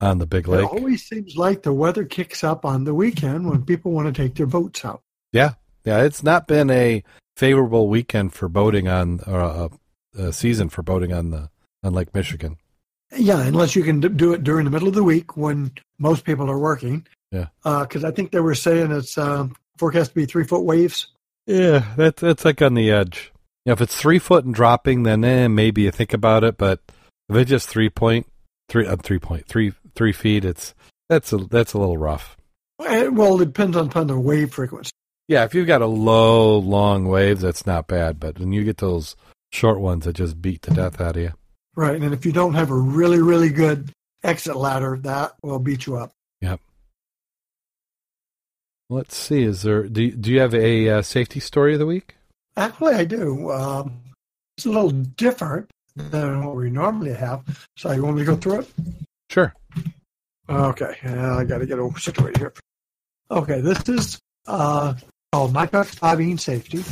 on 0.01 0.19
the 0.19 0.27
big 0.27 0.49
lake. 0.49 0.65
It 0.65 0.71
always 0.71 1.07
seems 1.07 1.37
like 1.37 1.63
the 1.63 1.73
weather 1.73 2.05
kicks 2.05 2.45
up 2.45 2.65
on 2.65 2.85
the 2.85 2.95
weekend 2.95 3.49
when 3.49 3.65
people 3.65 3.93
want 3.93 4.15
to 4.15 4.23
take 4.23 4.35
their 4.37 4.47
boats 4.47 4.85
out. 4.85 5.03
Yeah, 5.33 5.55
yeah. 5.85 6.03
It's 6.03 6.23
not 6.23 6.47
been 6.47 6.71
a 6.71 7.03
favorable 7.37 7.89
weekend 7.89 8.33
for 8.33 8.49
boating 8.49 8.89
on 8.89 9.21
or 9.27 9.41
uh, 9.41 9.69
a 10.17 10.33
season 10.33 10.69
for 10.69 10.83
boating 10.83 11.13
on 11.13 11.31
the 11.31 11.51
on 11.83 11.95
Lake 11.95 12.15
Michigan. 12.15 12.57
Yeah, 13.17 13.41
unless 13.41 13.75
you 13.75 13.83
can 13.83 14.01
do 14.01 14.33
it 14.35 14.45
during 14.45 14.65
the 14.65 14.71
middle 14.71 14.89
of 14.89 14.95
the 14.95 15.05
week 15.05 15.37
when 15.37 15.73
most 15.99 16.25
people 16.25 16.51
are 16.51 16.59
working. 16.59 17.07
Yeah. 17.33 17.47
Because 17.63 18.05
uh, 18.05 18.09
I 18.09 18.11
think 18.11 18.33
they 18.33 18.41
were 18.41 18.55
saying 18.55 18.93
it's 18.93 19.17
um, 19.17 19.57
forecast 19.79 20.11
to 20.11 20.15
be 20.15 20.27
three 20.27 20.45
foot 20.45 20.65
waves. 20.65 21.09
Yeah, 21.47 21.95
that's 21.97 22.21
that's 22.21 22.45
like 22.45 22.61
on 22.61 22.75
the 22.75 22.91
edge. 22.91 23.33
Yeah, 23.65 23.73
if 23.73 23.81
it's 23.81 23.97
three 23.97 24.19
foot 24.19 24.45
and 24.45 24.55
dropping, 24.55 25.05
then 25.05 25.25
eh, 25.25 25.49
maybe 25.49 25.83
you 25.83 25.91
think 25.91 26.13
about 26.13 26.45
it. 26.45 26.59
But 26.59 26.81
if 27.29 27.37
it's 27.37 27.51
just 27.51 27.69
three 27.69 27.89
point 27.89 28.27
three, 28.69 28.87
uh, 28.87 28.97
three 28.97 29.19
point 29.19 29.47
three 29.47 29.73
three 29.99 30.13
feet, 30.13 30.45
it's 30.45 30.75
that's 31.11 31.33
a 31.33 31.37
that's 31.37 31.75
a 31.75 31.79
little 31.79 31.99
rough. 31.99 32.37
Eh, 32.87 33.09
well, 33.09 33.41
it 33.43 33.47
depends 33.47 33.77
on, 33.77 33.93
on 33.93 34.07
the 34.07 34.19
wave 34.19 34.55
frequency. 34.55 34.93
Yeah, 35.27 35.45
if 35.45 35.55
you've 35.55 35.67
got 35.67 35.83
a 35.83 35.87
low, 35.87 36.57
long 36.57 37.07
wave, 37.07 37.41
that's 37.41 37.67
not 37.67 37.89
bad. 37.89 38.19
But 38.19 38.39
when 38.39 38.53
you 38.53 38.65
get 38.65 38.79
those 38.79 39.17
short 39.53 39.81
ones 39.81 40.05
that 40.05 40.15
just 40.15 40.41
beat 40.41 40.63
the 40.63 40.73
death 40.73 41.01
out 41.01 41.17
of 41.17 41.23
you, 41.23 41.33
right? 41.77 42.01
And 42.01 42.15
if 42.15 42.25
you 42.25 42.33
don't 42.33 42.55
have 42.55 42.71
a 42.71 42.77
really, 42.77 43.21
really 43.21 43.51
good 43.51 43.93
exit 44.23 44.57
ladder, 44.57 44.97
that 45.03 45.35
will 45.43 45.59
beat 45.59 45.87
you 45.87 45.97
up. 45.97 46.13
Yep. 46.41 46.61
Let's 48.89 49.17
see. 49.17 49.43
Is 49.43 49.63
there? 49.63 49.83
Do 49.83 50.03
you, 50.03 50.13
do 50.13 50.31
you 50.31 50.41
have 50.41 50.55
a 50.55 50.89
uh, 50.89 51.03
safety 51.03 51.41
story 51.41 51.75
of 51.75 51.81
the 51.81 51.87
week? 51.87 52.15
Actually, 52.57 52.95
I 52.95 53.05
do. 53.05 53.51
Um, 53.51 54.01
it's 54.57 54.65
a 54.67 54.71
little 54.71 54.91
different 54.91 55.71
than 55.95 56.45
what 56.45 56.57
we 56.57 56.71
normally 56.71 57.13
have. 57.13 57.67
So 57.77 57.93
you 57.93 58.03
want 58.03 58.17
me 58.17 58.23
to 58.23 58.33
go 58.33 58.37
through 58.37 58.61
it? 58.61 58.71
Sure. 59.31 59.55
Okay. 60.49 60.97
Uh, 61.05 61.37
I 61.37 61.45
got 61.45 61.59
to 61.59 61.67
get 61.67 61.79
situated 61.99 62.39
here. 62.39 62.55
Okay. 63.31 63.61
This 63.61 63.89
is 63.89 64.19
uh, 64.47 64.95
called 65.33 65.55
diving 66.01 66.39
safety. 66.39 66.85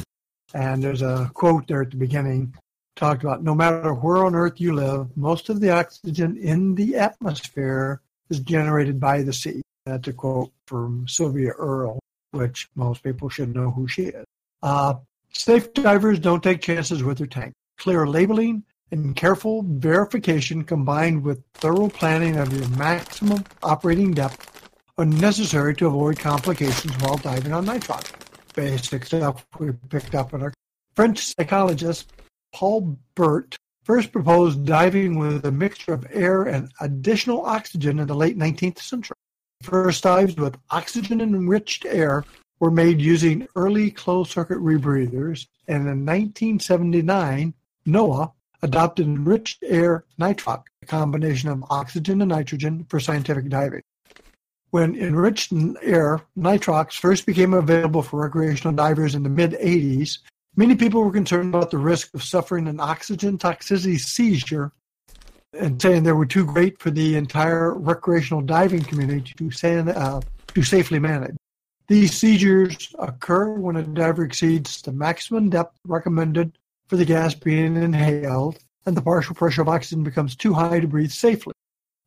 And 0.54 0.82
there's 0.82 1.02
a 1.02 1.30
quote 1.34 1.66
there 1.66 1.82
at 1.82 1.90
the 1.90 1.96
beginning 1.96 2.54
talked 2.96 3.22
about 3.22 3.42
no 3.42 3.54
matter 3.54 3.92
where 3.92 4.24
on 4.24 4.34
earth 4.34 4.60
you 4.60 4.74
live, 4.74 5.14
most 5.16 5.48
of 5.48 5.60
the 5.60 5.70
oxygen 5.70 6.36
in 6.36 6.74
the 6.74 6.96
atmosphere 6.96 8.00
is 8.30 8.40
generated 8.40 8.98
by 8.98 9.22
the 9.22 9.32
sea. 9.32 9.62
That's 9.84 10.08
a 10.08 10.12
quote 10.12 10.52
from 10.66 11.06
Sylvia 11.06 11.50
Earle, 11.50 12.00
which 12.32 12.68
most 12.74 13.02
people 13.02 13.28
should 13.28 13.54
know 13.54 13.70
who 13.70 13.86
she 13.86 14.04
is. 14.04 14.24
Uh, 14.62 14.94
safe 15.32 15.72
divers 15.74 16.18
don't 16.18 16.42
take 16.42 16.60
chances 16.60 17.04
with 17.04 17.18
their 17.18 17.26
tank. 17.26 17.52
Clear 17.78 18.06
labeling 18.06 18.64
and 18.90 19.16
careful 19.16 19.62
verification 19.62 20.62
combined 20.64 21.22
with 21.22 21.42
thorough 21.54 21.88
planning 21.88 22.36
of 22.36 22.52
your 22.52 22.68
maximum 22.70 23.44
operating 23.62 24.12
depth 24.12 24.70
are 24.98 25.04
necessary 25.04 25.74
to 25.76 25.86
avoid 25.86 26.18
complications 26.18 26.94
while 27.02 27.16
diving 27.16 27.52
on 27.52 27.66
nitrox. 27.66 28.12
Basic 28.54 29.04
stuff 29.04 29.46
we 29.58 29.72
picked 29.88 30.14
up 30.14 30.32
in 30.32 30.42
our 30.42 30.54
French 30.94 31.34
psychologist 31.36 32.12
Paul 32.54 32.96
Bert 33.14 33.56
first 33.84 34.12
proposed 34.12 34.64
diving 34.64 35.18
with 35.18 35.44
a 35.44 35.52
mixture 35.52 35.92
of 35.92 36.06
air 36.10 36.44
and 36.44 36.72
additional 36.80 37.44
oxygen 37.44 37.98
in 37.98 38.06
the 38.06 38.14
late 38.14 38.38
19th 38.38 38.78
century. 38.78 39.16
First 39.62 40.02
dives 40.02 40.36
with 40.36 40.56
oxygen-enriched 40.70 41.84
air 41.86 42.24
were 42.58 42.70
made 42.70 43.00
using 43.00 43.46
early 43.54 43.90
closed-circuit 43.90 44.58
rebreathers, 44.58 45.46
and 45.68 45.82
in 45.82 46.04
1979, 46.04 47.54
NOAA 47.86 48.32
adopted 48.62 49.06
enriched 49.06 49.62
air 49.62 50.04
nitrox, 50.18 50.64
a 50.82 50.86
combination 50.86 51.48
of 51.48 51.64
oxygen 51.70 52.20
and 52.22 52.30
nitrogen, 52.30 52.86
for 52.88 53.00
scientific 53.00 53.48
diving. 53.48 53.82
When 54.70 54.96
enriched 54.96 55.52
air 55.82 56.20
nitrox 56.36 56.94
first 56.94 57.26
became 57.26 57.54
available 57.54 58.02
for 58.02 58.20
recreational 58.20 58.74
divers 58.74 59.14
in 59.14 59.22
the 59.22 59.28
mid-80s, 59.28 60.18
many 60.56 60.74
people 60.74 61.02
were 61.02 61.12
concerned 61.12 61.54
about 61.54 61.70
the 61.70 61.78
risk 61.78 62.12
of 62.14 62.22
suffering 62.22 62.66
an 62.66 62.80
oxygen 62.80 63.38
toxicity 63.38 63.98
seizure 63.98 64.72
and 65.58 65.80
saying 65.80 66.02
they 66.02 66.12
were 66.12 66.26
too 66.26 66.44
great 66.44 66.78
for 66.78 66.90
the 66.90 67.16
entire 67.16 67.72
recreational 67.74 68.42
diving 68.42 68.82
community 68.82 69.32
to, 69.36 69.50
uh, 69.96 70.20
to 70.48 70.62
safely 70.62 70.98
manage. 70.98 71.36
These 71.88 72.16
seizures 72.16 72.92
occur 72.98 73.52
when 73.52 73.76
a 73.76 73.82
diver 73.82 74.24
exceeds 74.24 74.82
the 74.82 74.92
maximum 74.92 75.50
depth 75.50 75.78
recommended 75.86 76.58
for 76.88 76.96
the 76.96 77.04
gas 77.04 77.34
being 77.34 77.76
inhaled 77.76 78.58
and 78.84 78.96
the 78.96 79.02
partial 79.02 79.34
pressure 79.34 79.62
of 79.62 79.68
oxygen 79.68 80.04
becomes 80.04 80.36
too 80.36 80.54
high 80.54 80.80
to 80.80 80.86
breathe 80.86 81.10
safely. 81.10 81.52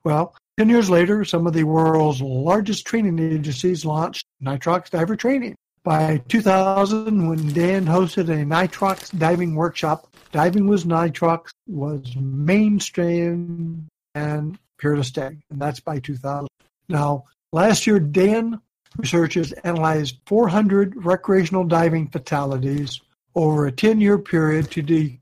Well, 0.04 0.36
10 0.58 0.70
years 0.70 0.90
later, 0.90 1.26
some 1.26 1.46
of 1.46 1.54
the 1.54 1.64
world's 1.64 2.22
largest 2.22 2.86
training 2.86 3.20
agencies 3.20 3.86
launched 3.86 4.26
nitrox 4.42 4.90
diver 4.90 5.16
training. 5.16 5.56
By 5.84 6.22
2000, 6.28 7.30
when 7.30 7.48
DAN 7.54 7.86
hosted 7.86 8.30
a 8.30 8.46
nitrox 8.46 9.18
diving 9.18 9.56
workshop, 9.56 10.14
diving 10.32 10.68
with 10.68 10.86
nitrox 10.86 11.50
was 11.68 12.16
mainstream 12.18 13.88
and 14.16 14.58
here 14.82 14.96
to 14.96 15.04
stay, 15.04 15.38
and 15.50 15.62
that's 15.62 15.80
by 15.80 16.00
2000. 16.00 16.48
Now, 16.90 17.26
last 17.54 17.88
year, 17.88 18.00
DAN 18.00 18.60
researchers 18.98 19.52
analyzed 19.52 20.18
400 20.26 21.06
recreational 21.06 21.64
diving 21.64 22.08
fatalities 22.08 23.02
over 23.36 23.68
a 23.68 23.72
10-year 23.72 24.18
period 24.18 24.72
to, 24.72 24.82
de- 24.82 25.20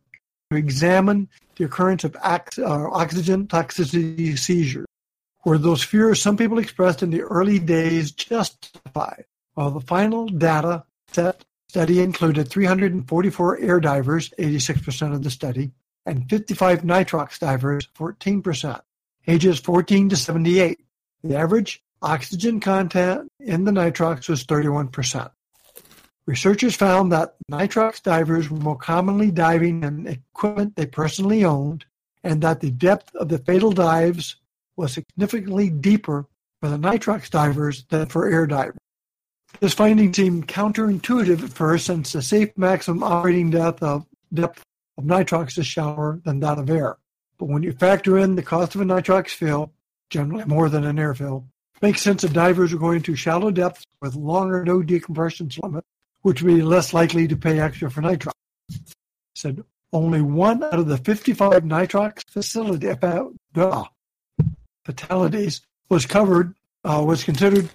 to 0.50 0.58
examine 0.58 1.30
the 1.56 1.66
occurrence 1.66 2.04
of 2.04 2.16
ox- 2.24 2.60
uh, 2.60 2.90
oxygen 2.92 3.48
toxicity 3.48 4.38
seizures. 4.38 4.86
Were 5.46 5.58
those 5.58 5.84
fears 5.84 6.22
some 6.22 6.38
people 6.38 6.60
expressed 6.60 7.04
in 7.04 7.10
the 7.10 7.22
early 7.22 7.60
days 7.60 8.12
justified? 8.12 9.26
While 9.54 9.72
the 9.72 9.82
final 9.82 10.28
data 10.28 10.84
set 11.12 11.44
study 11.70 12.02
included 12.02 12.50
344 12.50 13.60
air 13.60 13.80
divers, 13.80 14.30
86% 14.38 15.14
of 15.14 15.24
the 15.24 15.30
study, 15.30 15.72
and 16.06 16.30
55 16.30 16.82
nitrox 16.82 17.40
divers, 17.40 17.88
14%, 17.98 18.82
ages 19.28 19.60
14 19.60 20.10
to 20.10 20.16
78. 20.16 20.80
The 21.24 21.36
average 21.36 21.84
oxygen 22.02 22.60
content 22.60 23.32
in 23.40 23.66
the 23.66 23.72
nitrox 23.72 24.30
was 24.30 24.46
31%. 24.46 25.32
Researchers 26.28 26.76
found 26.76 27.10
that 27.14 27.36
nitrox 27.50 28.04
divers 28.04 28.50
were 28.50 28.60
more 28.60 28.76
commonly 28.76 29.32
diving 29.32 29.84
in 29.84 30.08
equipment 30.08 30.76
they 30.76 30.86
personally 30.86 31.46
owned, 31.46 31.86
and 32.22 32.42
that 32.42 32.60
the 32.60 32.70
depth 32.70 33.16
of 33.16 33.30
the 33.30 33.38
fatal 33.38 33.72
dives 33.72 34.36
was 34.76 34.92
significantly 34.92 35.70
deeper 35.70 36.28
for 36.60 36.68
the 36.68 36.78
nitrox 36.78 37.30
divers 37.30 37.86
than 37.86 38.08
for 38.08 38.28
air 38.28 38.46
divers. 38.46 38.78
This 39.62 39.74
finding 39.74 40.14
seemed 40.14 40.50
counterintuitive 40.50 41.46
at 41.46 41.54
first, 41.54 41.86
since 41.86 42.12
the 42.12 42.22
safe 42.22 42.50
maximum 42.58 43.04
operating 43.04 43.50
depth 43.50 43.82
of, 43.82 44.06
depth 44.34 44.64
of 44.98 45.06
nitrox 45.06 45.58
is 45.58 45.66
shallower 45.66 46.20
than 46.26 46.42
that 46.42 46.60
of 46.60 46.70
air. 46.70 46.98
But 47.38 47.48
when 47.48 47.64
you 47.64 47.72
factor 47.72 48.18
in 48.18 48.36
the 48.36 48.44
cost 48.44 48.76
of 48.76 48.82
a 48.82 48.84
nitrox 48.84 49.30
fill, 49.30 49.72
generally 50.10 50.44
more 50.44 50.68
than 50.68 50.84
an 50.84 51.00
air 51.00 51.16
fill, 51.16 51.46
makes 51.82 52.02
sense 52.02 52.24
that 52.24 52.34
divers 52.34 52.74
are 52.74 52.78
going 52.78 53.02
to 53.04 53.16
shallow 53.16 53.50
depths 53.50 53.86
with 54.02 54.16
longer 54.16 54.66
no 54.66 54.82
decompression 54.82 55.50
limits, 55.64 55.88
which 56.22 56.42
would 56.42 56.56
be 56.56 56.62
less 56.62 56.94
likely 56.94 57.28
to 57.28 57.36
pay 57.36 57.60
extra 57.60 57.90
for 57.90 58.02
nitrox. 58.02 58.32
Said 59.36 59.64
only 59.94 60.22
one 60.22 60.64
out 60.64 60.80
of 60.80 60.88
the 60.88 60.98
55 60.98 61.64
nitrox 61.64 62.24
facility, 62.30 62.90
uh, 62.90 63.84
fatalities 64.86 65.62
was 65.90 66.06
covered 66.06 66.54
uh, 66.84 67.04
was 67.06 67.24
considered 67.24 67.70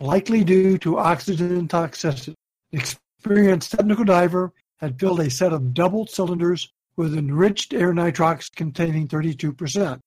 likely 0.00 0.44
due 0.44 0.76
to 0.78 0.98
oxygen 0.98 1.68
toxicity. 1.68 2.34
An 2.72 2.80
experienced 2.80 3.72
technical 3.72 4.04
diver 4.04 4.52
had 4.78 4.98
filled 4.98 5.20
a 5.20 5.30
set 5.30 5.52
of 5.52 5.74
double 5.74 6.06
cylinders 6.06 6.70
with 6.96 7.16
enriched 7.16 7.72
air 7.72 7.92
nitrox 7.92 8.54
containing 8.54 9.08
32%. 9.08 10.00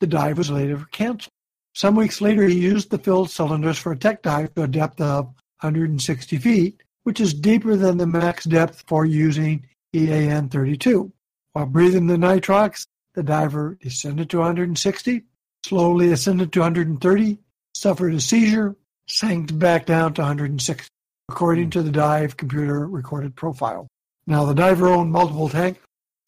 The 0.00 0.06
dive 0.06 0.38
was 0.38 0.50
later 0.50 0.86
canceled. 0.90 1.32
Some 1.74 1.96
weeks 1.96 2.20
later, 2.20 2.46
he 2.46 2.58
used 2.58 2.90
the 2.90 2.98
filled 2.98 3.30
cylinders 3.30 3.78
for 3.78 3.92
a 3.92 3.98
tech 3.98 4.22
dive 4.22 4.54
to 4.54 4.62
a 4.62 4.68
depth 4.68 5.00
of 5.00 5.26
160 5.60 6.38
feet, 6.38 6.82
which 7.06 7.20
is 7.20 7.32
deeper 7.32 7.76
than 7.76 7.98
the 7.98 8.06
max 8.06 8.46
depth 8.46 8.82
for 8.88 9.04
using 9.04 9.64
EAN 9.94 10.48
32. 10.48 11.12
While 11.52 11.66
breathing 11.66 12.08
the 12.08 12.16
nitrox, 12.16 12.84
the 13.14 13.22
diver 13.22 13.78
descended 13.80 14.28
to 14.30 14.38
160, 14.38 15.22
slowly 15.64 16.10
ascended 16.10 16.52
to 16.52 16.60
130, 16.62 17.38
suffered 17.76 18.12
a 18.12 18.20
seizure, 18.20 18.74
sank 19.06 19.56
back 19.56 19.86
down 19.86 20.14
to 20.14 20.22
160, 20.22 20.88
according 21.28 21.70
to 21.70 21.80
the 21.80 21.92
dive 21.92 22.36
computer 22.36 22.88
recorded 22.88 23.36
profile. 23.36 23.86
Now, 24.26 24.44
the 24.44 24.54
diver 24.54 24.88
owned 24.88 25.12
multiple 25.12 25.48
tanks, 25.48 25.78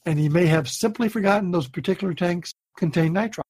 and 0.07 0.17
he 0.17 0.29
may 0.29 0.47
have 0.47 0.69
simply 0.69 1.09
forgotten 1.09 1.51
those 1.51 1.67
particular 1.67 2.15
tanks 2.15 2.55
contain 2.77 3.15
nitrox. 3.15 3.43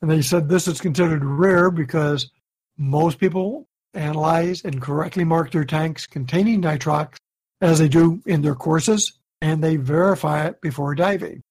And 0.00 0.10
they 0.10 0.20
said 0.20 0.48
this 0.48 0.66
is 0.66 0.80
considered 0.80 1.24
rare 1.24 1.70
because 1.70 2.28
most 2.76 3.20
people 3.20 3.68
analyze 3.94 4.64
and 4.64 4.80
correctly 4.80 5.24
mark 5.24 5.50
their 5.50 5.64
tanks 5.64 6.06
containing 6.06 6.62
nitrox 6.62 7.16
as 7.60 7.78
they 7.78 7.88
do 7.88 8.20
in 8.26 8.42
their 8.42 8.54
courses, 8.54 9.12
and 9.40 9.62
they 9.62 9.76
verify 9.76 10.46
it 10.46 10.60
before 10.60 10.94
diving. 10.94 11.42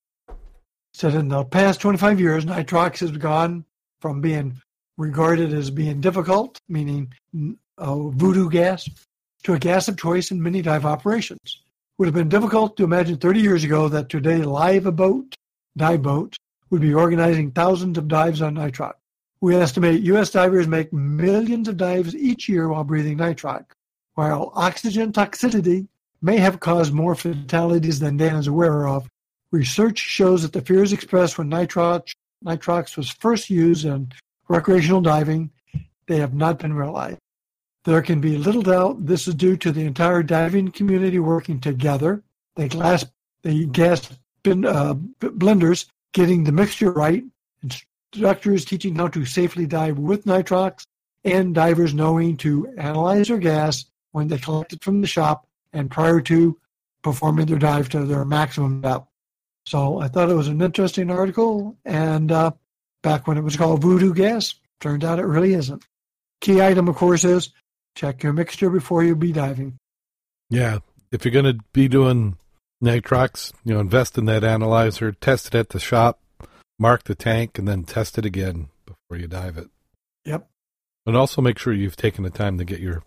Said 0.94 1.16
in 1.16 1.30
the 1.30 1.46
past 1.46 1.80
25 1.82 2.20
years, 2.20 2.46
nitrox 2.46 3.00
has 3.00 3.12
gone 3.12 3.64
from 4.02 4.20
being 4.22 4.62
regarded 4.98 5.54
as 5.54 5.72
being 5.72 6.02
difficult, 6.02 6.60
meaning 6.68 7.14
voodoo 7.80 8.50
gas, 8.50 8.90
to 9.44 9.54
a 9.54 9.60
gas 9.60 9.88
of 9.88 9.98
choice 9.98 10.32
in 10.32 10.42
many 10.42 10.62
dive 10.62 10.86
operations. 10.86 11.62
Would 11.98 12.08
have 12.08 12.14
been 12.16 12.30
difficult 12.30 12.78
to 12.78 12.84
imagine 12.84 13.18
30 13.18 13.40
years 13.40 13.64
ago 13.64 13.88
that 13.90 14.10
today 14.10 14.38
live 14.38 14.86
a 14.86 14.92
boat, 14.92 15.36
dive 15.78 16.02
boat, 16.02 16.36
would 16.70 16.82
be 16.82 16.94
organizing 16.94 17.52
thousands 17.52 17.98
of 17.98 18.08
dives 18.08 18.42
on 18.42 18.56
nitrox. 18.56 18.94
We 19.42 19.56
estimate 19.56 20.04
U.S. 20.04 20.30
divers 20.30 20.68
make 20.68 20.94
millions 20.94 21.68
of 21.68 21.76
dives 21.76 22.16
each 22.16 22.48
year 22.48 22.70
while 22.70 22.84
breathing 22.84 23.18
nitrox. 23.18 23.66
While 24.14 24.52
oxygen 24.56 25.12
toxicity 25.12 25.88
may 26.22 26.38
have 26.38 26.60
caused 26.60 26.94
more 26.94 27.16
fatalities 27.16 28.00
than 28.00 28.18
DAN 28.18 28.36
is 28.36 28.46
aware 28.46 28.88
of, 28.88 29.10
research 29.50 29.98
shows 29.98 30.44
that 30.44 30.54
the 30.54 30.62
fears 30.62 30.94
expressed 30.94 31.40
when 31.40 31.50
nitrox, 31.50 32.14
nitrox 32.46 32.96
was 32.96 33.10
first 33.10 33.50
used 33.50 33.84
in 33.84 34.12
recreational 34.48 35.02
diving, 35.02 35.50
they 36.06 36.18
have 36.18 36.36
not 36.36 36.60
been 36.60 36.74
realized. 36.74 37.18
There 37.86 38.04
can 38.04 38.22
be 38.22 38.38
little 38.38 38.62
doubt 38.62 39.08
this 39.08 39.28
is 39.28 39.34
due 39.34 39.58
to 39.58 39.72
the 39.72 39.86
entire 39.86 40.22
diving 40.22 40.70
community 40.72 41.18
working 41.18 41.60
together, 41.60 42.22
the 42.56 42.68
glass, 42.68 43.06
the 43.42 43.66
gas 43.66 44.08
bin, 44.44 44.66
uh, 44.66 44.94
blenders 45.20 45.88
getting 46.14 46.44
the 46.44 46.52
mixture 46.52 46.92
right, 46.92 47.24
instructors 48.14 48.66
teaching 48.66 48.96
how 48.96 49.08
to 49.08 49.26
safely 49.26 49.66
dive 49.66 49.98
with 49.98 50.26
nitrox, 50.26 50.84
and 51.24 51.54
divers 51.54 51.94
knowing 51.94 52.36
to 52.38 52.68
analyze 52.78 53.28
their 53.28 53.38
gas 53.38 53.86
when 54.12 54.28
they 54.28 54.38
collect 54.38 54.74
it 54.74 54.84
from 54.84 55.02
the 55.02 55.08
shop 55.08 55.48
and 55.72 55.92
prior 55.92 56.20
to 56.20 56.58
performing 57.04 57.46
their 57.46 57.60
dive 57.60 57.90
to 57.90 58.06
their 58.06 58.26
maximum 58.26 58.82
depth. 58.82 59.08
So 59.66 60.00
I 60.00 60.08
thought 60.08 60.30
it 60.30 60.36
was 60.36 60.48
an 60.48 60.62
interesting 60.62 61.12
article, 61.12 61.78
and 61.86 62.32
uh, 62.32 62.52
back 63.04 63.28
when 63.28 63.38
it 63.38 63.44
was 63.44 63.56
called 63.56 63.82
voodoo 63.82 64.14
gas, 64.14 64.56
turned 64.80 65.04
out 65.04 65.20
it 65.20 65.26
really 65.26 65.54
isn't. 65.54 65.86
Key 66.42 66.62
item, 66.62 66.88
of 66.88 66.96
course, 66.96 67.24
is 67.24 67.50
check 67.96 68.24
your 68.24 68.34
mixture 68.34 68.70
before 68.70 69.04
you 69.04 69.16
be 69.16 69.32
diving. 69.32 69.78
Yeah, 70.50 70.80
if 71.12 71.24
you're 71.24 71.32
going 71.32 71.46
to 71.46 71.64
be 71.72 71.88
doing 71.88 72.38
nitrox, 72.84 73.54
you 73.64 73.76
know, 73.76 73.80
invest 73.80 74.18
in 74.18 74.26
that 74.26 74.44
analyzer, 74.44 75.12
test 75.12 75.48
it 75.48 75.56
at 75.56 75.70
the 75.70 75.80
shop, 75.80 76.20
mark 76.82 77.04
the 77.04 77.16
tank, 77.16 77.60
and 77.60 77.68
then 77.68 77.84
test 77.84 78.18
it 78.18 78.26
again 78.26 78.70
before 78.86 79.18
you 79.18 79.28
dive 79.28 79.58
it. 79.58 79.70
Yep. 80.26 80.50
And 81.06 81.16
also 81.16 81.42
make 81.42 81.60
sure 81.60 81.74
you've 81.74 81.96
taken 81.96 82.24
the 82.24 82.30
time 82.30 82.58
to 82.58 82.66
get 82.66 82.80
your 82.80 83.04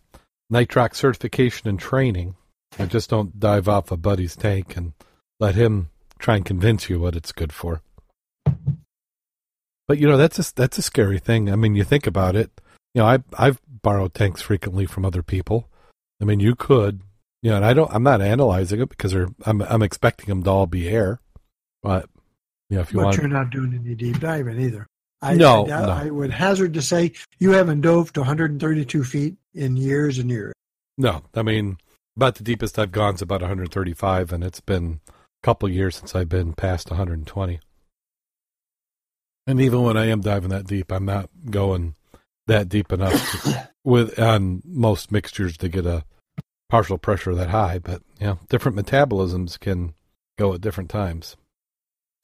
nitrox 0.52 0.96
certification 0.96 1.68
and 1.68 1.78
training. 1.78 2.36
And 2.78 2.90
just 2.90 3.10
don't 3.10 3.38
dive 3.38 3.68
off 3.68 3.92
a 3.92 3.96
buddy's 3.96 4.34
tank 4.34 4.76
and 4.76 4.94
let 5.38 5.54
him 5.54 5.90
try 6.18 6.36
and 6.36 6.44
convince 6.44 6.88
you 6.88 6.98
what 6.98 7.14
it's 7.14 7.30
good 7.30 7.52
for. 7.52 7.82
But 9.86 9.98
you 9.98 10.08
know 10.08 10.16
that's 10.16 10.38
a 10.38 10.54
that's 10.54 10.78
a 10.78 10.82
scary 10.82 11.18
thing. 11.18 11.50
I 11.50 11.56
mean, 11.56 11.76
you 11.76 11.84
think 11.84 12.06
about 12.06 12.34
it. 12.34 12.50
You 12.94 13.02
know, 13.02 13.06
I 13.06 13.18
I've 13.38 13.60
borrowed 13.68 14.14
tanks 14.14 14.42
frequently 14.42 14.86
from 14.86 15.04
other 15.04 15.22
people. 15.22 15.68
I 16.20 16.24
mean, 16.24 16.40
you 16.40 16.56
could, 16.56 17.02
you 17.42 17.50
know, 17.50 17.56
and 17.56 17.64
I 17.64 17.74
don't. 17.74 17.92
I'm 17.92 18.02
not 18.02 18.22
analyzing 18.22 18.80
it 18.80 18.88
because 18.88 19.14
I'm 19.14 19.62
I'm 19.62 19.82
expecting 19.82 20.26
them 20.26 20.42
to 20.42 20.50
all 20.50 20.66
be 20.66 20.88
air. 20.88 21.20
But 21.82 22.08
if 22.80 22.92
you 22.92 22.98
but 22.98 23.04
want, 23.06 23.16
you're 23.16 23.28
not 23.28 23.50
doing 23.50 23.74
any 23.74 23.94
deep 23.94 24.20
diving 24.20 24.60
either. 24.60 24.86
I, 25.22 25.34
no, 25.34 25.64
I, 25.64 25.68
no. 25.68 25.88
I 25.90 26.10
would 26.10 26.30
hazard 26.30 26.74
to 26.74 26.82
say 26.82 27.12
you 27.38 27.52
haven't 27.52 27.80
dove 27.80 28.12
to 28.12 28.20
132 28.20 29.04
feet 29.04 29.36
in 29.54 29.76
years 29.76 30.18
and 30.18 30.30
years. 30.30 30.52
No, 30.98 31.22
I 31.34 31.42
mean, 31.42 31.78
about 32.16 32.36
the 32.36 32.44
deepest 32.44 32.78
I've 32.78 32.92
gone 32.92 33.14
is 33.14 33.22
about 33.22 33.40
135, 33.40 34.32
and 34.32 34.44
it's 34.44 34.60
been 34.60 35.00
a 35.08 35.12
couple 35.42 35.68
years 35.68 35.96
since 35.96 36.14
I've 36.14 36.28
been 36.28 36.52
past 36.52 36.90
120. 36.90 37.60
And 39.46 39.60
even 39.60 39.82
when 39.82 39.96
I 39.96 40.06
am 40.06 40.20
diving 40.20 40.50
that 40.50 40.66
deep, 40.66 40.92
I'm 40.92 41.04
not 41.04 41.28
going 41.50 41.94
that 42.46 42.68
deep 42.68 42.92
enough 42.92 43.42
to, 43.42 43.70
with 43.84 44.18
on 44.18 44.62
most 44.64 45.10
mixtures 45.10 45.56
to 45.58 45.68
get 45.68 45.86
a 45.86 46.04
partial 46.68 46.98
pressure 46.98 47.34
that 47.34 47.50
high. 47.50 47.78
But 47.78 48.02
you 48.20 48.26
know, 48.26 48.38
different 48.48 48.76
metabolisms 48.76 49.58
can 49.58 49.94
go 50.38 50.54
at 50.54 50.60
different 50.60 50.90
times. 50.90 51.36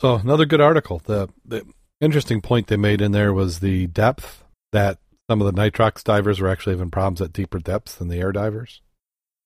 So 0.01 0.15
another 0.15 0.47
good 0.47 0.61
article. 0.61 1.03
The 1.05 1.29
the 1.45 1.65
interesting 2.01 2.41
point 2.41 2.69
they 2.69 2.77
made 2.77 3.01
in 3.01 3.13
there 3.13 3.33
was 3.33 3.61
the 3.61 3.87
depth 3.87 4.45
that 4.73 4.99
some 5.29 5.41
of 5.41 5.47
the 5.47 5.61
nitrox 5.61 6.03
divers 6.03 6.41
were 6.41 6.49
actually 6.49 6.75
having 6.75 6.91
problems 6.91 7.21
at 7.21 7.33
deeper 7.33 7.59
depths 7.59 7.95
than 7.95 8.09
the 8.09 8.19
air 8.19 8.33
divers. 8.33 8.81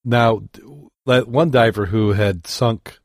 Now, 0.05 0.42
that 1.07 1.28
one 1.28 1.50
diver 1.50 1.86
who 1.86 2.12
had 2.12 2.46
sunk 2.46 2.98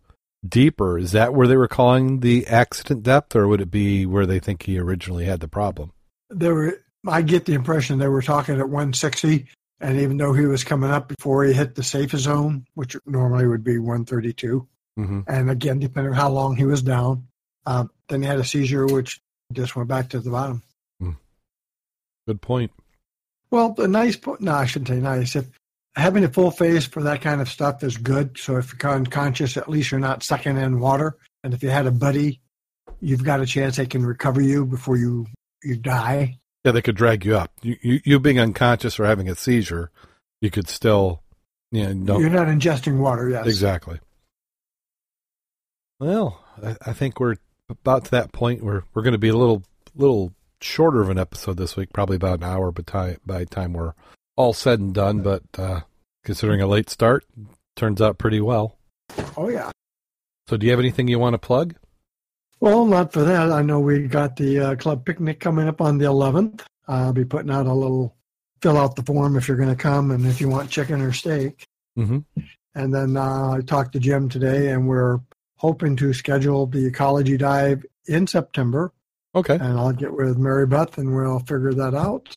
deeper, 0.47 0.97
is 0.97 1.11
that 1.11 1.33
where 1.33 1.47
they 1.47 1.57
were 1.57 1.67
calling 1.67 2.19
the 2.19 2.47
accident 2.47 3.03
depth, 3.03 3.35
or 3.35 3.47
would 3.47 3.61
it 3.61 3.71
be 3.71 4.05
where 4.05 4.25
they 4.25 4.39
think 4.39 4.63
he 4.63 4.77
originally 4.77 5.25
had 5.25 5.39
the 5.39 5.47
problem? 5.47 5.91
There 6.29 6.53
were, 6.53 6.81
I 7.07 7.21
get 7.21 7.45
the 7.45 7.53
impression 7.53 7.99
they 7.99 8.07
were 8.07 8.21
talking 8.21 8.55
at 8.55 8.69
160, 8.69 9.47
and 9.81 9.99
even 9.99 10.17
though 10.17 10.33
he 10.33 10.45
was 10.45 10.63
coming 10.63 10.91
up 10.91 11.07
before 11.07 11.43
he 11.43 11.53
hit 11.53 11.75
the 11.75 11.83
safe 11.83 12.11
zone, 12.11 12.65
which 12.75 12.95
normally 13.05 13.47
would 13.47 13.63
be 13.63 13.77
132, 13.77 14.67
mm-hmm. 14.97 15.21
and 15.27 15.49
again, 15.49 15.79
depending 15.79 16.13
on 16.13 16.17
how 16.17 16.29
long 16.29 16.55
he 16.55 16.65
was 16.65 16.81
down, 16.81 17.27
um, 17.65 17.89
then 18.07 18.21
he 18.21 18.27
had 18.27 18.39
a 18.39 18.43
seizure, 18.43 18.85
which 18.85 19.19
just 19.53 19.75
went 19.75 19.89
back 19.89 20.09
to 20.09 20.19
the 20.19 20.31
bottom. 20.31 20.63
Mm. 21.01 21.17
Good 22.27 22.41
point. 22.41 22.71
Well, 23.51 23.73
the 23.73 23.87
nice 23.87 24.15
point, 24.15 24.41
no, 24.41 24.53
I 24.53 24.65
shouldn't 24.65 24.89
say 24.89 24.99
nice. 24.99 25.35
If 25.35 25.47
having 25.95 26.23
a 26.23 26.29
full 26.29 26.51
face 26.51 26.85
for 26.85 27.03
that 27.03 27.21
kind 27.21 27.41
of 27.41 27.49
stuff 27.49 27.83
is 27.83 27.97
good. 27.97 28.37
So 28.37 28.57
if 28.57 28.73
you're 28.81 28.91
unconscious, 28.91 29.57
at 29.57 29.69
least 29.69 29.91
you're 29.91 29.99
not 29.99 30.23
sucking 30.23 30.57
in 30.57 30.79
water. 30.79 31.17
And 31.43 31.53
if 31.53 31.63
you 31.63 31.69
had 31.69 31.87
a 31.87 31.91
buddy, 31.91 32.41
you've 32.99 33.23
got 33.23 33.41
a 33.41 33.45
chance 33.45 33.77
they 33.77 33.85
can 33.85 34.05
recover 34.05 34.41
you 34.41 34.65
before 34.65 34.97
you 34.97 35.27
you 35.63 35.75
die. 35.75 36.39
Yeah, 36.63 36.71
they 36.71 36.81
could 36.81 36.95
drag 36.95 37.25
you 37.25 37.37
up. 37.37 37.51
You 37.61 37.77
you, 37.81 37.99
you 38.03 38.19
being 38.19 38.39
unconscious 38.39 38.99
or 38.99 39.05
having 39.05 39.29
a 39.29 39.35
seizure, 39.35 39.91
you 40.41 40.51
could 40.51 40.67
still, 40.67 41.21
you 41.71 41.93
know, 41.93 42.19
you're 42.19 42.29
not 42.29 42.47
ingesting 42.47 42.97
water. 42.97 43.29
Yes, 43.29 43.47
exactly. 43.47 43.99
Well, 45.99 46.43
I, 46.63 46.75
I 46.87 46.93
think 46.93 47.19
we're 47.19 47.35
about 47.69 48.05
to 48.05 48.11
that 48.11 48.31
point 48.31 48.63
where 48.63 48.83
we're 48.93 49.03
going 49.03 49.13
to 49.13 49.17
be 49.17 49.29
a 49.29 49.37
little 49.37 49.63
little 49.95 50.33
shorter 50.61 51.01
of 51.01 51.09
an 51.09 51.17
episode 51.17 51.57
this 51.57 51.75
week, 51.75 51.93
probably 51.93 52.15
about 52.15 52.39
an 52.39 52.43
hour 52.43 52.71
by 52.71 52.83
time 52.83 53.17
by 53.25 53.45
time 53.45 53.73
we're 53.73 53.93
all 54.35 54.53
said 54.53 54.79
and 54.79 54.93
done. 54.93 55.21
But 55.21 55.43
uh, 55.57 55.81
considering 56.23 56.61
a 56.61 56.67
late 56.67 56.89
start, 56.89 57.25
turns 57.75 58.01
out 58.01 58.17
pretty 58.17 58.41
well. 58.41 58.77
Oh 59.37 59.49
yeah. 59.49 59.71
So, 60.47 60.57
do 60.57 60.65
you 60.65 60.71
have 60.71 60.79
anything 60.79 61.07
you 61.07 61.19
want 61.19 61.35
to 61.35 61.39
plug? 61.39 61.75
Well, 62.59 62.85
not 62.85 63.13
for 63.13 63.23
that. 63.23 63.51
I 63.51 63.61
know 63.61 63.79
we 63.79 64.07
got 64.07 64.35
the 64.35 64.59
uh, 64.59 64.75
club 64.75 65.05
picnic 65.05 65.39
coming 65.39 65.67
up 65.67 65.79
on 65.79 65.97
the 65.97 66.05
11th. 66.05 66.61
I'll 66.87 67.13
be 67.13 67.23
putting 67.23 67.51
out 67.51 67.67
a 67.67 67.73
little 67.73 68.15
fill 68.61 68.77
out 68.77 68.95
the 68.95 69.03
form 69.03 69.37
if 69.37 69.47
you're 69.47 69.57
going 69.57 69.69
to 69.69 69.75
come 69.75 70.11
and 70.11 70.25
if 70.25 70.41
you 70.41 70.49
want 70.49 70.69
chicken 70.69 71.01
or 71.01 71.13
steak. 71.13 71.63
Mm-hmm. 71.97 72.19
And 72.75 72.93
then 72.93 73.15
uh, 73.15 73.51
I 73.51 73.61
talked 73.61 73.93
to 73.93 73.99
Jim 73.99 74.27
today, 74.27 74.69
and 74.69 74.87
we're 74.87 75.19
hoping 75.59 75.95
to 75.97 76.13
schedule 76.13 76.65
the 76.65 76.85
ecology 76.85 77.37
dive 77.37 77.85
in 78.07 78.25
September. 78.25 78.91
Okay. 79.35 79.55
And 79.55 79.77
I'll 79.77 79.91
get 79.91 80.13
with 80.13 80.37
Mary 80.37 80.65
Beth 80.65 80.97
and 80.97 81.13
we'll 81.13 81.39
figure 81.39 81.73
that 81.73 81.93
out. 81.93 82.33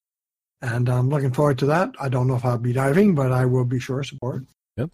And 0.60 0.88
I'm 0.88 1.08
looking 1.08 1.32
forward 1.32 1.58
to 1.58 1.66
that. 1.66 1.94
I 2.00 2.08
don't 2.08 2.26
know 2.26 2.36
if 2.36 2.44
I'll 2.44 2.58
be 2.58 2.72
diving, 2.72 3.14
but 3.14 3.32
I 3.32 3.46
will 3.46 3.64
be 3.64 3.80
sure 3.80 4.02
to 4.02 4.08
support. 4.08 4.44
Yep. 4.76 4.90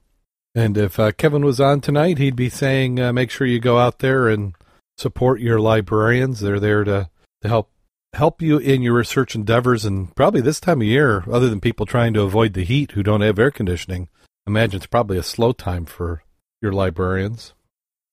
And 0.55 0.79
if 0.79 1.01
uh, 1.01 1.13
Kevin 1.13 1.45
was 1.45 1.61
on 1.61 1.81
tonight, 1.81 2.19
he'd 2.19 2.37
be 2.37 2.49
saying, 2.49 3.01
uh, 3.01 3.13
make 3.13 3.31
sure 3.31 3.47
you 3.47 3.61
go 3.61 3.79
out 3.79 3.99
there 3.99 4.29
and 4.29 4.55
support 4.97 5.41
your 5.41 5.59
librarians. 5.59 6.41
They're 6.41 6.61
there 6.61 6.85
to, 6.85 7.11
to 7.43 7.49
help 7.49 7.71
help 8.15 8.41
you 8.41 8.59
in 8.59 8.81
your 8.83 8.95
research 8.95 9.35
endeavors. 9.35 9.85
And 9.85 10.15
probably 10.15 10.41
this 10.41 10.61
time 10.61 10.81
of 10.81 10.87
year, 10.87 11.25
other 11.31 11.49
than 11.49 11.61
people 11.61 11.87
trying 11.87 12.15
to 12.15 12.23
avoid 12.23 12.55
the 12.55 12.65
heat 12.65 12.93
who 12.93 13.03
don't 13.03 13.21
have 13.21 13.39
air 13.39 13.51
conditioning, 13.51 14.09
I 14.47 14.51
imagine 14.51 14.79
it's 14.79 14.87
probably 14.87 15.19
a 15.19 15.23
slow 15.23 15.53
time 15.53 15.85
for 15.85 16.23
your 16.63 16.73
librarians. 16.73 17.53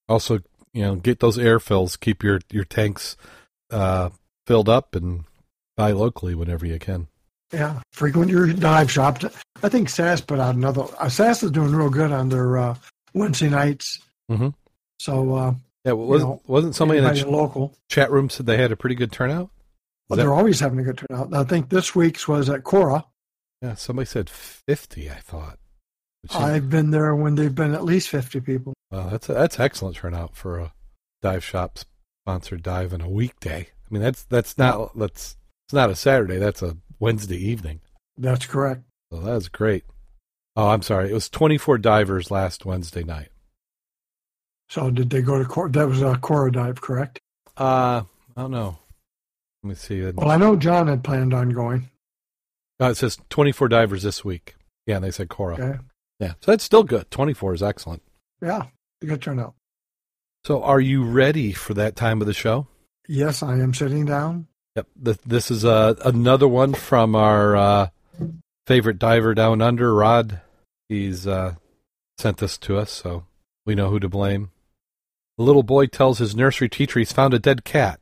Also, 0.07 0.39
you 0.73 0.81
know, 0.81 0.95
get 0.95 1.19
those 1.19 1.37
air 1.37 1.59
fills. 1.59 1.97
Keep 1.97 2.23
your 2.23 2.39
your 2.51 2.65
tanks 2.65 3.17
uh, 3.71 4.09
filled 4.45 4.69
up 4.69 4.95
and 4.95 5.23
buy 5.75 5.91
locally 5.91 6.35
whenever 6.35 6.65
you 6.65 6.79
can. 6.79 7.07
Yeah, 7.53 7.81
frequent 7.91 8.29
your 8.29 8.51
dive 8.51 8.91
shop. 8.91 9.19
I 9.63 9.69
think 9.69 9.89
SAS 9.89 10.21
put 10.21 10.39
out 10.39 10.55
another. 10.55 10.85
Uh, 10.99 11.09
SAS 11.09 11.43
is 11.43 11.51
doing 11.51 11.73
real 11.73 11.89
good 11.89 12.11
on 12.11 12.29
their 12.29 12.57
uh, 12.57 12.75
Wednesday 13.13 13.49
nights. 13.49 13.99
Mm-hmm. 14.29 14.49
So 14.99 15.35
uh, 15.35 15.53
yeah, 15.85 15.93
wasn't 15.93 16.31
know, 16.31 16.41
wasn't 16.47 16.75
somebody 16.75 16.99
in 16.99 17.05
the 17.05 17.13
ch- 17.13 17.25
local 17.25 17.75
chat 17.89 18.11
room 18.11 18.29
said 18.29 18.45
they 18.45 18.57
had 18.57 18.71
a 18.71 18.75
pretty 18.75 18.95
good 18.95 19.11
turnout? 19.11 19.49
Well, 20.09 20.17
they're 20.17 20.33
always 20.33 20.59
having 20.59 20.79
a 20.79 20.83
good 20.83 20.97
turnout. 20.97 21.33
I 21.33 21.43
think 21.43 21.69
this 21.69 21.95
week's 21.95 22.27
was 22.27 22.49
at 22.49 22.63
Cora. 22.63 23.05
Yeah, 23.61 23.75
somebody 23.75 24.05
said 24.05 24.29
fifty. 24.29 25.09
I 25.09 25.15
thought. 25.15 25.59
I've 26.33 26.69
been 26.69 26.91
there 26.91 27.15
when 27.15 27.35
they've 27.35 27.53
been 27.53 27.73
at 27.73 27.83
least 27.83 28.09
fifty 28.09 28.39
people. 28.39 28.73
Well, 28.91 29.09
that's 29.09 29.29
a, 29.29 29.33
that's 29.33 29.59
excellent 29.59 29.97
turnout 29.97 30.35
for 30.35 30.59
a 30.59 30.73
dive 31.21 31.43
shop 31.43 31.79
sponsored 32.23 32.63
dive 32.63 32.93
in 32.93 33.01
a 33.01 33.09
weekday. 33.09 33.67
I 33.69 33.93
mean, 33.93 34.01
that's 34.01 34.23
that's 34.23 34.57
not 34.57 34.97
that's 34.97 35.37
it's 35.67 35.73
not 35.73 35.89
a 35.89 35.95
Saturday. 35.95 36.37
That's 36.37 36.61
a 36.61 36.77
Wednesday 36.99 37.37
evening. 37.37 37.81
That's 38.17 38.45
correct. 38.45 38.81
So 39.11 39.19
that's 39.19 39.47
great. 39.47 39.83
Oh, 40.55 40.69
I'm 40.69 40.81
sorry. 40.81 41.09
It 41.09 41.13
was 41.13 41.29
24 41.29 41.79
divers 41.79 42.31
last 42.31 42.65
Wednesday 42.65 43.03
night. 43.03 43.27
So 44.69 44.89
did 44.89 45.09
they 45.09 45.21
go 45.21 45.37
to 45.37 45.45
Cora? 45.45 45.69
That 45.69 45.87
was 45.87 46.01
a 46.01 46.15
Cora 46.15 46.51
dive, 46.51 46.81
correct? 46.81 47.19
Uh, 47.57 48.03
I 48.35 48.41
don't 48.41 48.51
know. 48.51 48.77
Let 49.63 49.69
me 49.69 49.75
see. 49.75 50.11
Well, 50.11 50.31
I 50.31 50.37
know 50.37 50.55
John 50.55 50.87
had 50.87 51.03
planned 51.03 51.33
on 51.33 51.49
going. 51.49 51.89
Uh, 52.79 52.89
it 52.89 52.95
says 52.95 53.17
24 53.29 53.67
divers 53.69 54.03
this 54.03 54.23
week. 54.23 54.55
Yeah, 54.85 54.95
and 54.95 55.03
they 55.03 55.11
said 55.11 55.29
Cora. 55.29 55.55
Okay. 55.55 55.79
Yeah, 56.19 56.33
so 56.41 56.51
that's 56.51 56.63
still 56.63 56.83
good. 56.83 57.09
24 57.11 57.55
is 57.55 57.63
excellent. 57.63 58.01
Yeah, 58.41 58.63
good 59.05 59.21
turnout. 59.21 59.55
So, 60.45 60.61
are 60.63 60.79
you 60.79 61.03
ready 61.03 61.51
for 61.51 61.73
that 61.73 61.95
time 61.95 62.21
of 62.21 62.27
the 62.27 62.33
show? 62.33 62.67
Yes, 63.07 63.41
I 63.43 63.53
am 63.55 63.73
sitting 63.73 64.05
down. 64.05 64.47
Yep. 64.75 64.87
This 65.25 65.49
is 65.49 65.65
uh, 65.65 65.95
another 66.03 66.47
one 66.47 66.73
from 66.73 67.15
our 67.15 67.55
uh, 67.55 67.87
favorite 68.67 68.99
diver 68.99 69.33
down 69.33 69.61
under, 69.61 69.93
Rod. 69.93 70.41
He's 70.89 71.25
uh, 71.25 71.55
sent 72.17 72.37
this 72.37 72.57
to 72.59 72.77
us, 72.77 72.91
so 72.91 73.25
we 73.65 73.73
know 73.73 73.89
who 73.89 73.99
to 73.99 74.09
blame. 74.09 74.51
The 75.37 75.43
little 75.43 75.63
boy 75.63 75.87
tells 75.87 76.19
his 76.19 76.35
nursery 76.35 76.69
teacher 76.69 76.99
he's 76.99 77.11
found 77.11 77.33
a 77.33 77.39
dead 77.39 77.63
cat. 77.63 77.99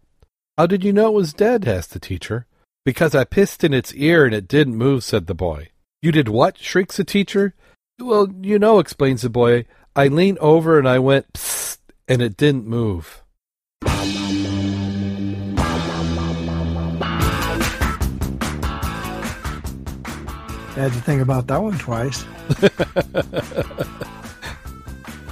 How 0.57 0.67
did 0.67 0.83
you 0.83 0.93
know 0.93 1.07
it 1.07 1.13
was 1.13 1.33
dead? 1.33 1.67
asked 1.67 1.93
the 1.93 1.99
teacher. 1.99 2.45
Because 2.85 3.15
I 3.15 3.23
pissed 3.23 3.63
in 3.63 3.73
its 3.73 3.93
ear 3.93 4.25
and 4.25 4.35
it 4.35 4.47
didn't 4.47 4.75
move, 4.75 5.03
said 5.03 5.27
the 5.27 5.33
boy. 5.33 5.69
You 6.01 6.11
did 6.11 6.27
what? 6.27 6.57
shrieks 6.57 6.97
the 6.97 7.03
teacher. 7.03 7.55
Well, 7.99 8.27
you 8.41 8.57
know, 8.57 8.79
explains 8.79 9.21
the 9.21 9.29
boy. 9.29 9.65
I 9.95 10.07
leaned 10.07 10.39
over 10.39 10.79
and 10.79 10.89
I 10.89 10.97
went 10.97 11.31
psst, 11.33 11.77
and 12.07 12.23
it 12.23 12.35
didn't 12.37 12.65
move. 12.65 13.21
I 20.75 20.87
had 20.87 20.91
to 20.91 21.01
think 21.01 21.21
about 21.21 21.45
that 21.47 21.61
one 21.61 21.77
twice. 21.77 22.25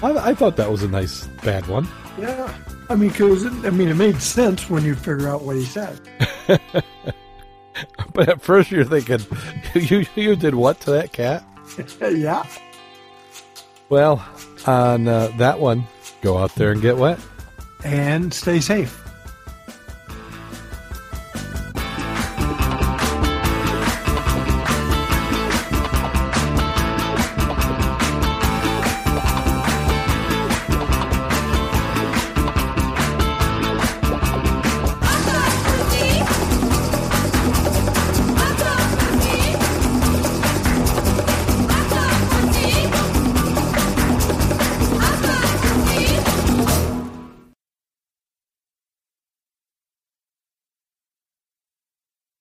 I, 0.04 0.30
I, 0.30 0.36
thought 0.36 0.56
that 0.58 0.70
was 0.70 0.84
a 0.84 0.88
nice 0.88 1.26
bad 1.44 1.66
one. 1.66 1.88
Yeah, 2.20 2.56
I 2.90 2.96
mean, 2.96 3.10
cause 3.10 3.44
it, 3.44 3.54
I 3.66 3.72
mean, 3.72 3.88
it 3.88 3.96
made 3.96 4.22
sense 4.22 4.70
when 4.70 4.86
you 4.86 4.94
figure 4.94 5.28
out 5.28 5.42
what 5.42 5.56
he 5.56 5.66
said. 5.66 6.00
but 8.14 8.30
at 8.30 8.40
first, 8.40 8.70
you're 8.70 8.86
thinking, 8.86 9.26
you 9.74 10.06
you 10.14 10.36
did 10.36 10.54
what 10.54 10.80
to 10.82 10.92
that 10.92 11.12
cat? 11.12 11.44
yeah. 12.02 12.46
Well, 13.90 14.26
on 14.66 15.08
uh, 15.08 15.32
that 15.38 15.60
one, 15.60 15.86
go 16.22 16.38
out 16.38 16.56
there 16.56 16.72
and 16.72 16.82
get 16.82 16.98
wet 16.98 17.20
and 17.84 18.34
stay 18.34 18.60
safe. 18.60 19.01